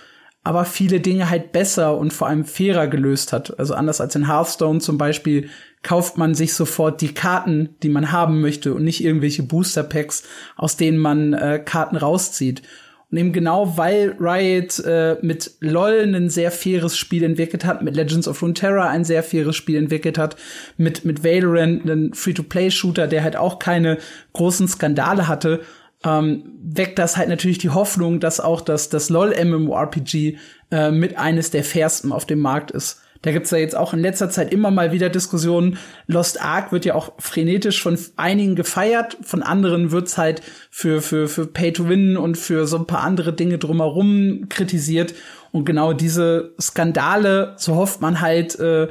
aber 0.44 0.64
viele 0.64 1.00
Dinge 1.00 1.30
halt 1.30 1.52
besser 1.52 1.96
und 1.96 2.12
vor 2.12 2.28
allem 2.28 2.44
fairer 2.44 2.86
gelöst 2.86 3.32
hat. 3.32 3.58
Also 3.58 3.74
anders 3.74 4.00
als 4.00 4.14
in 4.14 4.28
Hearthstone 4.28 4.78
zum 4.78 4.96
Beispiel 4.96 5.48
kauft 5.84 6.18
man 6.18 6.34
sich 6.34 6.54
sofort 6.54 7.00
die 7.00 7.14
Karten, 7.14 7.76
die 7.84 7.88
man 7.88 8.10
haben 8.10 8.40
möchte 8.40 8.74
und 8.74 8.82
nicht 8.82 9.04
irgendwelche 9.04 9.44
Booster 9.44 9.84
Packs, 9.84 10.24
aus 10.56 10.76
denen 10.76 10.98
man 10.98 11.32
äh, 11.34 11.62
Karten 11.64 11.96
rauszieht. 11.96 12.62
Und 13.10 13.18
eben 13.18 13.32
genau, 13.32 13.76
weil 13.76 14.16
Riot 14.18 14.80
äh, 14.80 15.18
mit 15.22 15.52
LoL 15.60 16.12
ein 16.16 16.30
sehr 16.30 16.50
faires 16.50 16.96
Spiel 16.96 17.22
entwickelt 17.22 17.64
hat, 17.64 17.82
mit 17.82 17.94
Legends 17.94 18.26
of 18.26 18.42
Runeterra 18.42 18.88
ein 18.88 19.04
sehr 19.04 19.22
faires 19.22 19.54
Spiel 19.54 19.76
entwickelt 19.76 20.18
hat, 20.18 20.34
mit, 20.78 21.04
mit 21.04 21.22
Valorant 21.22 21.82
einen 21.82 22.12
Free-to-Play-Shooter, 22.12 23.06
der 23.06 23.22
halt 23.22 23.36
auch 23.36 23.60
keine 23.60 23.98
großen 24.32 24.66
Skandale 24.66 25.28
hatte, 25.28 25.60
ähm, 26.04 26.42
weckt 26.60 26.98
das 26.98 27.16
halt 27.16 27.28
natürlich 27.28 27.58
die 27.58 27.70
Hoffnung, 27.70 28.18
dass 28.18 28.40
auch 28.40 28.60
das, 28.60 28.88
das 28.88 29.10
LoL-MMORPG 29.10 30.36
äh, 30.72 30.90
mit 30.90 31.16
eines 31.16 31.50
der 31.50 31.62
fairsten 31.62 32.10
auf 32.10 32.26
dem 32.26 32.40
Markt 32.40 32.72
ist. 32.72 33.03
Da 33.24 33.32
gibt's 33.32 33.50
ja 33.50 33.56
jetzt 33.56 33.74
auch 33.74 33.94
in 33.94 34.00
letzter 34.00 34.28
Zeit 34.28 34.52
immer 34.52 34.70
mal 34.70 34.92
wieder 34.92 35.08
Diskussionen. 35.08 35.78
Lost 36.06 36.42
Ark 36.42 36.72
wird 36.72 36.84
ja 36.84 36.94
auch 36.94 37.14
frenetisch 37.18 37.82
von 37.82 37.98
einigen 38.16 38.54
gefeiert, 38.54 39.16
von 39.22 39.42
anderen 39.42 39.92
wird's 39.92 40.18
halt 40.18 40.42
für, 40.70 41.00
für, 41.00 41.26
für 41.26 41.46
Pay 41.46 41.72
to 41.72 41.88
Win 41.88 42.18
und 42.18 42.36
für 42.36 42.66
so 42.66 42.76
ein 42.76 42.86
paar 42.86 43.00
andere 43.00 43.32
Dinge 43.32 43.56
drumherum 43.56 44.50
kritisiert. 44.50 45.14
Und 45.52 45.64
genau 45.64 45.94
diese 45.94 46.52
Skandale, 46.60 47.54
so 47.56 47.76
hofft 47.76 48.02
man 48.02 48.20
halt, 48.20 48.60
äh, 48.60 48.88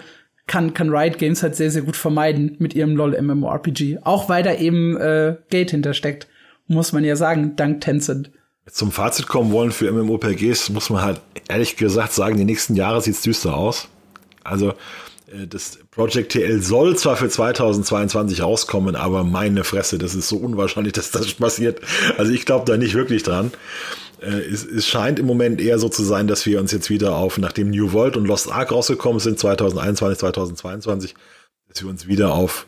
kann, 0.48 0.74
kann 0.74 0.90
Riot 0.90 1.20
Games 1.20 1.44
halt 1.44 1.56
sehr, 1.56 1.70
sehr 1.70 1.84
gut 1.84 1.96
vermeiden 1.96 2.56
mit 2.58 2.74
ihrem 2.74 2.96
LOL 2.96 3.22
MMORPG. 3.22 4.00
Auch 4.02 4.30
weil 4.30 4.42
da 4.42 4.56
eben 4.56 4.98
äh, 4.98 5.36
Geld 5.52 5.70
hintersteckt, 5.70 6.28
muss 6.66 6.92
man 6.92 7.04
ja 7.04 7.16
sagen, 7.16 7.56
dank 7.56 7.82
Tencent. 7.82 8.32
Zum 8.66 8.92
Fazit 8.92 9.28
kommen 9.28 9.52
wollen 9.52 9.72
für 9.72 9.92
MMORPGs, 9.92 10.72
muss 10.72 10.90
man 10.90 11.04
halt 11.04 11.22
ehrlich 11.50 11.78
gesagt 11.78 12.14
sagen, 12.14 12.36
die 12.36 12.46
nächsten 12.46 12.76
Jahre 12.76 13.00
sieht's 13.00 13.22
düster 13.22 13.56
aus. 13.56 13.90
Also 14.44 14.74
äh, 15.28 15.48
das 15.48 15.80
Project 15.91 16.32
TL 16.34 16.62
soll 16.62 16.96
zwar 16.98 17.16
für 17.16 17.30
2022 17.30 18.41
rauskommen, 18.41 18.96
aber 18.96 19.24
meine 19.24 19.64
Fresse, 19.64 19.98
das 19.98 20.16
ist 20.16 20.30
so 20.30 20.38
unwahrscheinlich, 20.38 20.94
dass 20.94 21.12
das 21.12 21.34
passiert. 21.34 21.82
Also 22.18 22.32
ich 22.32 22.46
glaube 22.46 22.66
da 22.66 22.78
nicht 22.78 22.96
wirklich 22.96 23.24
dran. 23.24 23.52
Äh, 24.22 24.28
es, 24.28 24.66
es, 24.66 24.88
scheint 24.88 25.20
im 25.20 25.26
Moment 25.26 25.62
eher 25.62 25.80
so 25.80 25.89
zu 25.89 26.04
sein, 26.04 26.28
dass 26.28 26.46
wir 26.46 26.60
uns 26.60 26.72
jetzt 26.72 26.89
wieder 26.89 27.16
auf, 27.16 27.38
nachdem 27.38 27.70
New 27.70 27.94
World 27.94 28.18
und 28.18 28.26
Lost 28.26 28.52
Ark 28.52 28.72
rausgekommen 28.72 29.20
sind, 29.20 29.39
2021, 29.39 30.20
2022, 30.20 31.16
dass 31.68 31.82
wir 31.82 31.89
uns 31.89 32.08
wieder 32.08 32.34
auf 32.34 32.68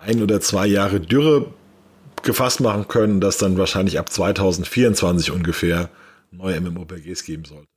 ein 0.00 0.22
oder 0.22 0.40
zwei 0.40 0.66
Jahre 0.66 0.98
Dürre 0.98 1.52
gefasst 2.22 2.60
machen 2.60 2.88
können, 2.88 3.20
dass 3.20 3.36
dann 3.38 3.58
wahrscheinlich 3.58 3.98
ab 3.98 4.10
2024 4.10 5.30
ungefähr 5.30 5.90
neue 6.30 6.60
MMORPGs 6.60 7.24
geben 7.24 7.44
sollte. 7.44 7.68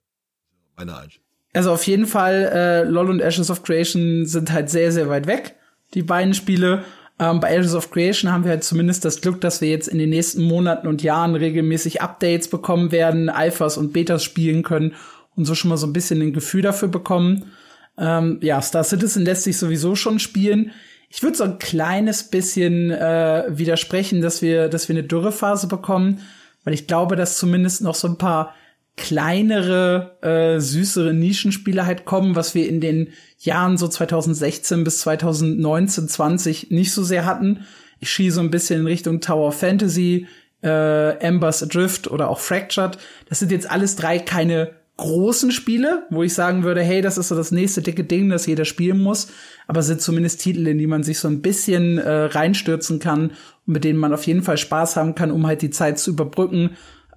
Meine 0.77 0.97
Einschätzung. 0.97 1.30
Also 1.53 1.71
auf 1.71 1.85
jeden 1.85 2.05
Fall, 2.05 2.49
äh, 2.53 2.83
LOL 2.83 3.09
und 3.09 3.21
Ashes 3.21 3.49
of 3.49 3.63
Creation 3.63 4.25
sind 4.25 4.51
halt 4.51 4.69
sehr, 4.69 4.91
sehr 4.91 5.09
weit 5.09 5.27
weg, 5.27 5.55
die 5.93 6.03
beiden 6.03 6.33
Spiele. 6.33 6.83
Ähm, 7.19 7.39
bei 7.39 7.53
Ashes 7.53 7.75
of 7.75 7.91
Creation 7.91 8.31
haben 8.31 8.45
wir 8.45 8.51
halt 8.51 8.63
zumindest 8.63 9.03
das 9.05 9.21
Glück, 9.21 9.41
dass 9.41 9.61
wir 9.61 9.69
jetzt 9.69 9.87
in 9.87 9.99
den 9.99 10.09
nächsten 10.09 10.43
Monaten 10.43 10.87
und 10.87 11.03
Jahren 11.03 11.35
regelmäßig 11.35 12.01
Updates 12.01 12.47
bekommen 12.47 12.91
werden, 12.91 13.29
Alphas 13.29 13.77
und 13.77 13.93
Betas 13.93 14.23
spielen 14.23 14.63
können 14.63 14.95
und 15.35 15.45
so 15.45 15.53
schon 15.53 15.69
mal 15.69 15.77
so 15.77 15.87
ein 15.87 15.93
bisschen 15.93 16.21
ein 16.21 16.33
Gefühl 16.33 16.61
dafür 16.61 16.87
bekommen. 16.87 17.51
Ähm, 17.97 18.39
ja, 18.41 18.61
Star 18.61 18.83
Citizen 18.83 19.25
lässt 19.25 19.43
sich 19.43 19.57
sowieso 19.57 19.95
schon 19.95 20.19
spielen. 20.19 20.71
Ich 21.09 21.21
würde 21.21 21.37
so 21.37 21.43
ein 21.43 21.59
kleines 21.59 22.23
bisschen 22.23 22.89
äh, 22.89 23.43
widersprechen, 23.49 24.21
dass 24.21 24.41
wir, 24.41 24.69
dass 24.69 24.87
wir 24.87 24.95
eine 24.95 25.03
Dürrephase 25.03 25.67
bekommen, 25.67 26.21
weil 26.63 26.73
ich 26.73 26.87
glaube, 26.87 27.17
dass 27.17 27.37
zumindest 27.37 27.81
noch 27.81 27.95
so 27.95 28.07
ein 28.07 28.17
paar 28.17 28.55
kleinere, 28.97 30.17
äh, 30.21 30.59
süßere 30.59 31.13
Nischenspiele 31.13 31.85
halt 31.85 32.05
kommen, 32.05 32.35
was 32.35 32.55
wir 32.55 32.67
in 32.67 32.81
den 32.81 33.09
Jahren 33.39 33.77
so 33.77 33.87
2016 33.87 34.83
bis 34.83 34.99
2019, 34.99 36.07
20 36.07 36.71
nicht 36.71 36.91
so 36.91 37.03
sehr 37.03 37.25
hatten. 37.25 37.65
Ich 37.99 38.11
schieße 38.11 38.35
so 38.35 38.41
ein 38.41 38.51
bisschen 38.51 38.81
in 38.81 38.87
Richtung 38.87 39.21
Tower 39.21 39.51
Fantasy, 39.51 40.27
äh, 40.63 41.17
Embers 41.19 41.63
Adrift 41.63 42.09
oder 42.09 42.29
auch 42.29 42.39
Fractured. 42.39 42.97
Das 43.29 43.39
sind 43.39 43.51
jetzt 43.51 43.69
alles 43.69 43.95
drei 43.95 44.19
keine 44.19 44.71
großen 44.97 45.51
Spiele, 45.51 46.05
wo 46.11 46.21
ich 46.21 46.33
sagen 46.35 46.63
würde, 46.63 46.83
hey, 46.83 47.01
das 47.01 47.17
ist 47.17 47.29
so 47.29 47.35
das 47.35 47.51
nächste 47.51 47.81
dicke 47.81 48.03
Ding, 48.03 48.29
das 48.29 48.45
jeder 48.45 48.65
spielen 48.65 48.99
muss, 48.99 49.29
aber 49.67 49.81
sind 49.81 49.99
zumindest 49.99 50.41
Titel, 50.41 50.67
in 50.67 50.77
die 50.77 50.85
man 50.85 51.01
sich 51.01 51.17
so 51.17 51.27
ein 51.27 51.41
bisschen 51.41 51.97
äh, 51.97 52.09
reinstürzen 52.25 52.99
kann 52.99 53.31
und 53.65 53.73
mit 53.73 53.83
denen 53.83 53.97
man 53.97 54.13
auf 54.13 54.27
jeden 54.27 54.43
Fall 54.43 54.57
Spaß 54.57 54.97
haben 54.97 55.15
kann, 55.15 55.31
um 55.31 55.47
halt 55.47 55.63
die 55.63 55.71
Zeit 55.71 55.97
zu 55.97 56.11
überbrücken 56.11 56.71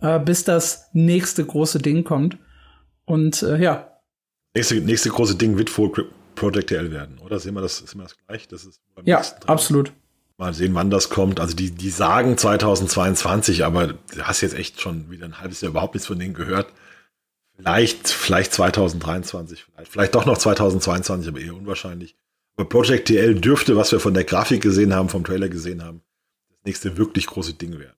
äh, 0.05 0.20
bis 0.20 0.44
das 0.44 0.90
nächste 0.92 1.44
große 1.44 1.78
Ding 1.78 2.05
kommt. 2.05 2.36
Und 3.07 3.42
äh, 3.42 3.57
ja. 3.57 3.90
Nächste, 4.55 4.76
nächste 4.76 5.09
große 5.09 5.34
Ding 5.34 5.57
wird 5.59 5.76
wohl 5.76 5.90
Project 6.34 6.68
TL 6.68 6.92
werden, 6.92 7.18
oder? 7.18 7.40
Sehen 7.40 7.55
wir 7.55 7.62
das, 7.62 7.78
sehen 7.78 7.98
wir 7.98 8.05
das 8.05 8.16
gleich? 8.26 8.46
Das 8.48 8.64
ist 8.64 8.80
ja, 9.05 9.22
absolut. 9.46 9.92
Mal 10.36 10.52
sehen, 10.52 10.74
wann 10.74 10.90
das 10.90 11.09
kommt. 11.09 11.40
Also 11.40 11.57
die, 11.57 11.70
die 11.70 11.90
sagen 11.90 12.36
2022, 12.36 13.64
aber 13.64 13.88
du 13.88 14.22
hast 14.22 14.42
jetzt 14.42 14.55
echt 14.55 14.80
schon 14.80 15.11
wieder 15.11 15.24
ein 15.24 15.40
halbes 15.40 15.61
Jahr 15.61 15.70
überhaupt 15.70 15.94
nichts 15.94 16.07
von 16.07 16.18
denen 16.18 16.34
gehört. 16.34 16.72
Vielleicht, 17.57 18.09
vielleicht 18.09 18.52
2023, 18.52 19.64
vielleicht, 19.64 19.92
vielleicht 19.92 20.14
doch 20.14 20.26
noch 20.26 20.38
2022, 20.38 21.28
aber 21.28 21.40
eher 21.40 21.55
unwahrscheinlich. 21.55 22.16
Aber 22.57 22.68
Project 22.68 23.09
TL 23.09 23.36
dürfte, 23.36 23.76
was 23.76 23.92
wir 23.92 24.00
von 24.00 24.14
der 24.14 24.24
Grafik 24.24 24.61
gesehen 24.61 24.92
haben, 24.92 25.09
vom 25.09 25.24
Trailer 25.24 25.48
gesehen 25.48 25.82
haben, 25.84 26.02
das 26.48 26.59
nächste 26.64 26.96
wirklich 26.96 27.26
große 27.26 27.55
Ding 27.55 27.78
werden. 27.78 27.94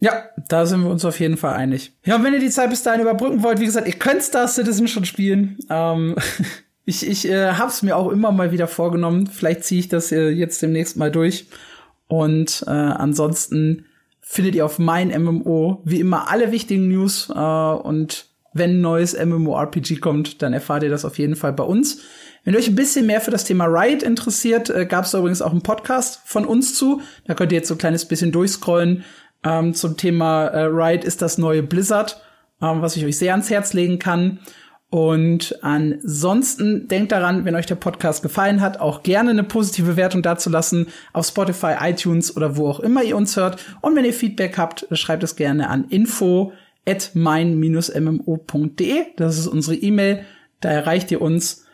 Ja, 0.00 0.24
da 0.48 0.64
sind 0.64 0.82
wir 0.82 0.90
uns 0.90 1.04
auf 1.04 1.20
jeden 1.20 1.36
Fall 1.36 1.54
einig. 1.54 1.92
Ja, 2.04 2.16
und 2.16 2.24
wenn 2.24 2.32
ihr 2.32 2.40
die 2.40 2.50
Zeit 2.50 2.70
bis 2.70 2.82
dahin 2.82 3.02
überbrücken 3.02 3.42
wollt, 3.42 3.60
wie 3.60 3.66
gesagt, 3.66 3.86
ihr 3.86 3.94
könnt 3.94 4.22
Star 4.22 4.48
Citizen 4.48 4.88
schon 4.88 5.04
spielen. 5.04 5.58
Ähm, 5.68 6.16
ich 6.86 7.06
ich 7.06 7.28
äh, 7.28 7.52
hab's 7.52 7.82
mir 7.82 7.96
auch 7.96 8.10
immer 8.10 8.32
mal 8.32 8.50
wieder 8.50 8.66
vorgenommen. 8.66 9.26
Vielleicht 9.26 9.64
ziehe 9.64 9.80
ich 9.80 9.88
das 9.88 10.10
äh, 10.10 10.30
jetzt 10.30 10.62
demnächst 10.62 10.96
mal 10.96 11.10
durch. 11.10 11.46
Und 12.08 12.64
äh, 12.66 12.70
ansonsten 12.70 13.84
findet 14.20 14.54
ihr 14.54 14.64
auf 14.64 14.78
mein 14.78 15.08
MMO 15.08 15.82
wie 15.84 16.00
immer 16.00 16.30
alle 16.30 16.50
wichtigen 16.50 16.88
News. 16.88 17.28
Äh, 17.28 17.38
und 17.38 18.26
wenn 18.54 18.78
ein 18.78 18.80
neues 18.80 19.14
MMORPG 19.14 19.96
kommt, 19.96 20.40
dann 20.40 20.54
erfahrt 20.54 20.82
ihr 20.82 20.90
das 20.90 21.04
auf 21.04 21.18
jeden 21.18 21.36
Fall 21.36 21.52
bei 21.52 21.64
uns. 21.64 21.98
Wenn 22.42 22.54
ihr 22.54 22.58
euch 22.58 22.68
ein 22.68 22.74
bisschen 22.74 23.06
mehr 23.06 23.20
für 23.20 23.30
das 23.30 23.44
Thema 23.44 23.66
Riot 23.66 24.02
interessiert, 24.02 24.70
äh, 24.70 24.86
gab 24.86 25.04
es 25.04 25.12
übrigens 25.12 25.42
auch 25.42 25.52
einen 25.52 25.62
Podcast 25.62 26.22
von 26.24 26.46
uns 26.46 26.74
zu. 26.74 27.02
Da 27.26 27.34
könnt 27.34 27.52
ihr 27.52 27.58
jetzt 27.58 27.68
so 27.68 27.74
ein 27.74 27.78
kleines 27.78 28.06
bisschen 28.06 28.32
durchscrollen 28.32 29.04
ähm, 29.44 29.74
zum 29.74 29.96
Thema 29.96 30.46
äh, 30.46 30.62
Riot 30.64 31.04
ist 31.04 31.22
das 31.22 31.38
neue 31.38 31.62
Blizzard, 31.62 32.20
ähm, 32.60 32.82
was 32.82 32.96
ich 32.96 33.04
euch 33.04 33.18
sehr 33.18 33.32
ans 33.32 33.50
Herz 33.50 33.72
legen 33.72 33.98
kann. 33.98 34.40
Und 34.90 35.56
ansonsten 35.62 36.88
denkt 36.88 37.12
daran, 37.12 37.44
wenn 37.44 37.54
euch 37.54 37.66
der 37.66 37.76
Podcast 37.76 38.22
gefallen 38.22 38.60
hat, 38.60 38.80
auch 38.80 39.04
gerne 39.04 39.30
eine 39.30 39.44
positive 39.44 39.96
Wertung 39.96 40.20
dazulassen 40.20 40.88
auf 41.12 41.26
Spotify, 41.26 41.74
iTunes 41.80 42.36
oder 42.36 42.56
wo 42.56 42.68
auch 42.68 42.80
immer 42.80 43.04
ihr 43.04 43.16
uns 43.16 43.36
hört. 43.36 43.64
Und 43.82 43.94
wenn 43.94 44.04
ihr 44.04 44.12
Feedback 44.12 44.58
habt, 44.58 44.88
schreibt 44.90 45.22
es 45.22 45.36
gerne 45.36 45.70
an 45.70 45.84
info 45.90 46.52
at 46.86 47.12
mein-mmo.de. 47.14 48.94
Das 49.16 49.38
ist 49.38 49.46
unsere 49.46 49.76
E-Mail. 49.76 50.24
Da 50.60 50.70
erreicht 50.70 51.12
ihr 51.12 51.22
uns. 51.22 51.66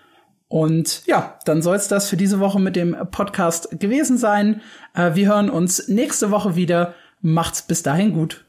Und 0.49 1.07
ja, 1.07 1.39
dann 1.47 1.63
soll 1.63 1.77
es 1.77 1.89
das 1.89 2.11
für 2.11 2.19
diese 2.19 2.39
Woche 2.39 2.61
mit 2.61 2.77
dem 2.77 2.95
Podcast 3.11 3.81
gewesen 3.81 4.19
sein. 4.19 4.61
Äh, 4.95 5.15
wir 5.15 5.29
hören 5.29 5.49
uns 5.49 5.89
nächste 5.89 6.31
Woche 6.31 6.55
wieder. 6.55 6.95
Macht's 7.27 7.61
bis 7.61 7.83
dahin 7.83 8.13
gut. 8.13 8.45